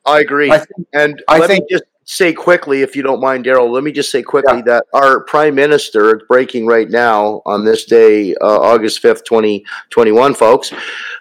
I 0.04 0.20
agree. 0.20 0.50
I 0.50 0.58
think, 0.58 0.88
and 0.92 1.22
I 1.28 1.38
let 1.38 1.48
think, 1.48 1.62
me 1.62 1.68
just 1.70 1.84
say 2.04 2.32
quickly, 2.32 2.82
if 2.82 2.94
you 2.96 3.02
don't 3.02 3.20
mind, 3.20 3.44
Darrell, 3.44 3.70
let 3.70 3.82
me 3.82 3.92
just 3.92 4.10
say 4.10 4.22
quickly 4.22 4.58
yeah. 4.58 4.62
that 4.66 4.84
our 4.92 5.24
prime 5.24 5.54
minister, 5.54 6.10
it's 6.10 6.24
breaking 6.26 6.66
right 6.66 6.90
now 6.90 7.42
on 7.46 7.64
this 7.64 7.84
day, 7.84 8.34
uh, 8.36 8.60
August 8.60 9.02
5th, 9.02 9.24
2021, 9.24 10.34
folks, 10.34 10.72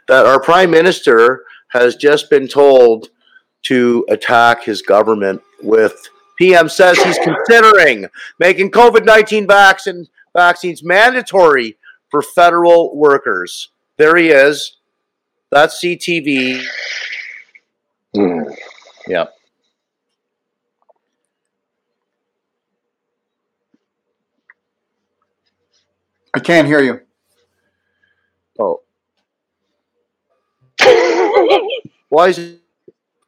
that 0.08 0.26
our 0.26 0.40
prime 0.42 0.72
minister 0.72 1.44
has 1.70 1.96
just 1.96 2.30
been 2.30 2.48
told 2.48 3.10
to 3.64 4.06
attack 4.10 4.64
his 4.64 4.82
government 4.82 5.42
with 5.62 6.10
PM 6.38 6.70
says 6.70 7.02
he's 7.02 7.18
considering 7.20 8.08
making 8.40 8.72
COVID 8.72 9.06
19 9.06 9.48
vaccine, 9.48 10.08
vaccines 10.36 10.84
mandatory 10.84 11.78
for 12.10 12.22
federal 12.22 12.96
workers. 12.96 13.70
There 13.98 14.16
he 14.18 14.30
is. 14.30 14.78
That's 15.52 15.82
CTV. 15.82 16.62
Mm. 18.16 18.56
Yeah. 19.08 19.26
I 26.34 26.40
can't 26.40 26.68
hear 26.68 26.82
you. 26.82 27.00
Why 32.16 32.30
is 32.30 32.38
it? 32.38 32.62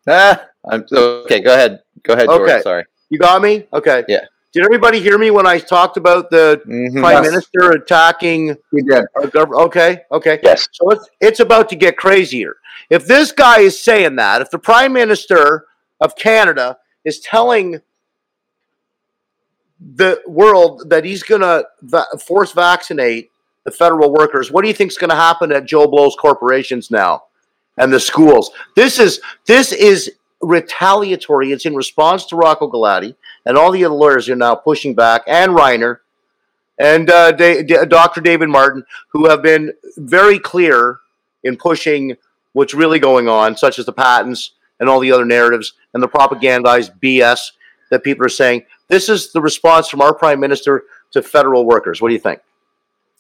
Ah, 0.07 0.45
I'm 0.71 0.85
okay. 0.89 1.41
Go 1.41 1.53
ahead. 1.53 1.81
Go 2.03 2.13
ahead, 2.13 2.27
George. 2.27 2.49
Okay. 2.49 2.61
Sorry. 2.61 2.85
You 3.09 3.19
got 3.19 3.41
me? 3.41 3.67
Okay. 3.73 4.05
Yeah. 4.07 4.21
Did 4.53 4.63
everybody 4.63 5.01
hear 5.01 5.17
me 5.17 5.29
when 5.29 5.45
I 5.45 5.59
talked 5.59 5.97
about 5.97 6.29
the 6.29 6.61
mm-hmm. 6.65 7.01
prime 7.01 7.21
yes. 7.21 7.31
minister 7.31 7.71
attacking? 7.71 8.55
We 8.71 8.83
did. 8.83 9.03
Okay. 9.25 10.03
Okay. 10.09 10.39
Yes. 10.41 10.69
So 10.71 10.89
it's 10.91 11.09
it's 11.19 11.41
about 11.41 11.67
to 11.67 11.75
get 11.75 11.97
crazier. 11.97 12.55
If 12.89 13.05
this 13.05 13.33
guy 13.33 13.59
is 13.59 13.77
saying 13.77 14.15
that, 14.15 14.41
if 14.41 14.51
the 14.51 14.59
prime 14.59 14.93
minister 14.93 15.65
of 15.99 16.15
Canada 16.15 16.77
is 17.03 17.19
telling 17.19 17.81
the 19.81 20.21
world 20.25 20.89
that 20.89 21.03
he's 21.03 21.23
going 21.23 21.41
to 21.41 21.67
va- 21.81 22.07
force 22.25 22.53
vaccinate 22.53 23.31
the 23.65 23.71
federal 23.71 24.13
workers, 24.13 24.49
what 24.49 24.61
do 24.61 24.69
you 24.69 24.73
think 24.73 24.91
is 24.91 24.97
going 24.97 25.09
to 25.09 25.15
happen 25.17 25.51
at 25.51 25.65
Joe 25.65 25.87
Blow's 25.87 26.15
corporations 26.15 26.89
now? 26.89 27.23
And 27.77 27.93
the 27.93 27.99
schools. 27.99 28.51
This 28.75 28.99
is 28.99 29.21
this 29.45 29.71
is 29.71 30.11
retaliatory. 30.41 31.51
It's 31.51 31.65
in 31.65 31.75
response 31.75 32.25
to 32.27 32.35
Rocco 32.35 32.69
Galati 32.69 33.15
and 33.47 33.57
all 33.57 33.71
the 33.71 33.85
other 33.85 33.95
lawyers 33.95 34.27
are 34.29 34.35
now 34.35 34.55
pushing 34.55 34.93
back, 34.93 35.23
and 35.25 35.53
Reiner 35.53 35.99
and 36.77 37.09
uh, 37.09 37.31
Dr. 37.31 38.21
David 38.21 38.49
Martin, 38.49 38.83
who 39.09 39.27
have 39.27 39.41
been 39.41 39.73
very 39.95 40.37
clear 40.37 40.99
in 41.43 41.55
pushing 41.55 42.17
what's 42.51 42.73
really 42.73 42.99
going 42.99 43.29
on, 43.29 43.55
such 43.55 43.79
as 43.79 43.85
the 43.85 43.93
patents 43.93 44.51
and 44.79 44.89
all 44.89 44.99
the 44.99 45.11
other 45.11 45.25
narratives 45.25 45.73
and 45.93 46.03
the 46.03 46.09
propagandized 46.09 46.99
BS 46.99 47.51
that 47.89 48.03
people 48.03 48.25
are 48.25 48.29
saying. 48.29 48.63
This 48.89 49.09
is 49.09 49.31
the 49.31 49.41
response 49.41 49.87
from 49.87 50.01
our 50.01 50.13
prime 50.13 50.39
minister 50.39 50.83
to 51.11 51.21
federal 51.21 51.65
workers. 51.65 52.01
What 52.01 52.09
do 52.09 52.13
you 52.13 52.19
think? 52.19 52.41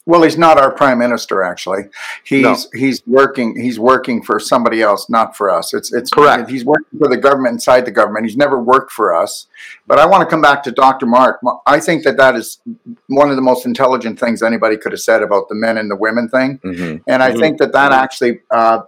Well, 0.07 0.23
he's 0.23 0.37
not 0.37 0.57
our 0.57 0.71
prime 0.71 0.99
minister. 0.99 1.43
Actually, 1.43 1.83
he's 2.23 2.41
no. 2.41 2.55
he's 2.73 3.05
working 3.05 3.59
he's 3.59 3.77
working 3.77 4.23
for 4.23 4.39
somebody 4.39 4.81
else, 4.81 5.09
not 5.09 5.35
for 5.35 5.49
us. 5.49 5.73
It's 5.73 5.91
it's 5.93 6.09
correct. 6.09 6.49
He's 6.49 6.63
working 6.63 6.97
for 6.97 7.09
the 7.09 7.17
government 7.17 7.51
inside 7.51 7.83
the 7.83 7.91
government. 7.91 8.25
He's 8.25 8.37
never 8.37 8.57
worked 8.57 8.93
for 8.93 9.13
us. 9.13 9.47
But 9.85 9.99
I 9.99 10.05
want 10.05 10.21
to 10.23 10.29
come 10.29 10.41
back 10.41 10.63
to 10.63 10.71
Dr. 10.71 11.05
Mark. 11.05 11.41
I 11.65 11.81
think 11.81 12.05
that 12.05 12.15
that 12.15 12.35
is 12.35 12.59
one 13.07 13.29
of 13.29 13.35
the 13.35 13.41
most 13.41 13.65
intelligent 13.65 14.17
things 14.17 14.41
anybody 14.41 14.77
could 14.77 14.93
have 14.93 15.01
said 15.01 15.21
about 15.21 15.49
the 15.49 15.55
men 15.55 15.77
and 15.77 15.91
the 15.91 15.97
women 15.97 16.29
thing. 16.29 16.59
Mm-hmm. 16.59 17.03
And 17.05 17.21
I 17.21 17.31
mm-hmm. 17.31 17.39
think 17.39 17.57
that 17.59 17.73
that 17.73 17.91
actually. 17.91 18.39
Uh, 18.49 18.83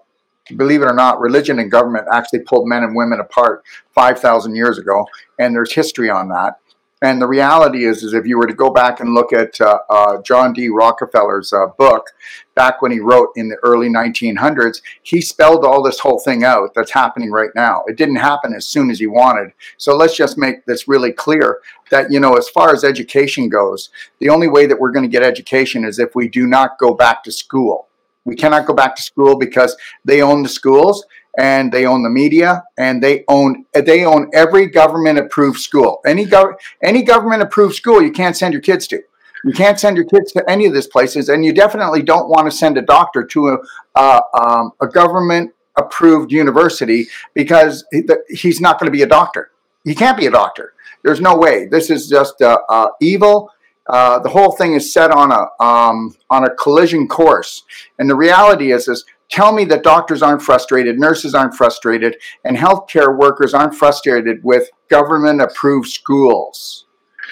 believe 0.55 0.81
it 0.81 0.85
or 0.85 0.95
not, 0.95 1.19
religion 1.19 1.59
and 1.59 1.69
government 1.69 2.07
actually 2.11 2.39
pulled 2.39 2.67
men 2.67 2.81
and 2.81 2.95
women 2.95 3.19
apart 3.19 3.63
5,000 3.93 4.55
years 4.55 4.79
ago, 4.79 5.05
and 5.37 5.53
there's 5.53 5.71
history 5.73 6.09
on 6.09 6.29
that. 6.29 6.55
And 7.01 7.21
the 7.21 7.27
reality 7.27 7.85
is, 7.85 8.03
is 8.03 8.13
if 8.13 8.25
you 8.25 8.37
were 8.37 8.47
to 8.47 8.53
go 8.53 8.69
back 8.69 8.99
and 8.99 9.13
look 9.13 9.31
at 9.31 9.59
uh, 9.61 9.79
uh, 9.89 10.21
John 10.21 10.51
D. 10.51 10.67
Rockefeller's 10.67 11.53
uh, 11.53 11.67
book, 11.77 12.07
back 12.55 12.81
when 12.81 12.91
he 12.91 12.99
wrote 12.99 13.29
in 13.37 13.47
the 13.47 13.55
early 13.63 13.87
1900s, 13.87 14.81
he 15.03 15.21
spelled 15.21 15.63
all 15.63 15.81
this 15.81 15.99
whole 15.99 16.19
thing 16.19 16.43
out 16.43 16.73
that's 16.75 16.91
happening 16.91 17.31
right 17.31 17.51
now. 17.55 17.83
It 17.87 17.95
didn't 17.95 18.17
happen 18.17 18.53
as 18.53 18.67
soon 18.67 18.89
as 18.89 18.99
he 18.99 19.07
wanted. 19.07 19.53
So 19.77 19.95
let's 19.95 20.17
just 20.17 20.37
make 20.37 20.65
this 20.65 20.89
really 20.89 21.13
clear 21.13 21.61
that, 21.89 22.11
you 22.11 22.19
know, 22.19 22.35
as 22.35 22.49
far 22.49 22.73
as 22.73 22.83
education 22.83 23.47
goes, 23.47 23.91
the 24.19 24.29
only 24.29 24.49
way 24.49 24.65
that 24.65 24.79
we're 24.79 24.91
going 24.91 25.05
to 25.05 25.11
get 25.11 25.23
education 25.23 25.85
is 25.85 25.99
if 25.99 26.15
we 26.15 26.27
do 26.27 26.47
not 26.47 26.77
go 26.79 26.93
back 26.93 27.23
to 27.23 27.31
school. 27.31 27.87
We 28.25 28.35
cannot 28.35 28.67
go 28.67 28.73
back 28.73 28.95
to 28.97 29.01
school 29.01 29.37
because 29.37 29.75
they 30.03 30.21
own 30.21 30.43
the 30.43 30.49
schools 30.49 31.05
and 31.39 31.71
they 31.71 31.85
own 31.85 32.03
the 32.03 32.09
media 32.09 32.63
and 32.77 33.01
they 33.01 33.23
own 33.29 33.65
they 33.73 34.03
own 34.03 34.29
every 34.33 34.67
government 34.67 35.17
approved 35.17 35.59
school. 35.59 36.01
Any 36.05 36.25
gov- 36.25 36.55
any 36.83 37.01
government 37.01 37.41
approved 37.41 37.75
school 37.75 38.01
you 38.01 38.11
can't 38.11 38.35
send 38.35 38.53
your 38.53 38.61
kids 38.61 38.85
to. 38.87 39.01
You 39.45 39.53
can't 39.53 39.79
send 39.79 39.95
your 39.95 40.05
kids 40.05 40.33
to 40.33 40.43
any 40.49 40.65
of 40.65 40.73
these 40.73 40.87
places, 40.87 41.29
and 41.29 41.45
you 41.45 41.53
definitely 41.53 42.03
don't 42.03 42.27
want 42.27 42.51
to 42.51 42.55
send 42.55 42.77
a 42.77 42.81
doctor 42.81 43.23
to 43.23 43.47
a 43.47 43.57
uh, 43.95 44.21
um, 44.33 44.71
a 44.81 44.87
government 44.87 45.53
approved 45.77 46.29
university 46.29 47.07
because 47.33 47.85
he's 48.27 48.59
not 48.59 48.77
going 48.77 48.87
to 48.87 48.91
be 48.91 49.03
a 49.03 49.07
doctor. 49.07 49.51
He 49.85 49.95
can't 49.95 50.17
be 50.17 50.25
a 50.25 50.31
doctor. 50.31 50.73
There's 51.05 51.21
no 51.21 51.37
way. 51.37 51.67
This 51.67 51.89
is 51.89 52.09
just 52.09 52.41
uh, 52.41 52.59
uh, 52.67 52.89
evil. 52.99 53.49
Uh, 53.87 54.19
the 54.19 54.29
whole 54.29 54.51
thing 54.51 54.73
is 54.73 54.91
set 54.91 55.09
on 55.09 55.31
a 55.31 55.63
um, 55.63 56.13
on 56.29 56.43
a 56.43 56.53
collision 56.55 57.07
course, 57.07 57.63
and 57.97 58.09
the 58.09 58.15
reality 58.15 58.73
is 58.73 58.89
is 58.89 59.05
tell 59.29 59.51
me 59.51 59.65
that 59.65 59.83
doctors 59.83 60.21
aren't 60.21 60.41
frustrated, 60.41 60.99
nurses 60.99 61.35
aren't 61.35 61.53
frustrated, 61.53 62.17
and 62.45 62.57
healthcare 62.57 63.17
workers 63.17 63.53
aren't 63.53 63.75
frustrated 63.75 64.43
with 64.43 64.69
government 64.89 65.41
approved 65.41 65.89
schools 65.89 66.85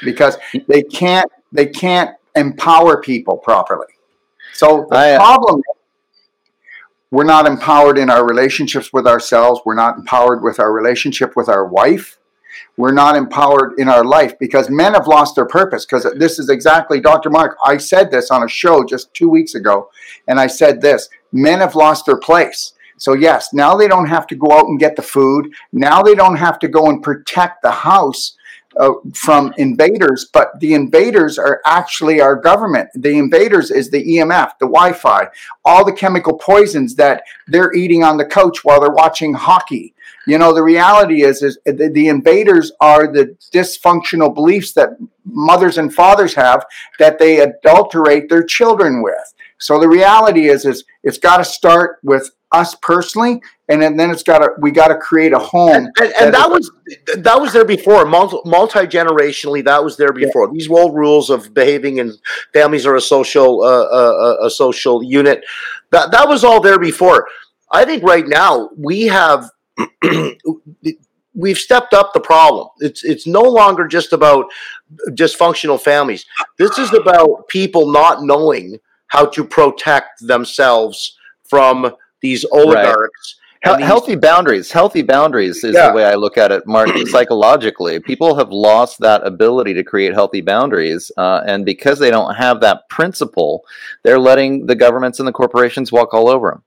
because 0.03 0.37
they 0.67 0.83
can't 0.83 1.31
they 1.51 1.65
can't 1.65 2.11
empower 2.35 3.01
people 3.01 3.37
properly. 3.37 3.87
So 4.53 4.87
the 4.89 4.97
I, 4.97 5.11
uh, 5.13 5.17
problem 5.17 5.61
we're 7.09 7.23
not 7.23 7.45
empowered 7.45 7.97
in 7.97 8.09
our 8.09 8.27
relationships 8.27 8.91
with 8.91 9.07
ourselves, 9.07 9.61
we're 9.65 9.75
not 9.75 9.97
empowered 9.97 10.43
with 10.43 10.59
our 10.59 10.73
relationship 10.73 11.35
with 11.35 11.47
our 11.47 11.65
wife. 11.65 12.19
We're 12.75 12.93
not 12.93 13.15
empowered 13.15 13.79
in 13.79 13.89
our 13.89 14.03
life 14.03 14.37
because 14.39 14.69
men 14.69 14.93
have 14.93 15.07
lost 15.07 15.35
their 15.35 15.45
purpose. 15.45 15.85
Because 15.85 16.11
this 16.17 16.37
is 16.37 16.49
exactly, 16.49 16.99
Dr. 16.99 17.29
Mark, 17.29 17.57
I 17.65 17.77
said 17.77 18.11
this 18.11 18.29
on 18.29 18.43
a 18.43 18.47
show 18.47 18.83
just 18.83 19.13
two 19.13 19.29
weeks 19.29 19.55
ago, 19.55 19.89
and 20.27 20.39
I 20.39 20.47
said 20.47 20.81
this 20.81 21.09
men 21.31 21.59
have 21.59 21.75
lost 21.75 22.05
their 22.05 22.17
place. 22.17 22.73
So, 22.97 23.13
yes, 23.13 23.53
now 23.53 23.75
they 23.75 23.87
don't 23.87 24.07
have 24.07 24.25
to 24.27 24.35
go 24.35 24.51
out 24.51 24.67
and 24.67 24.79
get 24.79 24.95
the 24.95 25.03
food. 25.03 25.53
Now 25.71 26.01
they 26.01 26.15
don't 26.15 26.37
have 26.37 26.57
to 26.59 26.67
go 26.67 26.89
and 26.89 27.03
protect 27.03 27.61
the 27.61 27.71
house 27.71 28.35
uh, 28.77 28.93
from 29.13 29.53
invaders, 29.57 30.29
but 30.31 30.59
the 30.59 30.73
invaders 30.73 31.37
are 31.37 31.61
actually 31.65 32.21
our 32.21 32.35
government. 32.35 32.89
The 32.95 33.17
invaders 33.17 33.71
is 33.71 33.89
the 33.89 34.03
EMF, 34.03 34.51
the 34.59 34.67
Wi 34.67 34.93
Fi, 34.93 35.27
all 35.65 35.85
the 35.85 35.93
chemical 35.93 36.37
poisons 36.37 36.95
that 36.95 37.23
they're 37.47 37.73
eating 37.73 38.03
on 38.03 38.17
the 38.17 38.25
couch 38.25 38.63
while 38.63 38.81
they're 38.81 38.91
watching 38.91 39.33
hockey. 39.33 39.93
You 40.27 40.37
know, 40.37 40.53
the 40.53 40.63
reality 40.63 41.23
is, 41.23 41.41
is 41.41 41.57
the, 41.65 41.89
the 41.91 42.09
invaders 42.09 42.71
are 42.81 43.11
the 43.11 43.35
dysfunctional 43.53 44.33
beliefs 44.33 44.73
that 44.73 44.89
mothers 45.23 45.77
and 45.77 45.93
fathers 45.93 46.33
have 46.35 46.65
that 46.99 47.17
they 47.17 47.39
adulterate 47.39 48.29
their 48.29 48.43
children 48.43 49.01
with. 49.01 49.33
So 49.59 49.79
the 49.79 49.87
reality 49.87 50.49
is, 50.49 50.65
is 50.65 50.83
it's 51.03 51.17
got 51.17 51.37
to 51.37 51.45
start 51.45 51.99
with 52.03 52.29
us 52.51 52.75
personally, 52.75 53.41
and 53.67 53.81
then, 53.81 53.97
then 53.97 54.09
it's 54.09 54.23
got 54.23 54.39
to 54.39 54.49
we 54.59 54.71
got 54.71 54.87
to 54.87 54.95
create 54.95 55.33
a 55.33 55.39
home. 55.39 55.69
And, 55.69 55.87
and, 55.99 56.13
and 56.19 56.33
that, 56.33 56.33
that 56.33 56.51
was 56.51 56.71
that 57.15 57.41
was 57.41 57.53
there 57.53 57.65
before, 57.65 58.05
multi 58.05 58.79
generationally. 58.79 59.63
That 59.65 59.83
was 59.83 59.97
there 59.97 60.13
before. 60.13 60.47
Yeah. 60.47 60.53
These 60.53 60.69
old 60.69 60.95
rules 60.95 61.29
of 61.29 61.53
behaving 61.53 61.99
and 61.99 62.13
families 62.53 62.85
are 62.85 62.95
a 62.95 63.01
social 63.01 63.61
uh, 63.61 63.85
uh, 63.85 64.37
uh, 64.41 64.45
a 64.45 64.49
social 64.49 65.03
unit. 65.03 65.43
That 65.91 66.11
that 66.11 66.27
was 66.27 66.43
all 66.43 66.61
there 66.61 66.79
before. 66.79 67.27
I 67.71 67.85
think 67.85 68.03
right 68.03 68.27
now 68.27 68.69
we 68.77 69.07
have. 69.07 69.49
we've 71.37 71.57
stepped 71.57 71.93
up 71.93 72.13
the 72.13 72.19
problem. 72.19 72.67
It's 72.79 73.03
it's 73.03 73.27
no 73.27 73.41
longer 73.41 73.87
just 73.87 74.11
about 74.11 74.45
dysfunctional 75.11 75.79
families. 75.79 76.25
This 76.57 76.79
is 76.79 76.93
about 76.93 77.47
people 77.47 77.91
not 77.91 78.23
knowing 78.23 78.79
how 79.07 79.25
to 79.25 79.43
protect 79.43 80.25
themselves 80.25 81.17
from 81.49 81.95
these 82.21 82.45
oligarchs. 82.51 83.35
Right. 83.65 83.77
These- 83.77 83.87
healthy 83.87 84.15
boundaries. 84.15 84.71
Healthy 84.71 85.01
boundaries 85.01 85.63
is 85.63 85.75
yeah. 85.75 85.89
the 85.89 85.95
way 85.95 86.05
I 86.05 86.13
look 86.13 86.37
at 86.37 86.51
it, 86.51 86.65
Mark. 86.67 86.89
psychologically, 87.07 87.99
people 87.99 88.35
have 88.35 88.51
lost 88.51 88.99
that 88.99 89.25
ability 89.25 89.73
to 89.73 89.83
create 89.83 90.13
healthy 90.13 90.41
boundaries, 90.41 91.11
uh, 91.17 91.41
and 91.45 91.65
because 91.65 91.99
they 91.99 92.11
don't 92.11 92.35
have 92.35 92.61
that 92.61 92.87
principle, 92.89 93.65
they're 94.03 94.19
letting 94.19 94.67
the 94.67 94.75
governments 94.75 95.19
and 95.19 95.27
the 95.27 95.33
corporations 95.33 95.91
walk 95.91 96.13
all 96.13 96.29
over 96.29 96.51
them. 96.51 96.63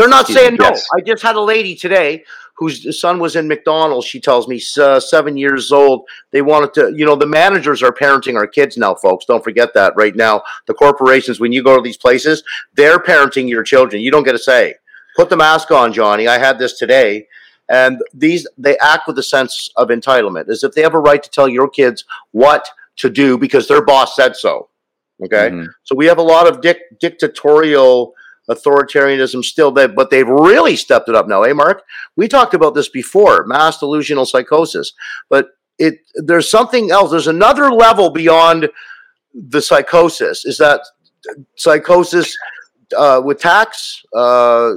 They're 0.00 0.08
not 0.08 0.22
Excuse 0.22 0.38
saying 0.38 0.52
me. 0.52 0.58
no. 0.60 0.68
Yes. 0.70 0.86
I 0.96 1.02
just 1.02 1.22
had 1.22 1.36
a 1.36 1.40
lady 1.42 1.74
today 1.74 2.24
whose 2.54 2.98
son 2.98 3.18
was 3.18 3.36
in 3.36 3.46
McDonald's. 3.46 4.06
She 4.06 4.18
tells 4.18 4.48
me 4.48 4.58
uh, 4.78 4.98
seven 4.98 5.36
years 5.36 5.70
old. 5.72 6.06
They 6.30 6.40
wanted 6.40 6.72
to, 6.74 6.92
you 6.96 7.04
know, 7.04 7.16
the 7.16 7.26
managers 7.26 7.82
are 7.82 7.92
parenting 7.92 8.34
our 8.36 8.46
kids 8.46 8.78
now, 8.78 8.94
folks. 8.94 9.26
Don't 9.26 9.44
forget 9.44 9.74
that 9.74 9.92
right 9.96 10.16
now. 10.16 10.42
The 10.66 10.72
corporations, 10.72 11.38
when 11.38 11.52
you 11.52 11.62
go 11.62 11.76
to 11.76 11.82
these 11.82 11.98
places, 11.98 12.42
they're 12.76 12.98
parenting 12.98 13.46
your 13.46 13.62
children. 13.62 14.00
You 14.00 14.10
don't 14.10 14.22
get 14.22 14.34
a 14.34 14.38
say. 14.38 14.76
Put 15.16 15.28
the 15.28 15.36
mask 15.36 15.70
on, 15.70 15.92
Johnny. 15.92 16.28
I 16.28 16.38
had 16.38 16.58
this 16.58 16.78
today. 16.78 17.26
And 17.68 18.00
these, 18.14 18.46
they 18.56 18.78
act 18.78 19.06
with 19.06 19.18
a 19.18 19.22
sense 19.22 19.70
of 19.76 19.88
entitlement, 19.88 20.48
as 20.48 20.64
if 20.64 20.72
they 20.72 20.80
have 20.80 20.94
a 20.94 20.98
right 20.98 21.22
to 21.22 21.28
tell 21.28 21.46
your 21.46 21.68
kids 21.68 22.06
what 22.30 22.70
to 22.96 23.10
do 23.10 23.36
because 23.36 23.68
their 23.68 23.84
boss 23.84 24.16
said 24.16 24.34
so. 24.34 24.70
Okay. 25.22 25.50
Mm-hmm. 25.50 25.66
So 25.84 25.94
we 25.94 26.06
have 26.06 26.18
a 26.18 26.22
lot 26.22 26.46
of 26.46 26.62
dic- 26.62 26.98
dictatorial 26.98 28.14
authoritarianism 28.50 29.44
still 29.44 29.70
there, 29.70 29.88
but 29.88 30.10
they've 30.10 30.28
really 30.28 30.76
stepped 30.76 31.08
it 31.08 31.14
up 31.14 31.28
now, 31.28 31.42
eh, 31.42 31.52
Mark? 31.52 31.82
We 32.16 32.28
talked 32.28 32.54
about 32.54 32.74
this 32.74 32.88
before, 32.88 33.44
mass 33.46 33.78
delusional 33.78 34.26
psychosis, 34.26 34.92
but 35.28 35.48
it 35.78 36.00
there's 36.14 36.50
something 36.50 36.90
else. 36.90 37.10
There's 37.10 37.26
another 37.26 37.70
level 37.70 38.10
beyond 38.10 38.68
the 39.32 39.62
psychosis. 39.62 40.44
Is 40.44 40.58
that 40.58 40.82
psychosis 41.56 42.36
uh, 42.96 43.20
with 43.24 43.38
tax? 43.38 44.02
Uh, 44.14 44.72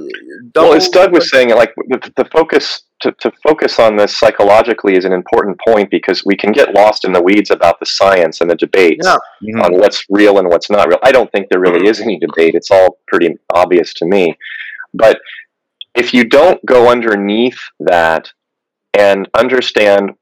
well, 0.54 0.74
as 0.74 0.88
Doug 0.88 1.12
was 1.12 1.30
saying, 1.30 1.50
like 1.50 1.74
the, 1.88 2.12
the 2.16 2.24
focus 2.26 2.82
to, 3.00 3.12
to 3.20 3.30
focus 3.42 3.78
on 3.78 3.96
this 3.96 4.18
psychologically 4.18 4.96
is 4.96 5.04
an 5.04 5.12
important 5.12 5.58
point 5.66 5.90
because 5.90 6.24
we 6.24 6.36
can 6.36 6.52
get 6.52 6.74
lost 6.74 7.04
in 7.04 7.12
the 7.12 7.22
weeds 7.22 7.50
about 7.50 7.78
the 7.78 7.86
science 7.86 8.40
and 8.40 8.50
the 8.50 8.56
debates 8.56 9.06
yeah. 9.06 9.16
mm-hmm. 9.42 9.60
on 9.60 9.78
what's 9.78 10.04
real 10.08 10.38
and 10.38 10.48
what's 10.48 10.70
not 10.70 10.88
real. 10.88 10.98
I 11.02 11.12
don't 11.12 11.30
think 11.30 11.48
there 11.48 11.60
really 11.60 11.86
is 11.86 12.00
any 12.00 12.18
debate. 12.18 12.54
It's 12.54 12.70
all 12.70 12.98
pretty 13.06 13.36
obvious 13.52 13.92
to 13.94 14.06
me. 14.06 14.36
But 14.94 15.20
if 15.94 16.14
you 16.14 16.24
don't 16.24 16.64
go 16.64 16.90
underneath 16.90 17.60
that 17.80 18.32
and 18.94 19.28
understand 19.34 20.12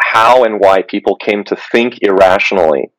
how 0.00 0.44
and 0.44 0.58
why 0.58 0.82
people 0.82 1.16
came 1.16 1.44
to 1.44 1.56
think 1.70 1.98
irrationally, 2.02 2.90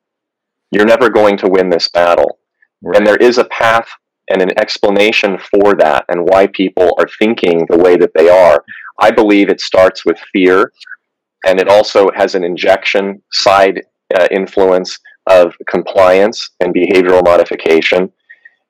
you're 0.71 0.85
never 0.85 1.09
going 1.09 1.37
to 1.37 1.49
win 1.49 1.69
this 1.69 1.89
battle. 1.89 2.39
Right. 2.81 2.97
And 2.97 3.05
there 3.05 3.17
is 3.17 3.37
a 3.37 3.45
path 3.45 3.89
and 4.33 4.41
an 4.41 4.59
explanation 4.59 5.37
for 5.37 5.75
that 5.75 6.03
and 6.09 6.27
why 6.29 6.47
people 6.47 6.91
are 6.97 7.07
thinking 7.19 7.65
the 7.69 7.77
way 7.77 7.95
that 7.95 8.13
they 8.15 8.29
are. 8.29 8.63
I 8.99 9.11
believe 9.11 9.49
it 9.49 9.61
starts 9.61 10.03
with 10.03 10.17
fear, 10.33 10.71
and 11.45 11.59
it 11.59 11.69
also 11.69 12.09
has 12.15 12.35
an 12.35 12.43
injection 12.43 13.21
side 13.31 13.83
uh, 14.17 14.27
influence 14.31 14.99
of 15.27 15.53
compliance 15.69 16.49
and 16.59 16.73
behavioral 16.73 17.23
modification. 17.23 18.11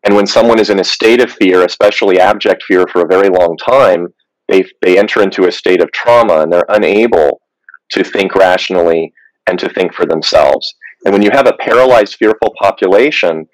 And 0.03 0.15
when 0.15 0.27
someone 0.27 0.59
is 0.59 0.69
in 0.69 0.81
a 0.81 0.83
state 0.83 1.21
of 1.21 1.31
fear, 1.31 1.63
especially 1.63 2.19
abject 2.19 2.63
fear, 2.63 2.85
for 2.91 3.01
a 3.01 3.07
very 3.07 3.29
long 3.29 3.57
time, 3.57 4.07
they, 4.49 4.65
they 4.81 4.99
enter 4.99 5.23
into 5.23 5.47
a 5.47 5.51
state 5.51 5.81
of 5.81 5.91
trauma 5.93 6.41
and 6.41 6.51
they're 6.51 6.65
unable 6.69 7.41
to 7.91 8.03
think 8.03 8.35
rationally 8.35 9.13
and 9.47 9.57
to 9.59 9.69
think 9.69 9.93
for 9.93 10.05
themselves. 10.05 10.75
And 11.05 11.13
when 11.13 11.21
you 11.21 11.31
have 11.31 11.47
a 11.47 11.57
paralyzed, 11.59 12.15
fearful 12.15 12.53
population, 12.59 13.47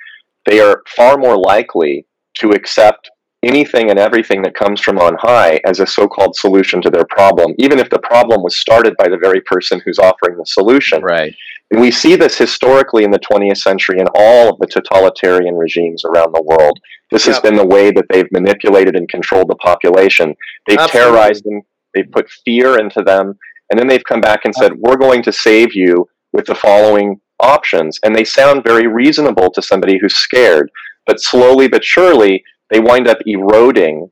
they 0.50 0.60
are 0.60 0.82
far 0.95 1.18
more 1.18 1.38
likely 1.38 2.06
to 2.39 2.50
accept 2.50 3.10
anything 3.43 3.89
and 3.89 4.00
everything 4.00 4.41
that 4.41 4.54
comes 4.54 4.82
from 4.82 4.97
on 4.97 5.16
high 5.20 5.62
as 5.66 5.80
a 5.80 5.88
so-called 5.88 6.36
solution 6.36 6.82
to 6.82 6.89
their 6.89 7.06
problem 7.10 7.54
even 7.58 7.80
if 7.80 7.89
the 7.89 8.00
problem 8.00 8.41
was 8.43 8.58
started 8.58 8.93
by 8.97 9.08
the 9.08 9.18
very 9.18 9.39
person 9.41 9.82
who's 9.86 10.00
offering 10.00 10.38
the 10.38 10.45
solution 10.45 11.02
right 11.04 11.34
And 11.72 11.80
we 11.80 11.91
see 11.91 12.16
this 12.16 12.38
historically 12.38 13.04
in 13.04 13.12
the 13.12 13.20
20th 13.20 13.58
century 13.58 14.00
in 14.00 14.08
all 14.16 14.50
of 14.50 14.60
the 14.60 14.68
totalitarian 14.68 15.56
regimes 15.56 16.04
around 16.04 16.34
the 16.34 16.41
world. 16.41 16.80
This 17.12 17.26
yep. 17.26 17.36
has 17.36 17.41
been 17.41 17.56
the 17.56 17.66
way 17.66 17.91
that 17.91 18.06
they've 18.10 18.32
manipulated 18.32 18.95
and 18.95 19.08
controlled 19.08 19.50
the 19.50 19.56
population. 19.56 20.36
They've 20.66 20.80
Absolutely. 20.80 21.12
terrorized 21.12 21.43
them, 21.45 21.62
they've 21.93 22.12
put 22.12 22.28
fear 22.43 22.80
into 22.80 23.04
them, 23.04 23.38
and 23.70 23.80
then 23.80 23.88
they've 23.88 24.04
come 24.04 24.22
back 24.22 24.45
and 24.45 24.54
uh. 24.58 24.62
said, 24.62 24.74
We're 24.80 24.97
going 24.97 25.22
to 25.24 25.32
save 25.32 25.76
you 25.76 26.08
with 26.34 26.45
the 26.47 26.56
following 26.56 27.22
options. 27.40 28.00
And 28.04 28.16
they 28.16 28.24
sound 28.24 28.64
very 28.64 28.88
reasonable 28.88 29.50
to 29.52 29.62
somebody 29.62 29.98
who's 29.98 30.16
scared. 30.16 30.72
But 31.06 31.22
slowly 31.22 31.68
but 31.68 31.84
surely, 31.84 32.44
they 32.70 32.80
wind 32.80 33.08
up 33.08 33.18
eroding 33.26 34.12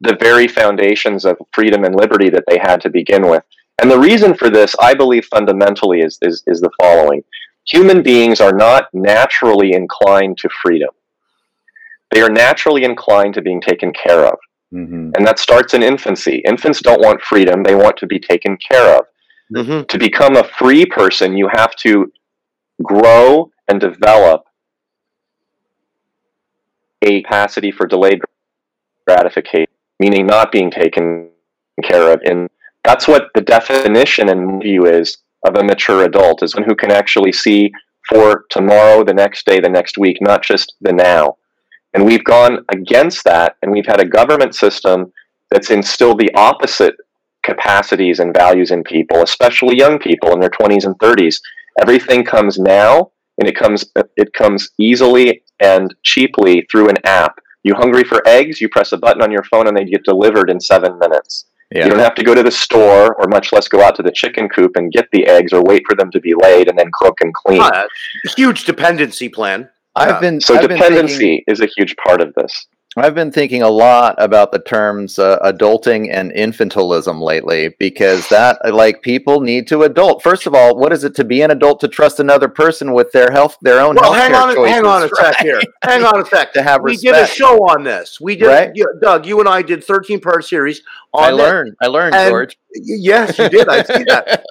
the 0.00 0.16
very 0.20 0.48
foundations 0.48 1.24
of 1.24 1.36
freedom 1.52 1.84
and 1.84 1.94
liberty 1.94 2.28
that 2.30 2.44
they 2.48 2.58
had 2.58 2.80
to 2.82 2.90
begin 2.90 3.28
with. 3.28 3.42
And 3.80 3.90
the 3.90 3.98
reason 3.98 4.34
for 4.34 4.50
this, 4.50 4.74
I 4.80 4.94
believe 4.94 5.24
fundamentally, 5.26 6.00
is, 6.00 6.18
is, 6.22 6.42
is 6.46 6.60
the 6.60 6.70
following 6.80 7.22
human 7.66 8.02
beings 8.02 8.40
are 8.40 8.52
not 8.52 8.88
naturally 8.92 9.72
inclined 9.72 10.38
to 10.38 10.48
freedom. 10.62 10.90
They 12.10 12.20
are 12.20 12.30
naturally 12.30 12.84
inclined 12.84 13.34
to 13.34 13.42
being 13.42 13.60
taken 13.60 13.92
care 13.92 14.26
of. 14.26 14.38
Mm-hmm. 14.72 15.10
And 15.16 15.26
that 15.26 15.38
starts 15.38 15.74
in 15.74 15.82
infancy. 15.82 16.42
Infants 16.46 16.80
don't 16.80 17.00
want 17.00 17.22
freedom, 17.22 17.62
they 17.62 17.74
want 17.74 17.96
to 17.98 18.06
be 18.06 18.18
taken 18.18 18.56
care 18.56 18.98
of. 18.98 19.06
Mm-hmm. 19.52 19.84
To 19.84 19.98
become 19.98 20.36
a 20.36 20.44
free 20.44 20.86
person, 20.86 21.36
you 21.36 21.48
have 21.52 21.74
to 21.76 22.12
grow 22.82 23.50
and 23.68 23.80
develop 23.80 24.44
a 27.02 27.22
capacity 27.22 27.70
for 27.70 27.86
delayed 27.86 28.20
gratification, 29.06 29.72
meaning 30.00 30.26
not 30.26 30.50
being 30.50 30.70
taken 30.70 31.28
care 31.82 32.12
of. 32.12 32.20
And 32.24 32.48
that's 32.82 33.06
what 33.06 33.28
the 33.34 33.40
definition 33.40 34.28
and 34.28 34.62
view 34.62 34.86
is 34.86 35.18
of 35.44 35.56
a 35.56 35.64
mature 35.64 36.04
adult 36.04 36.42
is 36.42 36.54
one 36.54 36.64
who 36.64 36.74
can 36.74 36.90
actually 36.90 37.32
see 37.32 37.70
for 38.08 38.44
tomorrow, 38.50 39.04
the 39.04 39.14
next 39.14 39.46
day, 39.46 39.60
the 39.60 39.68
next 39.68 39.98
week, 39.98 40.18
not 40.20 40.42
just 40.42 40.74
the 40.80 40.92
now. 40.92 41.36
And 41.94 42.04
we've 42.04 42.24
gone 42.24 42.64
against 42.70 43.24
that, 43.24 43.56
and 43.62 43.70
we've 43.70 43.86
had 43.86 44.00
a 44.00 44.06
government 44.06 44.54
system 44.54 45.12
that's 45.50 45.70
instilled 45.70 46.18
the 46.18 46.34
opposite 46.34 46.96
capacities 47.44 48.18
and 48.18 48.34
values 48.34 48.70
in 48.70 48.82
people, 48.82 49.22
especially 49.22 49.76
young 49.76 49.98
people 49.98 50.32
in 50.32 50.40
their 50.40 50.50
20s 50.50 50.84
and 50.84 50.98
30s. 50.98 51.40
Everything 51.80 52.24
comes 52.24 52.58
now, 52.58 53.10
and 53.38 53.48
it 53.48 53.56
comes 53.56 53.84
it 54.16 54.32
comes 54.32 54.70
easily 54.78 55.42
and 55.60 55.94
cheaply 56.02 56.66
through 56.70 56.88
an 56.88 56.96
app. 57.04 57.38
You 57.62 57.74
hungry 57.74 58.04
for 58.04 58.26
eggs? 58.26 58.60
You 58.60 58.68
press 58.68 58.92
a 58.92 58.96
button 58.96 59.22
on 59.22 59.32
your 59.32 59.44
phone, 59.44 59.66
and 59.68 59.76
they 59.76 59.84
get 59.84 60.04
delivered 60.04 60.50
in 60.50 60.60
seven 60.60 60.98
minutes. 60.98 61.46
Yeah. 61.70 61.84
You 61.84 61.90
don't 61.90 62.00
have 62.00 62.14
to 62.16 62.22
go 62.22 62.34
to 62.34 62.42
the 62.42 62.50
store, 62.50 63.14
or 63.14 63.26
much 63.28 63.52
less 63.52 63.68
go 63.68 63.82
out 63.82 63.96
to 63.96 64.02
the 64.02 64.12
chicken 64.12 64.48
coop 64.48 64.72
and 64.76 64.92
get 64.92 65.08
the 65.12 65.26
eggs, 65.26 65.52
or 65.52 65.62
wait 65.62 65.82
for 65.88 65.96
them 65.96 66.10
to 66.12 66.20
be 66.20 66.34
laid 66.40 66.68
and 66.68 66.78
then 66.78 66.90
cook 66.92 67.18
and 67.20 67.32
clean. 67.34 67.60
Uh, 67.60 67.84
huge 68.36 68.64
dependency 68.64 69.28
plan. 69.28 69.68
I've 69.96 70.20
been 70.20 70.40
so 70.40 70.54
I've 70.54 70.62
dependency 70.62 71.14
been 71.14 71.18
thinking, 71.18 71.44
is 71.46 71.60
a 71.60 71.68
huge 71.76 71.96
part 71.96 72.20
of 72.20 72.34
this. 72.34 72.66
I've 72.96 73.14
been 73.14 73.32
thinking 73.32 73.62
a 73.62 73.68
lot 73.68 74.14
about 74.18 74.52
the 74.52 74.60
terms 74.60 75.18
uh, 75.18 75.38
adulting 75.40 76.08
and 76.12 76.30
infantilism 76.32 77.20
lately 77.20 77.74
because 77.78 78.28
that, 78.28 78.58
like, 78.72 79.02
people 79.02 79.40
need 79.40 79.66
to 79.68 79.82
adult. 79.82 80.22
First 80.22 80.46
of 80.46 80.54
all, 80.54 80.76
what 80.76 80.92
is 80.92 81.02
it 81.02 81.14
to 81.16 81.24
be 81.24 81.42
an 81.42 81.50
adult 81.50 81.80
to 81.80 81.88
trust 81.88 82.20
another 82.20 82.48
person 82.48 82.92
with 82.92 83.10
their 83.12 83.32
health, 83.32 83.58
their 83.62 83.80
own 83.80 83.96
well, 83.96 84.12
hang 84.12 84.34
on, 84.34 84.54
choices, 84.54 84.70
hang 84.70 84.86
on 84.86 85.02
a 85.02 85.06
right? 85.06 85.34
sec 85.34 85.36
here. 85.38 85.60
Hang 85.82 86.04
on 86.04 86.20
a 86.20 86.24
sec. 86.24 86.52
to 86.54 86.62
have 86.62 86.82
respect. 86.82 87.04
we 87.04 87.10
respect. 87.10 87.28
did 87.28 87.34
a 87.34 87.36
show 87.36 87.56
on 87.68 87.82
this. 87.82 88.20
We 88.20 88.36
did, 88.36 88.46
right? 88.46 88.72
Doug. 89.02 89.26
You 89.26 89.40
and 89.40 89.48
I 89.48 89.62
did 89.62 89.82
thirteen 89.82 90.20
part 90.20 90.44
series. 90.44 90.82
I 91.14 91.30
learned. 91.30 91.76
I 91.80 91.86
learned, 91.86 92.14
George. 92.14 92.58
Yes, 92.74 93.38
you 93.38 93.48
did. 93.48 93.68
I 93.68 93.84
see 93.84 94.04
that. 94.08 94.42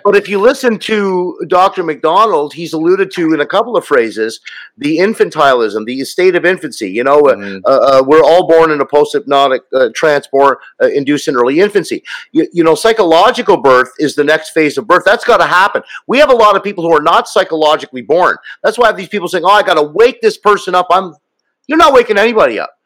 but 0.04 0.16
if 0.16 0.26
you 0.26 0.40
listen 0.40 0.78
to 0.78 1.38
Dr. 1.48 1.82
McDonald, 1.82 2.54
he's 2.54 2.72
alluded 2.72 3.10
to 3.12 3.34
in 3.34 3.40
a 3.40 3.46
couple 3.46 3.76
of 3.76 3.84
phrases 3.84 4.40
the 4.78 4.98
infantilism, 4.98 5.84
the 5.84 6.02
state 6.04 6.34
of 6.34 6.46
infancy. 6.46 6.90
You 6.90 7.04
know, 7.04 7.20
uh, 7.20 7.34
mm. 7.34 7.60
uh, 7.66 7.68
uh, 7.68 8.02
we're 8.06 8.22
all 8.22 8.48
born 8.48 8.70
in 8.70 8.80
a 8.80 8.86
post 8.86 9.12
hypnotic 9.12 9.62
uh, 9.74 9.90
transport 9.94 10.60
uh, 10.82 10.86
induced 10.86 11.28
in 11.28 11.36
early 11.36 11.60
infancy. 11.60 12.02
You, 12.32 12.48
you, 12.52 12.64
know, 12.64 12.74
psychological 12.74 13.58
birth 13.58 13.92
is 13.98 14.14
the 14.14 14.24
next 14.24 14.50
phase 14.50 14.78
of 14.78 14.86
birth. 14.86 15.02
That's 15.04 15.24
got 15.24 15.38
to 15.38 15.46
happen. 15.46 15.82
We 16.06 16.18
have 16.18 16.30
a 16.30 16.36
lot 16.36 16.56
of 16.56 16.62
people 16.62 16.84
who 16.84 16.96
are 16.96 17.02
not 17.02 17.28
psychologically 17.28 18.02
born. 18.02 18.36
That's 18.62 18.78
why 18.78 18.92
these 18.92 19.08
people 19.08 19.28
saying, 19.28 19.44
"Oh, 19.44 19.50
I 19.50 19.62
got 19.62 19.74
to 19.74 19.82
wake 19.82 20.22
this 20.22 20.38
person 20.38 20.74
up." 20.74 20.86
I'm. 20.90 21.14
You're 21.66 21.76
not 21.76 21.92
waking 21.92 22.16
anybody 22.16 22.58
up 22.58 22.77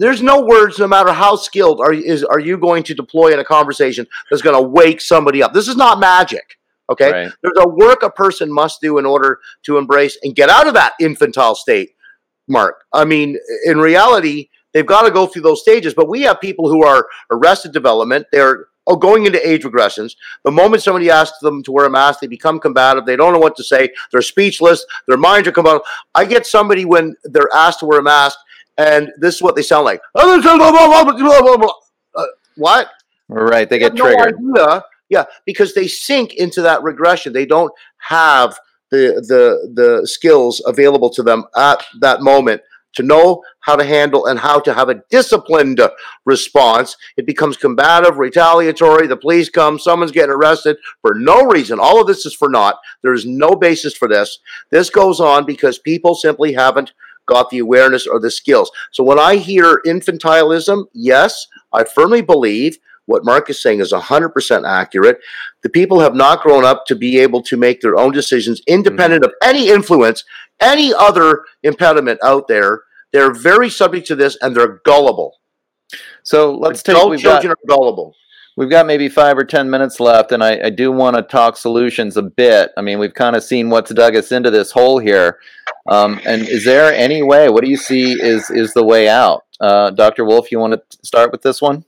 there's 0.00 0.22
no 0.22 0.40
words, 0.40 0.78
no 0.78 0.88
matter 0.88 1.12
how 1.12 1.36
skilled, 1.36 1.78
are 1.78 1.92
is 1.92 2.24
are 2.24 2.38
you 2.38 2.56
going 2.56 2.82
to 2.84 2.94
deploy 2.94 3.34
in 3.34 3.38
a 3.38 3.44
conversation 3.44 4.06
that's 4.30 4.40
going 4.40 4.56
to 4.56 4.66
wake 4.66 4.98
somebody 4.98 5.42
up? 5.42 5.52
This 5.52 5.68
is 5.68 5.76
not 5.76 6.00
magic. 6.00 6.58
Okay, 6.88 7.12
right. 7.12 7.32
there's 7.42 7.58
a 7.58 7.68
work 7.68 8.02
a 8.02 8.10
person 8.10 8.50
must 8.50 8.80
do 8.80 8.96
in 8.96 9.04
order 9.04 9.40
to 9.64 9.76
embrace 9.76 10.16
and 10.22 10.34
get 10.34 10.48
out 10.48 10.66
of 10.66 10.72
that 10.72 10.94
infantile 11.00 11.54
state. 11.54 11.90
Mark, 12.48 12.82
I 12.94 13.04
mean, 13.04 13.38
in 13.66 13.78
reality, 13.78 14.48
they've 14.72 14.86
got 14.86 15.02
to 15.02 15.10
go 15.10 15.26
through 15.26 15.42
those 15.42 15.60
stages. 15.60 15.92
But 15.92 16.08
we 16.08 16.22
have 16.22 16.40
people 16.40 16.70
who 16.70 16.82
are 16.82 17.06
arrested 17.30 17.72
development. 17.72 18.26
They're 18.32 18.68
oh, 18.86 18.96
going 18.96 19.26
into 19.26 19.46
age 19.46 19.64
regressions. 19.64 20.16
The 20.44 20.50
moment 20.50 20.82
somebody 20.82 21.10
asks 21.10 21.38
them 21.40 21.62
to 21.64 21.72
wear 21.72 21.84
a 21.84 21.90
mask, 21.90 22.20
they 22.20 22.26
become 22.26 22.58
combative. 22.58 23.04
They 23.04 23.16
don't 23.16 23.34
know 23.34 23.38
what 23.38 23.54
to 23.56 23.62
say. 23.62 23.90
They're 24.10 24.22
speechless. 24.22 24.84
Their 25.06 25.18
minds 25.18 25.46
are 25.46 25.52
combative. 25.52 25.82
I 26.14 26.24
get 26.24 26.46
somebody 26.46 26.86
when 26.86 27.16
they're 27.24 27.54
asked 27.54 27.80
to 27.80 27.86
wear 27.86 28.00
a 28.00 28.02
mask 28.02 28.38
and 28.80 29.12
this 29.18 29.36
is 29.36 29.42
what 29.42 29.56
they 29.56 29.62
sound 29.62 29.84
like. 29.84 30.00
Uh, 32.14 32.24
what? 32.56 32.88
Right, 33.28 33.68
they, 33.68 33.78
get 33.78 33.94
triggered. 33.94 34.36
No 34.40 34.82
yeah, 35.10 35.24
because 35.44 35.74
they 35.74 35.88
sink 35.88 36.34
into 36.34 36.62
that 36.62 36.82
regression. 36.82 37.32
They 37.32 37.44
don't 37.44 37.72
have 37.98 38.58
the 38.90 39.22
the 39.28 39.72
the 39.74 40.06
skills 40.06 40.62
available 40.64 41.10
to 41.10 41.22
them 41.22 41.44
at 41.56 41.84
that 42.00 42.22
moment 42.22 42.62
to 42.92 43.02
know 43.04 43.42
how 43.60 43.76
to 43.76 43.84
handle 43.84 44.26
and 44.26 44.38
how 44.38 44.58
to 44.58 44.74
have 44.74 44.88
a 44.88 45.02
disciplined 45.10 45.80
response. 46.24 46.96
It 47.16 47.26
becomes 47.26 47.56
combative, 47.56 48.18
retaliatory. 48.18 49.06
The 49.06 49.16
police 49.16 49.48
come, 49.48 49.78
someone's 49.78 50.10
getting 50.10 50.34
arrested 50.34 50.76
for 51.00 51.14
no 51.14 51.44
reason. 51.44 51.78
All 51.78 52.00
of 52.00 52.08
this 52.08 52.26
is 52.26 52.34
for 52.34 52.48
naught. 52.48 52.76
There's 53.02 53.24
no 53.26 53.54
basis 53.54 53.96
for 53.96 54.08
this. 54.08 54.38
This 54.70 54.90
goes 54.90 55.20
on 55.20 55.46
because 55.46 55.78
people 55.78 56.16
simply 56.16 56.52
haven't 56.52 56.92
got 57.26 57.50
the 57.50 57.58
awareness 57.58 58.06
or 58.06 58.18
the 58.18 58.30
skills. 58.30 58.70
So 58.92 59.04
when 59.04 59.18
I 59.18 59.36
hear 59.36 59.80
infantilism, 59.86 60.86
yes, 60.92 61.46
I 61.72 61.84
firmly 61.84 62.22
believe 62.22 62.78
what 63.06 63.24
Mark 63.24 63.50
is 63.50 63.60
saying 63.60 63.80
is 63.80 63.92
100% 63.92 64.68
accurate. 64.68 65.18
The 65.62 65.68
people 65.68 66.00
have 66.00 66.14
not 66.14 66.42
grown 66.42 66.64
up 66.64 66.86
to 66.86 66.94
be 66.94 67.18
able 67.18 67.42
to 67.42 67.56
make 67.56 67.80
their 67.80 67.96
own 67.96 68.12
decisions 68.12 68.62
independent 68.66 69.24
mm-hmm. 69.24 69.30
of 69.30 69.34
any 69.42 69.68
influence, 69.68 70.24
any 70.60 70.94
other 70.94 71.44
impediment 71.62 72.20
out 72.22 72.46
there. 72.46 72.82
They're 73.12 73.32
very 73.32 73.68
subject 73.68 74.06
to 74.08 74.16
this 74.16 74.36
and 74.40 74.54
they're 74.54 74.80
gullible. 74.84 75.38
So 76.22 76.54
let's 76.54 76.82
take 76.82 76.96
Adult 76.96 77.18
children 77.18 77.48
got, 77.48 77.52
are 77.52 77.66
gullible. 77.66 78.14
We've 78.56 78.70
got 78.70 78.86
maybe 78.86 79.08
five 79.08 79.38
or 79.38 79.44
ten 79.44 79.70
minutes 79.70 80.00
left, 80.00 80.32
and 80.32 80.42
I, 80.42 80.66
I 80.66 80.70
do 80.70 80.92
want 80.92 81.16
to 81.16 81.22
talk 81.22 81.56
solutions 81.56 82.16
a 82.16 82.22
bit. 82.22 82.72
I 82.76 82.82
mean, 82.82 82.98
we've 82.98 83.14
kind 83.14 83.36
of 83.36 83.42
seen 83.42 83.70
what's 83.70 83.92
dug 83.92 84.16
us 84.16 84.32
into 84.32 84.50
this 84.50 84.72
hole 84.72 84.98
here. 84.98 85.38
Um, 85.88 86.20
and 86.26 86.46
is 86.46 86.64
there 86.64 86.92
any 86.92 87.22
way? 87.22 87.48
What 87.48 87.64
do 87.64 87.70
you 87.70 87.76
see 87.76 88.12
is 88.12 88.50
is 88.50 88.74
the 88.74 88.84
way 88.84 89.08
out? 89.08 89.44
Uh, 89.60 89.90
Dr. 89.90 90.24
Wolfe, 90.24 90.50
you 90.50 90.58
want 90.58 90.74
to 90.74 90.98
start 91.02 91.32
with 91.32 91.42
this 91.42 91.60
one? 91.60 91.84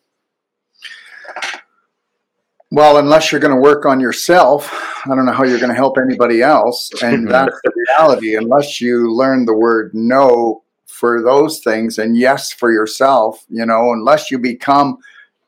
Well, 2.71 2.97
unless 2.97 3.31
you're 3.31 3.41
going 3.41 3.55
to 3.55 3.61
work 3.61 3.85
on 3.85 4.01
yourself, 4.01 4.73
I 5.05 5.15
don't 5.15 5.27
know 5.27 5.33
how 5.33 5.45
you're 5.45 5.59
going 5.59 5.69
to 5.69 5.77
help 5.77 5.99
anybody 5.99 6.41
else. 6.41 6.91
And 7.03 7.29
that's 7.31 7.61
the 7.63 7.73
reality. 7.89 8.35
Unless 8.35 8.81
you 8.81 9.15
learn 9.15 9.45
the 9.45 9.55
word 9.55 9.91
no 9.93 10.63
for 10.87 11.23
those 11.23 11.61
things 11.61 11.99
and 11.99 12.17
yes 12.17 12.51
for 12.51 12.73
yourself, 12.73 13.45
you 13.51 13.67
know, 13.67 13.93
unless 13.93 14.31
you 14.31 14.39
become, 14.39 14.97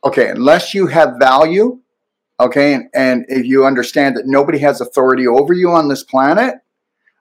okay, 0.05 0.29
unless 0.29 0.75
you 0.75 0.87
have 0.87 1.19
value, 1.19 1.81
okay, 2.39 2.75
and, 2.75 2.89
and 2.95 3.25
if 3.29 3.47
you 3.47 3.65
understand 3.65 4.17
that 4.17 4.27
nobody 4.27 4.59
has 4.59 4.81
authority 4.81 5.27
over 5.27 5.53
you 5.53 5.71
on 5.71 5.89
this 5.89 6.05
planet, 6.05 6.57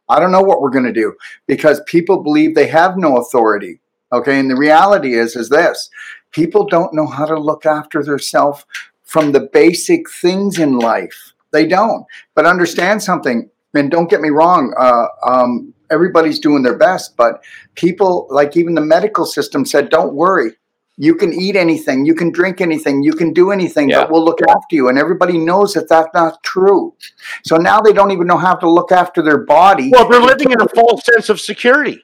I 0.09 0.19
don't 0.19 0.31
know 0.31 0.41
what 0.41 0.61
we're 0.61 0.69
going 0.69 0.85
to 0.85 0.93
do 0.93 1.15
because 1.47 1.81
people 1.87 2.23
believe 2.23 2.55
they 2.55 2.67
have 2.67 2.97
no 2.97 3.17
authority. 3.17 3.79
Okay. 4.11 4.39
And 4.39 4.49
the 4.49 4.55
reality 4.55 5.15
is, 5.15 5.35
is 5.35 5.49
this 5.49 5.89
people 6.31 6.67
don't 6.67 6.93
know 6.93 7.07
how 7.07 7.25
to 7.25 7.39
look 7.39 7.65
after 7.65 8.03
themselves 8.03 8.65
from 9.03 9.31
the 9.31 9.49
basic 9.53 10.09
things 10.09 10.59
in 10.59 10.77
life. 10.77 11.33
They 11.51 11.65
don't. 11.67 12.05
But 12.35 12.45
understand 12.45 13.01
something, 13.01 13.49
and 13.73 13.91
don't 13.91 14.09
get 14.09 14.21
me 14.21 14.29
wrong, 14.29 14.73
uh, 14.77 15.07
um, 15.25 15.73
everybody's 15.91 16.39
doing 16.39 16.63
their 16.63 16.77
best, 16.77 17.15
but 17.15 17.43
people, 17.75 18.27
like 18.29 18.57
even 18.57 18.75
the 18.75 18.81
medical 18.81 19.25
system, 19.25 19.65
said, 19.65 19.89
don't 19.89 20.13
worry. 20.15 20.51
You 20.97 21.15
can 21.15 21.33
eat 21.33 21.55
anything, 21.55 22.05
you 22.05 22.13
can 22.13 22.31
drink 22.31 22.61
anything, 22.61 23.01
you 23.01 23.13
can 23.13 23.33
do 23.33 23.51
anything, 23.51 23.89
yeah. 23.89 24.01
but 24.01 24.11
we'll 24.11 24.23
look 24.23 24.39
after 24.47 24.75
you. 24.75 24.89
And 24.89 24.97
everybody 24.99 25.39
knows 25.39 25.73
that 25.73 25.89
that's 25.89 26.13
not 26.13 26.41
true. 26.43 26.93
So 27.43 27.57
now 27.57 27.81
they 27.81 27.93
don't 27.93 28.11
even 28.11 28.27
know 28.27 28.37
how 28.37 28.53
to 28.53 28.69
look 28.69 28.91
after 28.91 29.23
their 29.23 29.39
body. 29.39 29.89
Well, 29.91 30.07
they're 30.07 30.21
living 30.21 30.51
in 30.51 30.61
a 30.61 30.67
false 30.69 31.03
sense 31.03 31.29
of 31.29 31.41
security. 31.41 32.03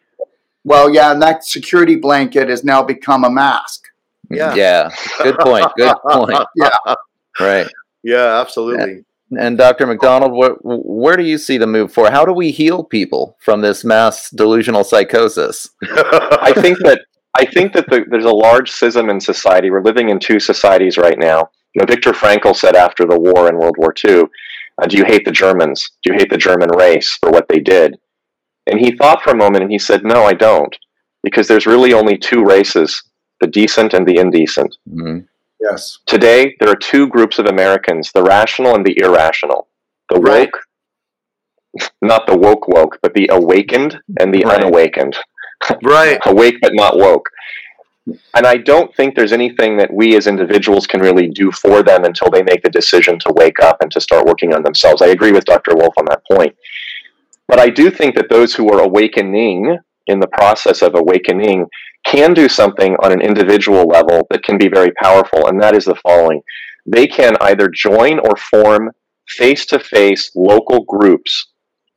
Well, 0.64 0.90
yeah, 0.90 1.12
and 1.12 1.22
that 1.22 1.44
security 1.44 1.96
blanket 1.96 2.50
has 2.50 2.64
now 2.64 2.84
become 2.84 3.24
a 3.24 3.30
mask. 3.30 3.86
Yeah. 4.30 4.54
Yeah. 4.56 4.90
Good 5.22 5.38
point. 5.40 5.68
Good 5.78 5.96
point. 6.10 6.48
yeah. 6.56 6.96
Right. 7.40 7.68
Yeah, 8.04 8.40
absolutely. 8.40 9.04
and 9.38 9.58
Dr. 9.58 9.86
McDonald, 9.86 10.32
where, 10.32 10.56
where 10.62 11.18
do 11.18 11.24
you 11.24 11.38
see 11.38 11.58
the 11.58 11.68
move 11.68 11.92
for? 11.94 12.10
How 12.10 12.26
do 12.26 12.34
we 12.34 12.52
heal 12.52 12.84
people 12.84 13.36
from 13.40 13.62
this 13.62 13.84
mass 13.84 14.30
delusional 14.30 14.84
psychosis? 14.84 15.70
I 15.84 16.54
think 16.56 16.80
that 16.80 17.02
I 17.38 17.46
think 17.46 17.74
that 17.74 17.90
the, 17.90 18.06
there's 18.10 18.26
a 18.26 18.30
large 18.30 18.72
schism 18.72 19.10
in 19.10 19.20
society. 19.20 19.70
We're 19.70 19.84
living 19.84 20.10
in 20.10 20.20
two 20.20 20.40
societies 20.40 20.98
right 20.98 21.18
now. 21.18 21.50
You 21.74 21.82
know, 21.82 21.86
Viktor 21.86 22.12
Frankl 22.12 22.56
said 22.56 22.76
after 22.76 23.06
the 23.06 23.20
war 23.20 23.48
in 23.48 23.58
World 23.58 23.76
War 23.78 23.94
II, 24.04 24.24
uh, 24.82 24.88
"Do 24.88 24.98
you 24.98 25.06
hate 25.06 25.26
the 25.26 25.32
Germans? 25.32 25.92
Do 26.04 26.12
you 26.12 26.20
hate 26.20 26.30
the 26.30 26.38
German 26.38 26.70
race 26.76 27.18
for 27.22 27.30
what 27.30 27.48
they 27.48 27.60
did?" 27.60 27.98
And 28.68 28.80
he 28.80 28.96
thought 28.96 29.22
for 29.22 29.32
a 29.32 29.38
moment 29.38 29.64
and 29.64 29.72
he 29.72 29.80
said, 29.80 30.04
"No, 30.04 30.24
I 30.24 30.34
don't, 30.34 30.76
because 31.24 31.48
there's 31.48 31.68
really 31.68 31.94
only 31.94 32.18
two 32.18 32.44
races: 32.44 33.04
the 33.42 33.48
decent 33.48 33.94
and 33.94 34.08
the 34.08 34.18
indecent." 34.18 34.76
Mm-hmm. 34.90 35.20
Yes. 35.62 36.00
Today, 36.08 36.56
there 36.60 36.70
are 36.70 36.76
two 36.76 37.08
groups 37.08 37.38
of 37.38 37.46
Americans: 37.46 38.12
the 38.12 38.24
rational 38.24 38.76
and 38.76 38.86
the 38.86 38.98
irrational. 39.00 39.68
The 40.10 40.20
woke, 40.20 40.28
right. 40.28 41.92
not 42.02 42.26
the 42.26 42.38
woke 42.38 42.68
woke, 42.68 42.98
but 43.04 43.14
the 43.14 43.30
awakened 43.32 44.00
and 44.20 44.34
the 44.34 44.44
right. 44.44 44.64
unawakened. 44.64 45.16
Right. 45.84 46.20
Awake 46.26 46.58
but 46.62 46.74
not 46.74 46.98
woke. 46.98 47.30
And 48.34 48.46
I 48.46 48.58
don't 48.58 48.94
think 48.96 49.16
there's 49.16 49.34
anything 49.34 49.78
that 49.78 49.94
we 49.94 50.16
as 50.16 50.28
individuals 50.28 50.88
can 50.88 51.02
really 51.02 51.28
do 51.28 51.52
for 51.52 51.84
them 51.84 52.06
until 52.06 52.30
they 52.30 52.42
make 52.42 52.64
the 52.64 52.70
decision 52.70 53.20
to 53.20 53.34
wake 53.36 53.60
up 53.60 53.82
and 53.82 53.92
to 53.92 54.02
start 54.02 54.26
working 54.26 54.54
on 54.54 54.64
themselves. 54.64 55.02
I 55.02 55.08
agree 55.08 55.32
with 55.32 55.46
Dr. 55.46 55.76
Wolfe 55.76 55.98
on 55.98 56.06
that 56.06 56.24
point. 56.32 56.56
But 57.48 57.60
I 57.60 57.70
do 57.70 57.92
think 57.92 58.16
that 58.16 58.30
those 58.30 58.54
who 58.54 58.70
are 58.72 58.82
awakening 58.82 59.78
in 60.08 60.20
the 60.20 60.28
process 60.28 60.82
of 60.82 60.96
awakening 60.96 61.68
can 62.06 62.34
do 62.34 62.48
something 62.48 62.96
on 63.04 63.12
an 63.12 63.22
individual 63.22 63.86
level 63.86 64.26
that 64.30 64.44
can 64.44 64.58
be 64.58 64.70
very 64.70 64.92
powerful, 65.02 65.48
and 65.48 65.62
that 65.62 65.76
is 65.76 65.86
the 65.86 65.96
following. 65.96 66.42
They 66.86 67.08
can 67.08 67.36
either 67.42 67.68
join 67.68 68.20
or 68.20 68.36
form 68.38 68.92
face 69.28 69.66
to 69.68 69.80
face 69.80 70.32
local 70.36 70.84
groups 70.86 71.50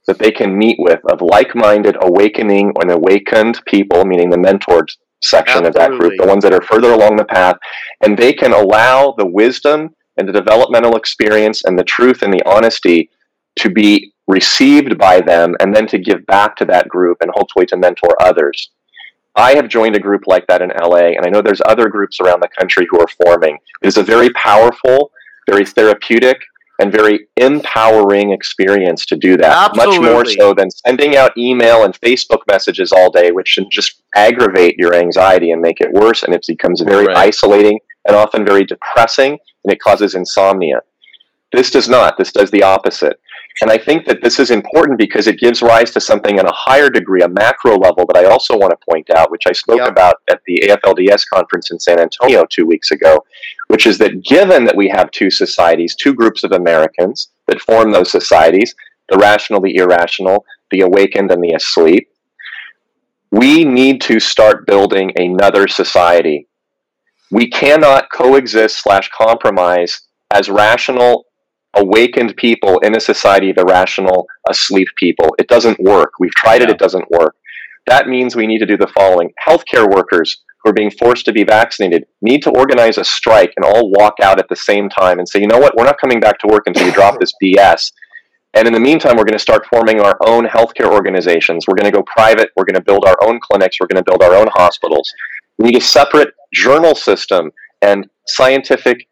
that 0.06 0.18
they 0.18 0.30
can 0.30 0.56
meet 0.56 0.76
with 0.78 1.00
of 1.10 1.20
like-minded 1.20 1.96
awakening 2.00 2.72
and 2.80 2.90
awakened 2.90 3.60
people, 3.66 4.04
meaning 4.04 4.30
the 4.30 4.36
mentored 4.36 4.88
section 5.22 5.64
Absolutely. 5.64 5.68
of 5.68 5.74
that 5.74 5.98
group, 5.98 6.12
the 6.18 6.26
ones 6.26 6.42
that 6.42 6.52
are 6.52 6.62
further 6.62 6.92
along 6.92 7.16
the 7.16 7.24
path, 7.24 7.56
and 8.02 8.18
they 8.18 8.32
can 8.32 8.52
allow 8.52 9.14
the 9.16 9.26
wisdom 9.26 9.94
and 10.16 10.28
the 10.28 10.32
developmental 10.32 10.96
experience 10.96 11.64
and 11.64 11.78
the 11.78 11.84
truth 11.84 12.22
and 12.22 12.32
the 12.32 12.42
honesty 12.44 13.08
to 13.56 13.70
be 13.70 14.12
received 14.26 14.98
by 14.98 15.20
them 15.20 15.54
and 15.60 15.74
then 15.74 15.86
to 15.86 15.98
give 15.98 16.24
back 16.26 16.56
to 16.56 16.64
that 16.64 16.88
group 16.88 17.18
and 17.20 17.30
hopefully 17.34 17.66
to 17.66 17.76
mentor 17.76 18.16
others. 18.20 18.70
I 19.34 19.54
have 19.54 19.68
joined 19.68 19.96
a 19.96 20.00
group 20.00 20.22
like 20.26 20.46
that 20.48 20.60
in 20.60 20.70
LA, 20.70 21.14
and 21.16 21.24
I 21.24 21.30
know 21.30 21.40
there's 21.40 21.62
other 21.64 21.88
groups 21.88 22.20
around 22.20 22.40
the 22.40 22.50
country 22.58 22.86
who 22.90 23.00
are 23.00 23.08
forming. 23.24 23.56
It 23.82 23.86
is 23.86 23.96
a 23.96 24.02
very 24.02 24.28
powerful, 24.30 25.10
very 25.48 25.64
therapeutic, 25.64 26.38
and 26.82 26.90
very 26.90 27.28
empowering 27.36 28.32
experience 28.32 29.06
to 29.06 29.16
do 29.16 29.36
that. 29.36 29.70
Absolutely. 29.70 30.00
Much 30.00 30.12
more 30.12 30.24
so 30.24 30.52
than 30.52 30.68
sending 30.68 31.16
out 31.16 31.36
email 31.38 31.84
and 31.84 31.98
Facebook 32.00 32.40
messages 32.48 32.90
all 32.90 33.08
day, 33.08 33.30
which 33.30 33.54
can 33.54 33.68
just 33.70 34.02
aggravate 34.16 34.74
your 34.78 34.92
anxiety 34.92 35.52
and 35.52 35.62
make 35.62 35.80
it 35.80 35.92
worse. 35.92 36.24
And 36.24 36.34
it 36.34 36.44
becomes 36.46 36.80
very 36.80 37.06
right. 37.06 37.16
isolating 37.16 37.78
and 38.08 38.16
often 38.16 38.44
very 38.44 38.64
depressing, 38.64 39.38
and 39.64 39.72
it 39.72 39.80
causes 39.80 40.16
insomnia. 40.16 40.80
This 41.52 41.70
does 41.70 41.88
not. 41.88 42.18
This 42.18 42.32
does 42.32 42.50
the 42.50 42.64
opposite. 42.64 43.20
And 43.60 43.70
I 43.70 43.76
think 43.76 44.06
that 44.06 44.22
this 44.22 44.38
is 44.38 44.50
important 44.50 44.98
because 44.98 45.26
it 45.26 45.38
gives 45.38 45.62
rise 45.62 45.90
to 45.92 46.00
something 46.00 46.38
on 46.38 46.46
a 46.46 46.52
higher 46.52 46.88
degree, 46.88 47.22
a 47.22 47.28
macro 47.28 47.76
level 47.76 48.06
that 48.06 48.16
I 48.16 48.24
also 48.24 48.56
want 48.56 48.70
to 48.70 48.86
point 48.90 49.10
out, 49.10 49.30
which 49.30 49.42
I 49.46 49.52
spoke 49.52 49.78
yep. 49.78 49.90
about 49.90 50.16
at 50.30 50.40
the 50.46 50.62
AFLDS 50.66 51.24
conference 51.32 51.70
in 51.70 51.78
San 51.78 52.00
Antonio 52.00 52.44
two 52.48 52.66
weeks 52.66 52.90
ago, 52.90 53.24
which 53.68 53.86
is 53.86 53.98
that 53.98 54.24
given 54.24 54.64
that 54.64 54.76
we 54.76 54.88
have 54.88 55.10
two 55.10 55.30
societies, 55.30 55.94
two 55.94 56.14
groups 56.14 56.44
of 56.44 56.52
Americans 56.52 57.28
that 57.46 57.60
form 57.60 57.92
those 57.92 58.10
societies, 58.10 58.74
the 59.10 59.18
rational, 59.18 59.60
the 59.60 59.76
irrational, 59.76 60.44
the 60.70 60.80
awakened, 60.80 61.30
and 61.30 61.44
the 61.44 61.52
asleep, 61.52 62.08
we 63.30 63.64
need 63.64 64.00
to 64.02 64.18
start 64.18 64.66
building 64.66 65.12
another 65.16 65.68
society. 65.68 66.46
We 67.30 67.48
cannot 67.48 68.10
coexist 68.12 68.82
slash 68.82 69.10
compromise 69.16 70.02
as 70.30 70.48
rational 70.48 71.26
awakened 71.74 72.36
people 72.36 72.78
in 72.80 72.96
a 72.96 73.00
society 73.00 73.50
of 73.50 73.58
irrational, 73.58 74.26
asleep 74.48 74.88
people. 74.96 75.34
It 75.38 75.48
doesn't 75.48 75.80
work. 75.80 76.12
We've 76.18 76.34
tried 76.34 76.60
yeah. 76.60 76.68
it, 76.68 76.70
it 76.70 76.78
doesn't 76.78 77.10
work. 77.10 77.36
That 77.86 78.06
means 78.08 78.36
we 78.36 78.46
need 78.46 78.58
to 78.58 78.66
do 78.66 78.76
the 78.76 78.86
following 78.88 79.32
healthcare 79.46 79.92
workers 79.92 80.42
who 80.62 80.70
are 80.70 80.74
being 80.74 80.90
forced 80.90 81.24
to 81.24 81.32
be 81.32 81.44
vaccinated 81.44 82.06
need 82.20 82.42
to 82.42 82.50
organize 82.50 82.98
a 82.98 83.04
strike 83.04 83.52
and 83.56 83.64
all 83.64 83.90
walk 83.90 84.14
out 84.22 84.38
at 84.38 84.48
the 84.48 84.56
same 84.56 84.88
time 84.88 85.18
and 85.18 85.28
say, 85.28 85.40
you 85.40 85.48
know 85.48 85.58
what, 85.58 85.76
we're 85.76 85.84
not 85.84 86.00
coming 86.00 86.20
back 86.20 86.38
to 86.38 86.46
work 86.46 86.64
until 86.66 86.86
you 86.86 86.92
drop 86.92 87.18
this 87.18 87.32
BS. 87.42 87.92
And 88.54 88.68
in 88.68 88.74
the 88.74 88.80
meantime, 88.80 89.16
we're 89.16 89.24
going 89.24 89.32
to 89.32 89.38
start 89.38 89.66
forming 89.66 90.00
our 90.00 90.16
own 90.26 90.46
healthcare 90.46 90.92
organizations. 90.92 91.66
We're 91.66 91.74
going 91.74 91.90
to 91.90 91.96
go 91.96 92.02
private. 92.02 92.50
We're 92.54 92.64
going 92.64 92.74
to 92.74 92.82
build 92.82 93.06
our 93.06 93.16
own 93.22 93.40
clinics. 93.40 93.78
We're 93.80 93.86
going 93.86 94.04
to 94.04 94.08
build 94.08 94.22
our 94.22 94.34
own 94.34 94.48
hospitals. 94.52 95.10
We 95.58 95.70
need 95.70 95.78
a 95.78 95.84
separate 95.84 96.34
journal 96.52 96.94
system 96.94 97.50
and 97.80 98.08
scientific 98.26 99.08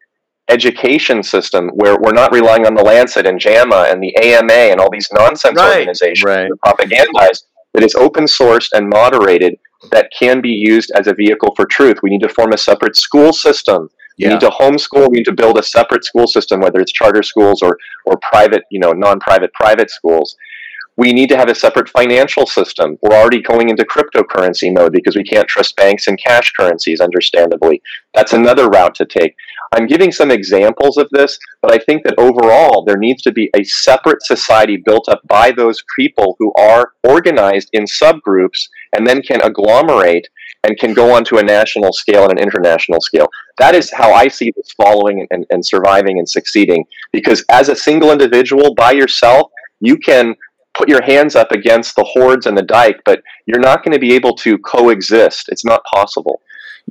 education 0.51 1.23
system 1.23 1.69
where 1.75 1.97
we're 1.99 2.11
not 2.11 2.31
relying 2.31 2.65
on 2.65 2.75
the 2.75 2.83
Lancet 2.83 3.25
and 3.25 3.39
JAMA 3.39 3.87
and 3.89 4.03
the 4.03 4.15
AMA 4.17 4.53
and 4.53 4.79
all 4.79 4.89
these 4.91 5.07
nonsense 5.13 5.57
right, 5.57 5.79
organizations 5.79 6.23
right. 6.23 6.49
that 6.49 6.57
propagandize 6.65 7.43
that 7.73 7.83
is 7.83 7.95
open 7.95 8.25
sourced 8.25 8.69
and 8.73 8.89
moderated 8.89 9.57
that 9.91 10.09
can 10.17 10.41
be 10.41 10.49
used 10.49 10.91
as 10.95 11.07
a 11.07 11.13
vehicle 11.13 11.53
for 11.55 11.65
truth. 11.65 11.97
We 12.03 12.09
need 12.09 12.21
to 12.21 12.29
form 12.29 12.53
a 12.53 12.57
separate 12.57 12.95
school 12.95 13.33
system. 13.33 13.89
Yeah. 14.17 14.27
We 14.27 14.33
need 14.33 14.41
to 14.41 14.49
homeschool. 14.49 15.09
We 15.09 15.17
need 15.17 15.25
to 15.25 15.33
build 15.33 15.57
a 15.57 15.63
separate 15.63 16.03
school 16.03 16.27
system, 16.27 16.59
whether 16.59 16.79
it's 16.79 16.91
charter 16.91 17.23
schools 17.23 17.61
or 17.61 17.77
or 18.05 18.19
private, 18.21 18.63
you 18.69 18.79
know, 18.79 18.91
non-private 18.91 19.53
private 19.53 19.89
schools. 19.89 20.35
We 20.97 21.13
need 21.13 21.29
to 21.29 21.37
have 21.37 21.49
a 21.49 21.55
separate 21.55 21.89
financial 21.89 22.45
system. 22.45 22.97
We're 23.01 23.15
already 23.15 23.41
going 23.41 23.69
into 23.69 23.85
cryptocurrency 23.85 24.73
mode 24.73 24.91
because 24.91 25.15
we 25.15 25.23
can't 25.23 25.47
trust 25.47 25.75
banks 25.75 26.07
and 26.07 26.21
cash 26.21 26.51
currencies, 26.51 26.99
understandably. 26.99 27.81
That's 28.13 28.33
another 28.33 28.67
route 28.67 28.95
to 28.95 29.05
take. 29.05 29.35
I'm 29.73 29.87
giving 29.87 30.11
some 30.11 30.31
examples 30.31 30.97
of 30.97 31.07
this, 31.11 31.39
but 31.61 31.71
I 31.71 31.77
think 31.77 32.03
that 32.03 32.15
overall 32.17 32.83
there 32.83 32.97
needs 32.97 33.21
to 33.23 33.31
be 33.31 33.49
a 33.55 33.63
separate 33.63 34.21
society 34.21 34.75
built 34.75 35.07
up 35.07 35.21
by 35.27 35.51
those 35.51 35.81
people 35.97 36.35
who 36.39 36.51
are 36.59 36.91
organized 37.07 37.69
in 37.71 37.85
subgroups 37.85 38.67
and 38.93 39.07
then 39.07 39.21
can 39.21 39.39
agglomerate 39.39 40.25
and 40.63 40.77
can 40.77 40.93
go 40.93 41.15
on 41.15 41.23
to 41.25 41.37
a 41.37 41.43
national 41.43 41.93
scale 41.93 42.23
and 42.23 42.37
an 42.37 42.43
international 42.43 42.99
scale. 42.99 43.29
That 43.57 43.75
is 43.75 43.91
how 43.91 44.11
I 44.11 44.27
see 44.27 44.51
this 44.55 44.71
following 44.73 45.25
and, 45.31 45.45
and 45.49 45.65
surviving 45.65 46.19
and 46.19 46.29
succeeding. 46.29 46.83
Because 47.13 47.45
as 47.49 47.69
a 47.69 47.75
single 47.75 48.11
individual 48.11 48.75
by 48.75 48.91
yourself, 48.91 49.51
you 49.79 49.97
can 49.97 50.35
put 50.73 50.89
your 50.89 51.03
hands 51.03 51.35
up 51.35 51.51
against 51.51 51.95
the 51.95 52.03
hordes 52.03 52.45
and 52.45 52.57
the 52.57 52.63
dike, 52.63 53.01
but 53.05 53.21
you're 53.45 53.59
not 53.59 53.83
going 53.83 53.93
to 53.93 53.99
be 53.99 54.13
able 54.13 54.35
to 54.37 54.57
coexist. 54.59 55.49
It's 55.49 55.65
not 55.65 55.83
possible. 55.85 56.41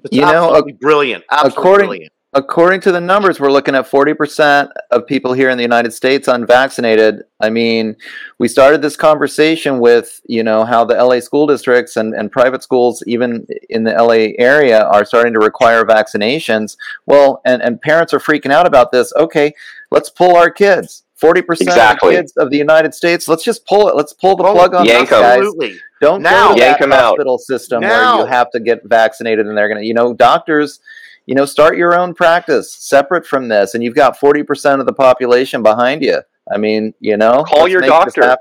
It's 0.05 0.17
you 0.17 0.23
know, 0.23 0.63
brilliant. 0.81 1.25
Absolutely 1.31 1.61
according, 1.61 1.87
brilliant. 1.87 2.13
According 2.33 2.81
to 2.83 2.93
the 2.93 3.01
numbers, 3.01 3.41
we're 3.41 3.51
looking 3.51 3.75
at 3.75 3.91
40% 3.91 4.69
of 4.93 5.05
people 5.05 5.33
here 5.33 5.51
in 5.51 5.59
the 5.59 5.65
United 5.65 5.93
States 5.93 6.29
unvaccinated. 6.29 7.25
I 7.41 7.51
mean, 7.51 7.97
we 8.39 8.47
started 8.47 8.83
this 8.83 8.95
conversation 8.95 9.81
with, 9.81 10.21
you 10.29 10.45
know, 10.45 10.65
how 10.65 10.85
the 10.85 10.95
LA 10.95 11.19
school 11.19 11.49
districts 11.49 11.97
and, 11.97 12.15
and 12.15 12.31
private 12.31 12.63
schools, 12.63 13.03
even 13.09 13.49
in 13.69 13.83
the 13.83 13.91
LA 13.91 14.35
area, 14.39 14.85
are 14.85 15.05
starting 15.05 15.33
to 15.33 15.41
require 15.41 15.85
vaccinations. 15.85 16.77
Well, 17.05 17.41
and, 17.45 17.63
and 17.63 17.83
parents 17.83 18.15
are 18.15 18.21
freaking 18.21 18.53
out 18.53 18.67
about 18.67 18.93
this. 18.93 19.13
Okay, 19.17 19.53
let's 19.91 20.09
pull 20.09 20.37
our 20.37 20.51
kids. 20.51 21.03
40% 21.23 21.61
exactly. 21.61 22.09
of 22.09 22.15
the 22.15 22.21
kids 22.23 22.33
of 22.37 22.51
the 22.51 22.57
United 22.57 22.95
States, 22.95 23.29
let's 23.29 23.45
just 23.45 23.67
pull 23.67 23.89
it. 23.89 23.97
Let's 23.97 24.13
pull 24.13 24.37
the 24.37 24.45
plug 24.45 24.75
on 24.75 24.87
Yank 24.87 25.13
us, 25.13 25.21
guys. 25.21 25.39
Absolutely. 25.39 25.79
Don't 26.01 26.23
now. 26.23 26.49
go 26.49 26.55
to 26.55 26.61
Yank 26.61 26.79
that 26.79 26.91
hospital 26.91 27.35
out. 27.35 27.41
system 27.41 27.81
now. 27.81 27.89
where 28.17 28.25
you 28.25 28.31
have 28.31 28.51
to 28.53 28.61
get 28.61 28.83
vaccinated 28.85 29.47
and 29.47 29.57
they're 29.57 29.69
going 29.69 29.81
to, 29.81 29.87
you 29.87 29.95
know, 29.95 30.15
doctors– 30.15 30.81
you 31.27 31.35
know, 31.35 31.45
start 31.45 31.77
your 31.77 31.99
own 31.99 32.15
practice 32.15 32.75
separate 32.75 33.27
from 33.27 33.49
this, 33.49 33.75
and 33.75 33.85
you've 33.85 33.95
got 33.95 34.19
forty 34.19 34.43
percent 34.43 34.81
of 34.81 34.87
the 34.87 34.93
population 34.93 35.63
behind 35.63 36.03
you. 36.03 36.21
I 36.53 36.59
mean, 36.59 36.95
you 37.01 37.17
know, 37.17 37.45
call 37.45 37.69
your 37.69 37.83
doctor. 37.83 38.37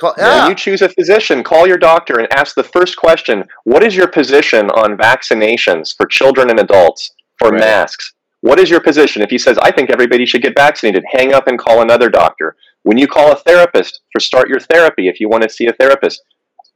Call, 0.00 0.14
yeah. 0.18 0.40
When 0.40 0.50
you 0.50 0.54
choose 0.54 0.82
a 0.82 0.88
physician, 0.88 1.44
call 1.44 1.66
your 1.66 1.78
doctor 1.78 2.18
and 2.18 2.30
ask 2.32 2.54
the 2.54 2.64
first 2.64 2.96
question: 2.96 3.44
What 3.64 3.84
is 3.84 3.96
your 3.96 4.08
position 4.08 4.68
on 4.70 4.98
vaccinations 4.98 5.96
for 5.96 6.06
children 6.06 6.50
and 6.50 6.58
adults 6.58 7.12
for 7.38 7.50
right. 7.50 7.60
masks? 7.60 8.13
What 8.44 8.60
is 8.60 8.68
your 8.68 8.80
position? 8.80 9.22
If 9.22 9.30
he 9.30 9.38
says, 9.38 9.56
"I 9.56 9.70
think 9.70 9.88
everybody 9.88 10.26
should 10.26 10.42
get 10.42 10.54
vaccinated," 10.54 11.02
hang 11.10 11.32
up 11.32 11.48
and 11.48 11.58
call 11.58 11.80
another 11.80 12.10
doctor. 12.10 12.56
When 12.82 12.98
you 12.98 13.06
call 13.06 13.32
a 13.32 13.36
therapist 13.36 14.02
for 14.12 14.20
start 14.20 14.50
your 14.50 14.60
therapy, 14.60 15.08
if 15.08 15.18
you 15.18 15.30
want 15.30 15.44
to 15.44 15.48
see 15.48 15.66
a 15.66 15.72
therapist, 15.72 16.22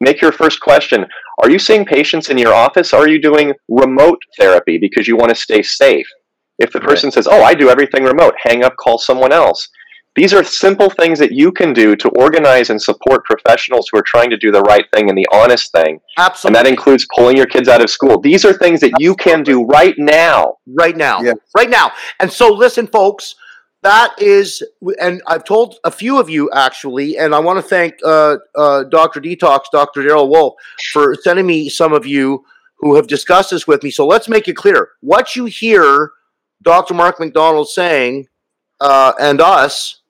make 0.01 0.23
your 0.23 0.33
first 0.33 0.61
question 0.61 1.05
Are 1.43 1.51
you 1.51 1.59
seeing 1.59 1.85
patients 1.85 2.31
in 2.31 2.39
your 2.39 2.55
office? 2.55 2.95
Or 2.95 3.03
are 3.03 3.09
you 3.09 3.21
doing 3.21 3.53
remote 3.69 4.19
therapy 4.39 4.79
because 4.79 5.07
you 5.07 5.17
want 5.19 5.29
to 5.29 5.35
stay 5.35 5.61
safe? 5.61 6.09
If 6.59 6.73
the 6.73 6.81
person 6.81 7.09
right. 7.09 7.13
says, 7.13 7.29
Oh, 7.31 7.43
I 7.43 7.53
do 7.53 7.69
everything 7.69 8.03
remote, 8.03 8.35
hang 8.43 8.65
up, 8.65 8.75
call 8.79 8.97
someone 8.97 9.33
else. 9.33 9.69
These 10.19 10.35
are 10.35 10.43
simple 10.43 10.91
things 10.91 11.21
that 11.21 11.31
you 11.31 11.53
can 11.53 11.73
do 11.73 11.95
to 11.95 12.09
organize 12.09 12.71
and 12.71 12.83
support 12.83 13.25
professionals 13.25 13.89
who 13.89 13.99
are 13.99 14.03
trying 14.03 14.31
to 14.31 14.37
do 14.37 14.51
the 14.51 14.63
right 14.63 14.85
thing 14.93 15.09
and 15.09 15.17
the 15.17 15.29
honest 15.33 15.71
thing. 15.71 16.01
Absolutely. 16.17 16.59
And 16.59 16.67
that 16.67 16.69
includes 16.69 17.07
pulling 17.15 17.37
your 17.37 17.47
kids 17.47 17.69
out 17.69 17.81
of 17.81 17.89
school. 17.89 18.21
These 18.21 18.45
are 18.45 18.53
things 18.53 18.81
that 18.81 18.91
you 18.99 19.15
can 19.15 19.45
do 19.45 19.65
right 19.67 19.95
now. 19.97 20.57
Right 20.67 20.97
now. 20.97 21.21
Yeah. 21.23 21.35
Right 21.57 21.71
now. 21.71 21.93
And 22.19 22.33
so, 22.33 22.53
listen, 22.53 22.89
folks, 22.89 23.37
that 23.83 24.13
is, 24.21 24.61
and 25.01 25.23
I've 25.29 25.45
told 25.45 25.77
a 25.85 25.91
few 25.93 26.19
of 26.19 26.29
you 26.29 26.51
actually, 26.53 27.17
and 27.17 27.33
I 27.33 27.39
want 27.39 27.59
to 27.59 27.63
thank 27.63 27.95
uh, 28.05 28.39
uh, 28.57 28.83
Dr. 28.91 29.21
Detox, 29.21 29.67
Dr. 29.71 30.03
Darrell 30.03 30.29
Wolfe, 30.29 30.55
for 30.93 31.15
sending 31.15 31.47
me 31.47 31.69
some 31.69 31.93
of 31.93 32.07
you 32.07 32.45
who 32.79 32.97
have 32.97 33.07
discussed 33.07 33.51
this 33.51 33.69
with 33.69 33.85
me. 33.85 33.93
So 33.93 34.05
let's 34.05 34.29
make 34.29 34.49
it 34.49 34.57
clear. 34.57 34.89
What 35.01 35.37
you 35.37 35.45
hear 35.45 36.11
Dr. 36.61 36.95
Mark 36.95 37.21
McDonald 37.21 37.69
saying, 37.69 38.27
uh, 38.81 39.13
and 39.21 39.41
us, 39.41 40.01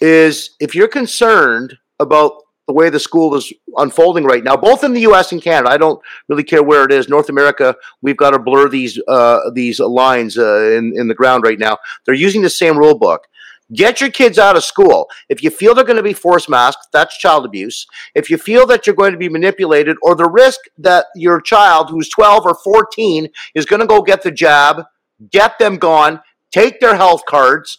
is 0.00 0.50
if 0.60 0.74
you're 0.74 0.88
concerned 0.88 1.78
about 1.98 2.42
the 2.66 2.72
way 2.72 2.90
the 2.90 2.98
school 2.98 3.34
is 3.36 3.52
unfolding 3.76 4.24
right 4.24 4.42
now, 4.42 4.56
both 4.56 4.82
in 4.82 4.92
the 4.92 5.02
U.S. 5.02 5.32
and 5.32 5.40
Canada. 5.40 5.70
I 5.70 5.76
don't 5.76 6.00
really 6.28 6.42
care 6.42 6.62
where 6.62 6.84
it 6.84 6.92
is. 6.92 7.08
North 7.08 7.28
America, 7.28 7.76
we've 8.02 8.16
got 8.16 8.30
to 8.30 8.38
blur 8.38 8.68
these 8.68 9.00
uh, 9.06 9.50
these 9.54 9.78
lines 9.78 10.36
uh, 10.36 10.72
in 10.72 10.92
in 10.96 11.08
the 11.08 11.14
ground 11.14 11.44
right 11.44 11.58
now. 11.58 11.78
They're 12.04 12.14
using 12.14 12.42
the 12.42 12.50
same 12.50 12.76
rule 12.76 12.98
book. 12.98 13.28
Get 13.72 14.00
your 14.00 14.10
kids 14.10 14.38
out 14.38 14.56
of 14.56 14.62
school. 14.62 15.08
If 15.28 15.42
you 15.42 15.50
feel 15.50 15.74
they're 15.74 15.84
going 15.84 15.96
to 15.96 16.02
be 16.02 16.12
forced 16.12 16.48
masked, 16.48 16.88
that's 16.92 17.18
child 17.18 17.44
abuse. 17.44 17.86
If 18.14 18.30
you 18.30 18.38
feel 18.38 18.64
that 18.66 18.86
you're 18.86 18.94
going 18.94 19.10
to 19.10 19.18
be 19.18 19.28
manipulated, 19.28 19.96
or 20.02 20.14
the 20.14 20.28
risk 20.28 20.60
that 20.78 21.06
your 21.16 21.40
child 21.40 21.90
who's 21.90 22.08
12 22.08 22.46
or 22.46 22.54
14 22.54 23.28
is 23.56 23.66
going 23.66 23.80
to 23.80 23.86
go 23.86 24.02
get 24.02 24.22
the 24.22 24.30
jab, 24.30 24.84
get 25.32 25.58
them 25.58 25.78
gone, 25.78 26.20
take 26.52 26.78
their 26.78 26.94
health 26.94 27.24
cards. 27.26 27.78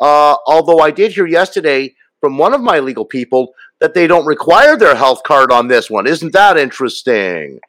Uh, 0.00 0.36
although 0.46 0.80
I 0.80 0.90
did 0.90 1.12
hear 1.12 1.26
yesterday 1.26 1.94
from 2.20 2.38
one 2.38 2.54
of 2.54 2.60
my 2.60 2.78
legal 2.78 3.04
people 3.04 3.54
that 3.80 3.92
they 3.92 4.06
don't 4.06 4.24
require 4.24 4.76
their 4.76 4.94
health 4.94 5.22
card 5.24 5.52
on 5.52 5.68
this 5.68 5.90
one. 5.90 6.06
Isn't 6.06 6.32
that 6.32 6.56
interesting? 6.56 7.60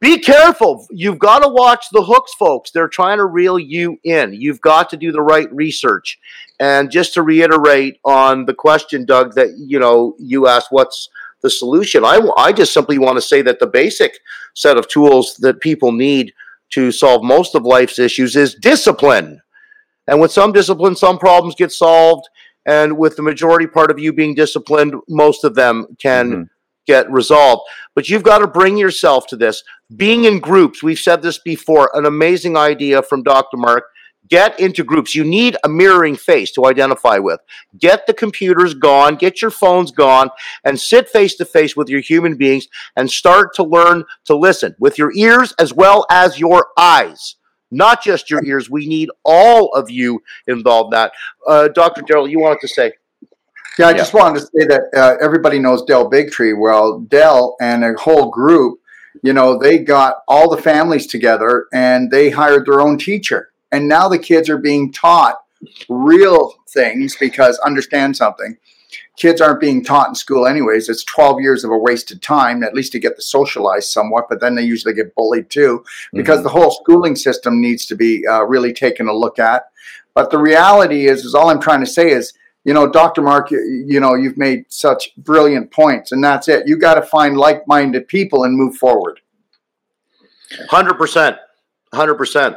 Be 0.00 0.18
careful. 0.18 0.86
You've 0.90 1.18
got 1.18 1.40
to 1.40 1.48
watch 1.48 1.86
the 1.92 2.02
hooks, 2.02 2.32
folks. 2.34 2.70
They're 2.70 2.88
trying 2.88 3.18
to 3.18 3.24
reel 3.24 3.58
you 3.58 3.98
in. 4.04 4.32
You've 4.32 4.60
got 4.60 4.88
to 4.90 4.96
do 4.96 5.12
the 5.12 5.20
right 5.20 5.52
research. 5.52 6.18
And 6.58 6.90
just 6.90 7.12
to 7.14 7.22
reiterate 7.22 7.98
on 8.04 8.46
the 8.46 8.54
question, 8.54 9.04
Doug, 9.04 9.34
that 9.34 9.50
you 9.58 9.78
know 9.78 10.14
you 10.18 10.46
asked, 10.46 10.68
what's 10.70 11.08
the 11.42 11.50
solution? 11.50 12.04
I, 12.04 12.20
I 12.36 12.52
just 12.52 12.72
simply 12.72 12.98
want 12.98 13.16
to 13.16 13.22
say 13.22 13.42
that 13.42 13.58
the 13.58 13.66
basic 13.66 14.18
set 14.54 14.76
of 14.76 14.88
tools 14.88 15.36
that 15.38 15.60
people 15.60 15.92
need 15.92 16.32
to 16.70 16.92
solve 16.92 17.24
most 17.24 17.54
of 17.54 17.64
life's 17.64 17.98
issues 17.98 18.36
is 18.36 18.54
discipline. 18.54 19.40
And 20.06 20.20
with 20.20 20.32
some 20.32 20.52
discipline, 20.52 20.96
some 20.96 21.18
problems 21.18 21.54
get 21.54 21.72
solved 21.72 22.28
and 22.66 22.98
with 22.98 23.16
the 23.16 23.22
majority 23.22 23.66
part 23.66 23.90
of 23.90 23.98
you 23.98 24.12
being 24.12 24.34
disciplined, 24.34 24.94
most 25.08 25.44
of 25.44 25.54
them 25.54 25.86
can 25.98 26.30
mm-hmm. 26.30 26.42
get 26.86 27.10
resolved. 27.10 27.62
But 27.94 28.08
you've 28.08 28.22
got 28.22 28.38
to 28.38 28.46
bring 28.46 28.76
yourself 28.76 29.26
to 29.28 29.36
this. 29.36 29.62
Being 29.96 30.24
in 30.24 30.40
groups, 30.40 30.82
we've 30.82 30.98
said 30.98 31.22
this 31.22 31.38
before, 31.38 31.90
an 31.94 32.06
amazing 32.06 32.56
idea 32.56 33.02
from 33.02 33.22
Dr. 33.22 33.56
Mark. 33.56 33.84
Get 34.28 34.60
into 34.60 34.84
groups. 34.84 35.16
You 35.16 35.24
need 35.24 35.56
a 35.64 35.68
mirroring 35.68 36.14
face 36.14 36.52
to 36.52 36.66
identify 36.66 37.18
with. 37.18 37.40
Get 37.76 38.06
the 38.06 38.14
computers 38.14 38.74
gone, 38.74 39.16
get 39.16 39.42
your 39.42 39.50
phones 39.50 39.90
gone, 39.90 40.30
and 40.62 40.78
sit 40.78 41.08
face 41.08 41.34
to 41.36 41.44
face 41.44 41.74
with 41.74 41.88
your 41.88 42.00
human 42.00 42.36
beings 42.36 42.68
and 42.94 43.10
start 43.10 43.54
to 43.54 43.64
learn 43.64 44.04
to 44.26 44.36
listen 44.36 44.76
with 44.78 44.98
your 44.98 45.10
ears 45.16 45.52
as 45.58 45.74
well 45.74 46.06
as 46.12 46.38
your 46.38 46.68
eyes 46.78 47.34
not 47.70 48.02
just 48.02 48.30
your 48.30 48.44
ears. 48.44 48.70
We 48.70 48.86
need 48.86 49.10
all 49.24 49.72
of 49.74 49.90
you 49.90 50.22
involved 50.46 50.92
in 50.92 50.98
that. 50.98 51.12
Uh, 51.46 51.68
Dr. 51.68 52.02
Darrell, 52.02 52.28
you 52.28 52.40
wanted 52.40 52.60
to 52.60 52.68
say? 52.68 52.92
Yeah, 53.78 53.86
I 53.86 53.90
yeah. 53.90 53.96
just 53.96 54.14
wanted 54.14 54.40
to 54.40 54.46
say 54.46 54.66
that 54.66 54.82
uh, 54.94 55.16
everybody 55.20 55.58
knows 55.58 55.82
Del 55.84 56.10
Bigtree. 56.10 56.58
Well, 56.58 57.00
Del 57.00 57.56
and 57.60 57.84
a 57.84 57.94
whole 57.94 58.30
group, 58.30 58.80
you 59.22 59.32
know, 59.32 59.58
they 59.58 59.78
got 59.78 60.16
all 60.28 60.50
the 60.50 60.60
families 60.60 61.06
together 61.06 61.66
and 61.72 62.10
they 62.10 62.30
hired 62.30 62.66
their 62.66 62.80
own 62.80 62.98
teacher. 62.98 63.50
And 63.72 63.88
now 63.88 64.08
the 64.08 64.18
kids 64.18 64.48
are 64.48 64.58
being 64.58 64.92
taught 64.92 65.36
real 65.88 66.54
things 66.68 67.16
because 67.16 67.58
understand 67.58 68.16
something 68.16 68.56
kids 69.20 69.42
aren't 69.42 69.60
being 69.60 69.84
taught 69.84 70.08
in 70.08 70.14
school 70.14 70.46
anyways. 70.46 70.88
It's 70.88 71.04
12 71.04 71.42
years 71.42 71.62
of 71.62 71.70
a 71.70 71.76
wasted 71.76 72.22
time, 72.22 72.62
at 72.64 72.72
least 72.72 72.92
to 72.92 72.98
get 72.98 73.16
to 73.16 73.22
socialize 73.22 73.92
somewhat, 73.92 74.24
but 74.30 74.40
then 74.40 74.54
they 74.54 74.62
usually 74.62 74.94
get 74.94 75.14
bullied 75.14 75.50
too 75.50 75.84
because 76.14 76.38
mm-hmm. 76.38 76.44
the 76.44 76.48
whole 76.48 76.70
schooling 76.70 77.14
system 77.14 77.60
needs 77.60 77.84
to 77.86 77.94
be 77.94 78.26
uh, 78.26 78.42
really 78.44 78.72
taken 78.72 79.08
a 79.08 79.12
look 79.12 79.38
at. 79.38 79.64
But 80.14 80.30
the 80.30 80.38
reality 80.38 81.06
is, 81.06 81.26
is 81.26 81.34
all 81.34 81.50
I'm 81.50 81.60
trying 81.60 81.80
to 81.80 81.86
say 81.86 82.10
is, 82.10 82.32
you 82.64 82.72
know, 82.72 82.88
Dr. 82.88 83.20
Mark, 83.20 83.50
you, 83.50 83.84
you 83.86 84.00
know, 84.00 84.14
you've 84.14 84.38
made 84.38 84.64
such 84.68 85.14
brilliant 85.16 85.70
points, 85.70 86.12
and 86.12 86.24
that's 86.24 86.48
it. 86.48 86.66
You 86.66 86.78
got 86.78 86.94
to 86.94 87.02
find 87.02 87.36
like-minded 87.36 88.08
people 88.08 88.44
and 88.44 88.56
move 88.56 88.76
forward. 88.76 89.20
Hundred 90.68 90.94
percent, 90.94 91.36
hundred 91.94 92.16
percent. 92.16 92.56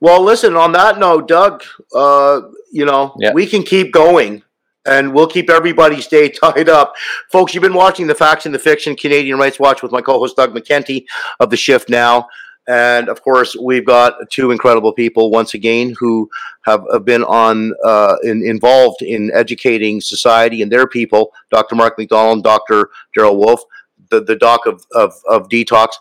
Well, 0.00 0.22
listen. 0.22 0.56
On 0.56 0.72
that 0.72 0.98
note, 0.98 1.28
Doug, 1.28 1.62
uh, 1.94 2.40
you 2.72 2.86
know, 2.86 3.14
yeah. 3.18 3.32
we 3.34 3.46
can 3.46 3.62
keep 3.62 3.92
going 3.92 4.42
and 4.86 5.12
we'll 5.12 5.26
keep 5.26 5.50
everybody's 5.50 6.06
day 6.06 6.28
tied 6.42 6.68
up. 6.68 6.94
Folks, 7.30 7.54
you've 7.54 7.62
been 7.62 7.74
watching 7.74 8.06
the 8.06 8.14
Facts 8.14 8.46
and 8.46 8.54
the 8.54 8.58
Fiction 8.58 8.96
Canadian 8.96 9.38
Rights 9.38 9.58
Watch 9.58 9.82
with 9.82 9.92
my 9.92 10.00
co 10.00 10.18
host 10.18 10.36
Doug 10.36 10.54
McKenty 10.54 11.04
of 11.38 11.50
The 11.50 11.56
Shift 11.56 11.88
Now. 11.88 12.28
And 12.68 13.08
of 13.08 13.22
course, 13.22 13.56
we've 13.56 13.86
got 13.86 14.14
two 14.30 14.50
incredible 14.52 14.92
people 14.92 15.30
once 15.30 15.54
again 15.54 15.94
who 15.98 16.30
have, 16.62 16.84
been 17.04 17.24
on 17.24 17.72
uh, 17.84 18.16
in, 18.22 18.44
involved 18.44 19.02
in 19.02 19.30
educating 19.34 20.00
society 20.00 20.62
and 20.62 20.70
their 20.70 20.86
people. 20.86 21.32
Dr. 21.50 21.74
Mark 21.74 21.98
McDonald, 21.98 22.44
Dr. 22.44 22.90
Darrell 23.14 23.38
Wolfe, 23.38 23.64
the, 24.10 24.20
the 24.20 24.36
doc 24.36 24.66
of, 24.66 24.84
of, 24.94 25.14
of 25.28 25.48
detox 25.48 25.94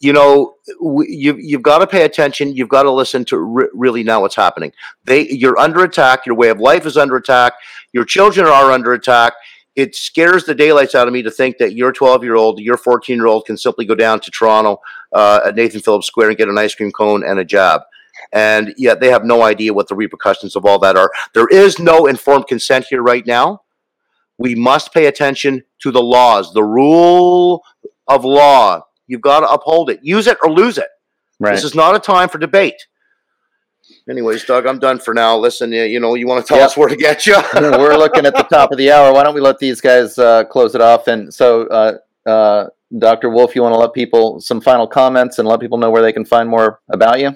you 0.00 0.12
know 0.12 0.54
you 0.80 1.36
you've 1.36 1.62
got 1.62 1.78
to 1.78 1.86
pay 1.86 2.04
attention 2.04 2.54
you've 2.54 2.68
got 2.68 2.84
to 2.84 2.90
listen 2.90 3.24
to 3.26 3.38
re- 3.38 3.68
really 3.72 4.02
now 4.02 4.20
what's 4.20 4.36
happening. 4.36 4.72
They 5.04 5.28
you're 5.28 5.58
under 5.58 5.82
attack 5.82 6.26
your 6.26 6.36
way 6.36 6.48
of 6.48 6.60
life 6.60 6.86
is 6.86 6.96
under 6.96 7.16
attack 7.16 7.54
your 7.92 8.04
children 8.04 8.46
are 8.46 8.70
under 8.70 8.92
attack. 8.92 9.34
It 9.74 9.94
scares 9.94 10.44
the 10.44 10.54
daylights 10.54 10.94
out 10.94 11.06
of 11.06 11.14
me 11.14 11.22
to 11.22 11.30
think 11.30 11.58
that 11.58 11.74
your 11.74 11.92
12 11.92 12.24
year 12.24 12.36
old 12.36 12.60
your 12.60 12.76
14 12.76 13.16
year 13.16 13.26
old 13.26 13.46
can 13.46 13.56
simply 13.56 13.84
go 13.84 13.94
down 13.94 14.20
to 14.20 14.30
toronto 14.30 14.80
uh, 15.12 15.40
at 15.44 15.56
nathan 15.56 15.80
phillips 15.80 16.06
square 16.06 16.28
and 16.28 16.38
get 16.38 16.48
an 16.48 16.58
ice 16.58 16.74
cream 16.74 16.92
cone 16.92 17.24
and 17.24 17.38
a 17.38 17.44
jab. 17.44 17.82
And 18.32 18.74
yet 18.76 19.00
they 19.00 19.10
have 19.10 19.24
no 19.24 19.42
idea 19.42 19.72
what 19.72 19.88
the 19.88 19.94
repercussions 19.94 20.56
of 20.56 20.64
all 20.64 20.78
that 20.80 20.96
are. 20.96 21.10
There 21.34 21.46
is 21.48 21.78
no 21.78 22.06
informed 22.06 22.48
consent 22.48 22.86
here 22.90 23.02
right 23.02 23.24
now. 23.24 23.62
We 24.38 24.54
must 24.54 24.92
pay 24.92 25.06
attention 25.06 25.64
to 25.80 25.90
the 25.90 26.02
laws 26.02 26.52
the 26.52 26.64
rule 26.64 27.62
of 28.08 28.24
law 28.24 28.82
You've 29.08 29.22
got 29.22 29.40
to 29.40 29.48
uphold 29.48 29.90
it. 29.90 30.00
Use 30.02 30.26
it 30.26 30.38
or 30.42 30.52
lose 30.52 30.78
it. 30.78 30.88
Right. 31.40 31.54
This 31.54 31.64
is 31.64 31.74
not 31.74 31.96
a 31.96 31.98
time 31.98 32.28
for 32.28 32.38
debate. 32.38 32.86
Anyways, 34.08 34.44
Doug, 34.44 34.66
I'm 34.66 34.78
done 34.78 34.98
for 34.98 35.14
now. 35.14 35.36
Listen, 35.36 35.72
you 35.72 36.00
know, 36.00 36.14
you 36.14 36.26
want 36.26 36.44
to 36.44 36.48
tell 36.48 36.58
yep. 36.58 36.66
us 36.66 36.76
where 36.76 36.88
to 36.88 36.96
get 36.96 37.26
you? 37.26 37.36
We're 37.54 37.96
looking 37.96 38.26
at 38.26 38.34
the 38.34 38.42
top 38.44 38.70
of 38.70 38.78
the 38.78 38.90
hour. 38.90 39.12
Why 39.12 39.22
don't 39.22 39.34
we 39.34 39.40
let 39.40 39.58
these 39.58 39.80
guys 39.80 40.18
uh, 40.18 40.44
close 40.44 40.74
it 40.74 40.80
off? 40.80 41.08
And 41.08 41.32
so, 41.32 41.66
uh, 41.66 41.98
uh, 42.28 42.68
Dr. 42.98 43.28
Wolfe, 43.28 43.54
you 43.54 43.62
want 43.62 43.74
to 43.74 43.78
let 43.78 43.92
people 43.92 44.40
some 44.40 44.60
final 44.60 44.86
comments 44.86 45.38
and 45.38 45.46
let 45.46 45.60
people 45.60 45.78
know 45.78 45.90
where 45.90 46.02
they 46.02 46.12
can 46.12 46.24
find 46.24 46.48
more 46.48 46.80
about 46.88 47.20
you? 47.20 47.32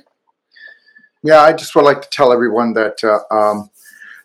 Yeah, 1.22 1.40
I 1.40 1.52
just 1.52 1.74
would 1.76 1.84
like 1.84 2.02
to 2.02 2.08
tell 2.08 2.32
everyone 2.32 2.72
that 2.74 3.02
uh, 3.04 3.20
um, 3.34 3.70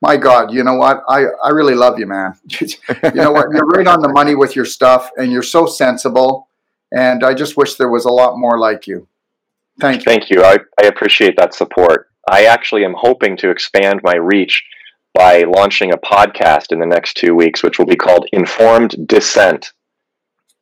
My 0.00 0.16
God, 0.16 0.52
you 0.52 0.62
know 0.62 0.74
what? 0.74 1.02
I, 1.08 1.24
I 1.44 1.50
really 1.50 1.74
love 1.74 1.98
you, 1.98 2.06
man. 2.06 2.34
you 2.60 2.68
know 3.14 3.32
what? 3.32 3.46
You're 3.52 3.66
right 3.66 3.86
on 3.86 4.00
the 4.00 4.08
money 4.08 4.34
with 4.34 4.54
your 4.54 4.64
stuff 4.64 5.10
and 5.16 5.32
you're 5.32 5.42
so 5.42 5.66
sensible. 5.66 6.48
And 6.92 7.24
I 7.24 7.34
just 7.34 7.56
wish 7.56 7.74
there 7.74 7.90
was 7.90 8.04
a 8.04 8.12
lot 8.12 8.38
more 8.38 8.58
like 8.58 8.86
you. 8.86 9.08
Thank 9.80 10.00
you. 10.00 10.04
Thank 10.04 10.30
you. 10.30 10.44
I, 10.44 10.58
I 10.80 10.86
appreciate 10.86 11.36
that 11.36 11.54
support. 11.54 12.08
I 12.28 12.44
actually 12.44 12.84
am 12.84 12.94
hoping 12.96 13.36
to 13.38 13.50
expand 13.50 14.00
my 14.02 14.16
reach 14.16 14.64
by 15.14 15.42
launching 15.42 15.92
a 15.92 15.96
podcast 15.96 16.70
in 16.70 16.78
the 16.78 16.86
next 16.86 17.16
two 17.16 17.34
weeks, 17.34 17.62
which 17.62 17.78
will 17.78 17.86
be 17.86 17.96
called 17.96 18.28
Informed 18.32 19.08
Dissent. 19.08 19.72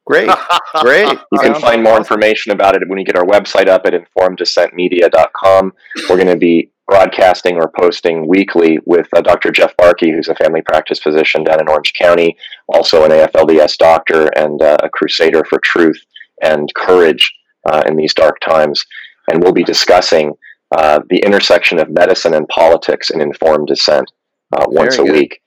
Great, 0.06 0.30
great. 0.80 1.18
You 1.32 1.38
can 1.40 1.54
find 1.56 1.82
more 1.82 1.96
information 1.96 2.52
about 2.52 2.76
it 2.76 2.88
when 2.88 2.98
you 2.98 3.04
get 3.04 3.16
our 3.16 3.26
website 3.26 3.68
up 3.68 3.86
at 3.86 3.92
informeddissentmedia.com. 3.92 5.72
We're 6.08 6.16
going 6.16 6.28
to 6.28 6.36
be 6.36 6.70
broadcasting 6.86 7.56
or 7.56 7.70
posting 7.78 8.28
weekly 8.28 8.78
with 8.86 9.08
uh, 9.14 9.20
Dr. 9.20 9.50
Jeff 9.50 9.76
Barke, 9.76 10.00
who's 10.00 10.28
a 10.28 10.34
family 10.36 10.62
practice 10.62 10.98
physician 10.98 11.44
down 11.44 11.60
in 11.60 11.68
Orange 11.68 11.92
County, 11.94 12.36
also 12.68 13.04
an 13.04 13.10
AFLDS 13.10 13.76
doctor 13.76 14.28
and 14.36 14.62
uh, 14.62 14.76
a 14.82 14.88
crusader 14.88 15.44
for 15.44 15.58
truth 15.64 16.00
and 16.42 16.72
courage 16.74 17.32
uh, 17.68 17.82
in 17.86 17.96
these 17.96 18.14
dark 18.14 18.38
times. 18.40 18.84
And 19.30 19.42
we'll 19.42 19.52
be 19.52 19.64
discussing 19.64 20.34
uh, 20.76 21.00
the 21.10 21.18
intersection 21.18 21.78
of 21.78 21.90
medicine 21.90 22.34
and 22.34 22.46
politics 22.48 23.10
in 23.10 23.20
informed 23.20 23.68
dissent 23.68 24.10
uh, 24.52 24.64
once 24.68 24.96
Very 24.96 25.08
a 25.08 25.12
good. 25.12 25.20
week. 25.20 25.40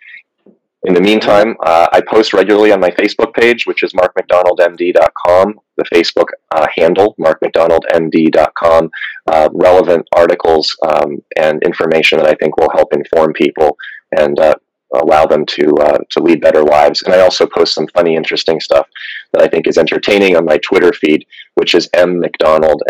In 0.83 0.93
the 0.93 1.01
meantime, 1.01 1.57
uh, 1.65 1.87
I 1.91 1.99
post 2.01 2.33
regularly 2.33 2.71
on 2.71 2.79
my 2.79 2.89
Facebook 2.91 3.33
page, 3.33 3.67
which 3.67 3.83
is 3.83 3.91
markmcdonaldmd.com, 3.93 5.59
the 5.75 5.83
Facebook 5.93 6.27
uh, 6.51 6.67
handle, 6.75 7.15
markmcdonaldmd.com, 7.19 8.89
uh, 9.27 9.49
relevant 9.51 10.07
articles 10.13 10.73
um, 10.87 11.21
and 11.37 11.61
information 11.63 12.17
that 12.17 12.27
I 12.27 12.35
think 12.35 12.57
will 12.57 12.71
help 12.73 12.93
inform 12.93 13.33
people 13.33 13.77
and 14.17 14.39
uh, 14.39 14.55
allow 14.93 15.25
them 15.25 15.45
to 15.45 15.75
uh, 15.75 15.97
to 16.11 16.23
lead 16.23 16.39
better 16.39 16.63
lives. 16.63 17.01
And 17.01 17.13
I 17.13 17.19
also 17.19 17.45
post 17.45 17.73
some 17.73 17.87
funny, 17.87 18.15
interesting 18.15 18.61
stuff 18.61 18.87
that 19.33 19.41
I 19.41 19.49
think 19.49 19.67
is 19.67 19.77
entertaining 19.77 20.37
on 20.37 20.45
my 20.45 20.57
Twitter 20.59 20.93
feed, 20.93 21.25
which 21.55 21.75
is 21.75 21.89
m 21.93 22.21
mcdonald 22.21 22.81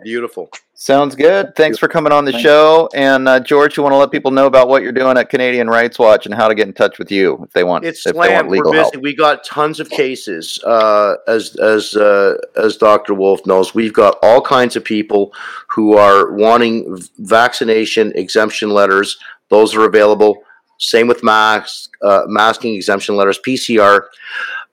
md 0.00 0.06
m 0.06 0.22
mcdonald 0.22 0.50
md. 0.50 0.50
Beautiful. 0.50 0.50
Sounds 0.76 1.14
good. 1.14 1.54
Thanks 1.54 1.78
for 1.78 1.86
coming 1.88 2.12
on 2.12 2.24
the 2.24 2.36
show. 2.38 2.88
And 2.94 3.28
uh, 3.28 3.38
George, 3.40 3.76
you 3.76 3.82
want 3.82 3.92
to 3.92 3.96
let 3.96 4.10
people 4.10 4.32
know 4.32 4.46
about 4.46 4.68
what 4.68 4.82
you're 4.82 4.92
doing 4.92 5.16
at 5.16 5.30
Canadian 5.30 5.68
Rights 5.68 5.98
Watch 5.98 6.26
and 6.26 6.34
how 6.34 6.48
to 6.48 6.54
get 6.54 6.66
in 6.66 6.74
touch 6.74 6.98
with 6.98 7.12
you 7.12 7.40
if 7.44 7.52
they 7.52 7.62
want. 7.62 7.84
It's 7.84 8.04
if 8.04 8.14
slammed. 8.14 8.48
We're 8.48 8.64
busy. 8.64 8.76
Help. 8.76 8.96
We 8.96 9.14
got 9.14 9.44
tons 9.44 9.78
of 9.78 9.88
cases. 9.88 10.60
Uh, 10.64 11.14
as 11.28 11.54
as 11.56 11.94
uh, 11.94 12.36
as 12.56 12.76
Dr. 12.76 13.14
Wolfe 13.14 13.46
knows, 13.46 13.74
we've 13.74 13.92
got 13.92 14.18
all 14.22 14.40
kinds 14.40 14.76
of 14.76 14.84
people 14.84 15.32
who 15.68 15.96
are 15.96 16.32
wanting 16.32 16.98
vaccination 17.18 18.12
exemption 18.16 18.70
letters. 18.70 19.16
Those 19.48 19.76
are 19.76 19.84
available. 19.84 20.42
Same 20.78 21.06
with 21.06 21.22
mask 21.22 21.90
uh, 22.02 22.24
masking 22.26 22.74
exemption 22.74 23.16
letters, 23.16 23.38
PCR. 23.38 24.06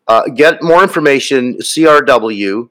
Uh, 0.08 0.24
get 0.30 0.64
more 0.64 0.82
information. 0.82 1.58
CRW 1.60 2.70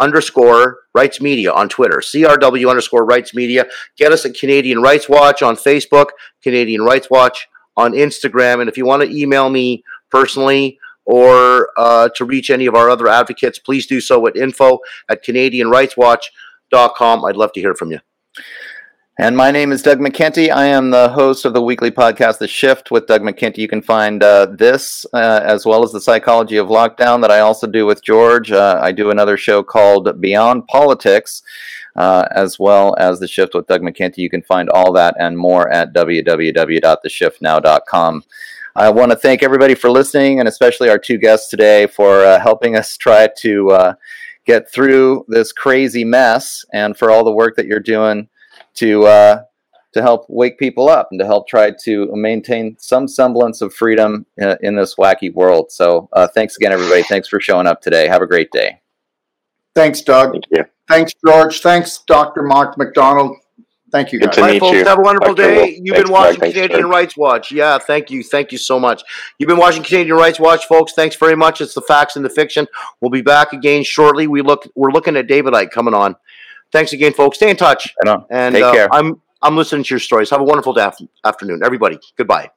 underscore 0.00 0.78
rights 0.94 1.20
media 1.20 1.52
on 1.52 1.68
Twitter, 1.68 1.98
CRW 1.98 2.68
underscore 2.68 3.04
rights 3.04 3.34
media. 3.34 3.66
Get 3.96 4.12
us 4.12 4.24
at 4.24 4.34
Canadian 4.34 4.80
Rights 4.80 5.08
Watch 5.08 5.42
on 5.42 5.56
Facebook, 5.56 6.06
Canadian 6.42 6.82
Rights 6.82 7.10
Watch 7.10 7.48
on 7.76 7.92
Instagram. 7.92 8.60
And 8.60 8.68
if 8.68 8.76
you 8.76 8.84
want 8.84 9.02
to 9.02 9.10
email 9.10 9.50
me 9.50 9.82
personally 10.10 10.78
or 11.04 11.70
uh, 11.76 12.08
to 12.16 12.24
reach 12.24 12.50
any 12.50 12.66
of 12.66 12.74
our 12.74 12.90
other 12.90 13.08
advocates, 13.08 13.58
please 13.58 13.86
do 13.86 14.00
so 14.00 14.26
at 14.26 14.36
info 14.36 14.78
at 15.08 15.24
CanadianRightsWatch.com. 15.24 17.24
I'd 17.24 17.36
love 17.36 17.52
to 17.52 17.60
hear 17.60 17.74
from 17.74 17.92
you. 17.92 18.00
And 19.20 19.36
my 19.36 19.50
name 19.50 19.72
is 19.72 19.82
Doug 19.82 19.98
McKenty. 19.98 20.48
I 20.48 20.66
am 20.66 20.90
the 20.90 21.08
host 21.08 21.44
of 21.44 21.52
the 21.52 21.60
weekly 21.60 21.90
podcast, 21.90 22.38
The 22.38 22.46
Shift 22.46 22.92
with 22.92 23.08
Doug 23.08 23.22
McKenty. 23.22 23.58
You 23.58 23.66
can 23.66 23.82
find 23.82 24.22
uh, 24.22 24.46
this 24.46 25.04
uh, 25.12 25.40
as 25.42 25.66
well 25.66 25.82
as 25.82 25.90
the 25.90 26.00
psychology 26.00 26.56
of 26.56 26.68
lockdown 26.68 27.20
that 27.22 27.32
I 27.32 27.40
also 27.40 27.66
do 27.66 27.84
with 27.84 28.04
George. 28.04 28.52
Uh, 28.52 28.78
I 28.80 28.92
do 28.92 29.10
another 29.10 29.36
show 29.36 29.64
called 29.64 30.20
Beyond 30.20 30.68
Politics, 30.68 31.42
uh, 31.96 32.28
as 32.30 32.60
well 32.60 32.94
as 32.96 33.18
The 33.18 33.26
Shift 33.26 33.56
with 33.56 33.66
Doug 33.66 33.82
McKenty. 33.82 34.18
You 34.18 34.30
can 34.30 34.42
find 34.42 34.70
all 34.70 34.92
that 34.92 35.16
and 35.18 35.36
more 35.36 35.68
at 35.68 35.92
www.theshiftnow.com. 35.92 38.24
I 38.76 38.88
want 38.88 39.10
to 39.10 39.18
thank 39.18 39.42
everybody 39.42 39.74
for 39.74 39.90
listening, 39.90 40.38
and 40.38 40.48
especially 40.48 40.90
our 40.90 40.98
two 40.98 41.18
guests 41.18 41.50
today 41.50 41.88
for 41.88 42.24
uh, 42.24 42.38
helping 42.38 42.76
us 42.76 42.96
try 42.96 43.28
to 43.38 43.70
uh, 43.72 43.94
get 44.44 44.70
through 44.70 45.24
this 45.26 45.50
crazy 45.50 46.04
mess 46.04 46.64
and 46.72 46.96
for 46.96 47.10
all 47.10 47.24
the 47.24 47.32
work 47.32 47.56
that 47.56 47.66
you're 47.66 47.80
doing 47.80 48.28
to 48.78 49.04
uh, 49.04 49.42
to 49.92 50.02
help 50.02 50.26
wake 50.28 50.58
people 50.58 50.88
up 50.88 51.08
and 51.10 51.20
to 51.20 51.26
help 51.26 51.48
try 51.48 51.72
to 51.84 52.08
maintain 52.14 52.76
some 52.78 53.08
semblance 53.08 53.60
of 53.60 53.74
freedom 53.74 54.26
uh, 54.40 54.56
in 54.60 54.76
this 54.76 54.96
wacky 54.96 55.32
world. 55.32 55.72
So, 55.72 56.08
uh, 56.12 56.28
thanks 56.28 56.56
again, 56.56 56.72
everybody. 56.72 57.02
Thanks 57.02 57.28
for 57.28 57.40
showing 57.40 57.66
up 57.66 57.80
today. 57.80 58.06
Have 58.08 58.22
a 58.22 58.26
great 58.26 58.50
day. 58.50 58.80
Thanks, 59.74 60.02
Doug. 60.02 60.32
Thank 60.32 60.44
you. 60.50 60.64
Thanks, 60.88 61.12
George. 61.24 61.60
Thanks, 61.60 62.02
Dr. 62.06 62.42
Mark 62.42 62.76
McDonald. 62.78 63.36
Thank 63.90 64.12
you, 64.12 64.20
guys. 64.20 64.34
Good 64.34 64.42
to 64.42 64.52
meet 64.52 64.60
folks. 64.60 64.74
You. 64.74 64.84
Have 64.84 64.98
a 64.98 65.02
wonderful 65.02 65.34
Dr. 65.34 65.54
day. 65.54 65.80
You've 65.82 65.96
been 65.96 66.12
watching 66.12 66.40
Doug. 66.40 66.52
Canadian 66.52 66.80
Thanks, 66.80 66.88
Rights 66.88 67.16
Watch. 67.16 67.52
Yeah, 67.52 67.78
thank 67.78 68.10
you. 68.10 68.22
Thank 68.22 68.52
you 68.52 68.58
so 68.58 68.78
much. 68.78 69.02
You've 69.38 69.48
been 69.48 69.58
watching 69.58 69.82
Canadian 69.82 70.16
Rights 70.16 70.38
Watch, 70.38 70.66
folks. 70.66 70.92
Thanks 70.92 71.16
very 71.16 71.36
much. 71.36 71.60
It's 71.60 71.74
the 71.74 71.80
facts 71.80 72.16
and 72.16 72.24
the 72.24 72.30
fiction. 72.30 72.66
We'll 73.00 73.10
be 73.10 73.22
back 73.22 73.52
again 73.52 73.84
shortly. 73.84 74.26
We 74.26 74.42
look 74.42 74.68
we're 74.74 74.90
looking 74.90 75.16
at 75.16 75.26
David 75.26 75.54
Icke 75.54 75.70
coming 75.70 75.94
on. 75.94 76.16
Thanks 76.72 76.92
again, 76.92 77.12
folks. 77.12 77.36
Stay 77.38 77.50
in 77.50 77.56
touch. 77.56 77.94
And 78.30 78.54
Take 78.54 78.64
uh, 78.64 78.72
care. 78.72 78.88
I'm 78.92 79.20
I'm 79.42 79.56
listening 79.56 79.84
to 79.84 79.90
your 79.90 80.00
stories. 80.00 80.30
Have 80.30 80.40
a 80.40 80.44
wonderful 80.44 80.78
afternoon, 81.24 81.60
everybody. 81.64 81.98
Goodbye. 82.16 82.50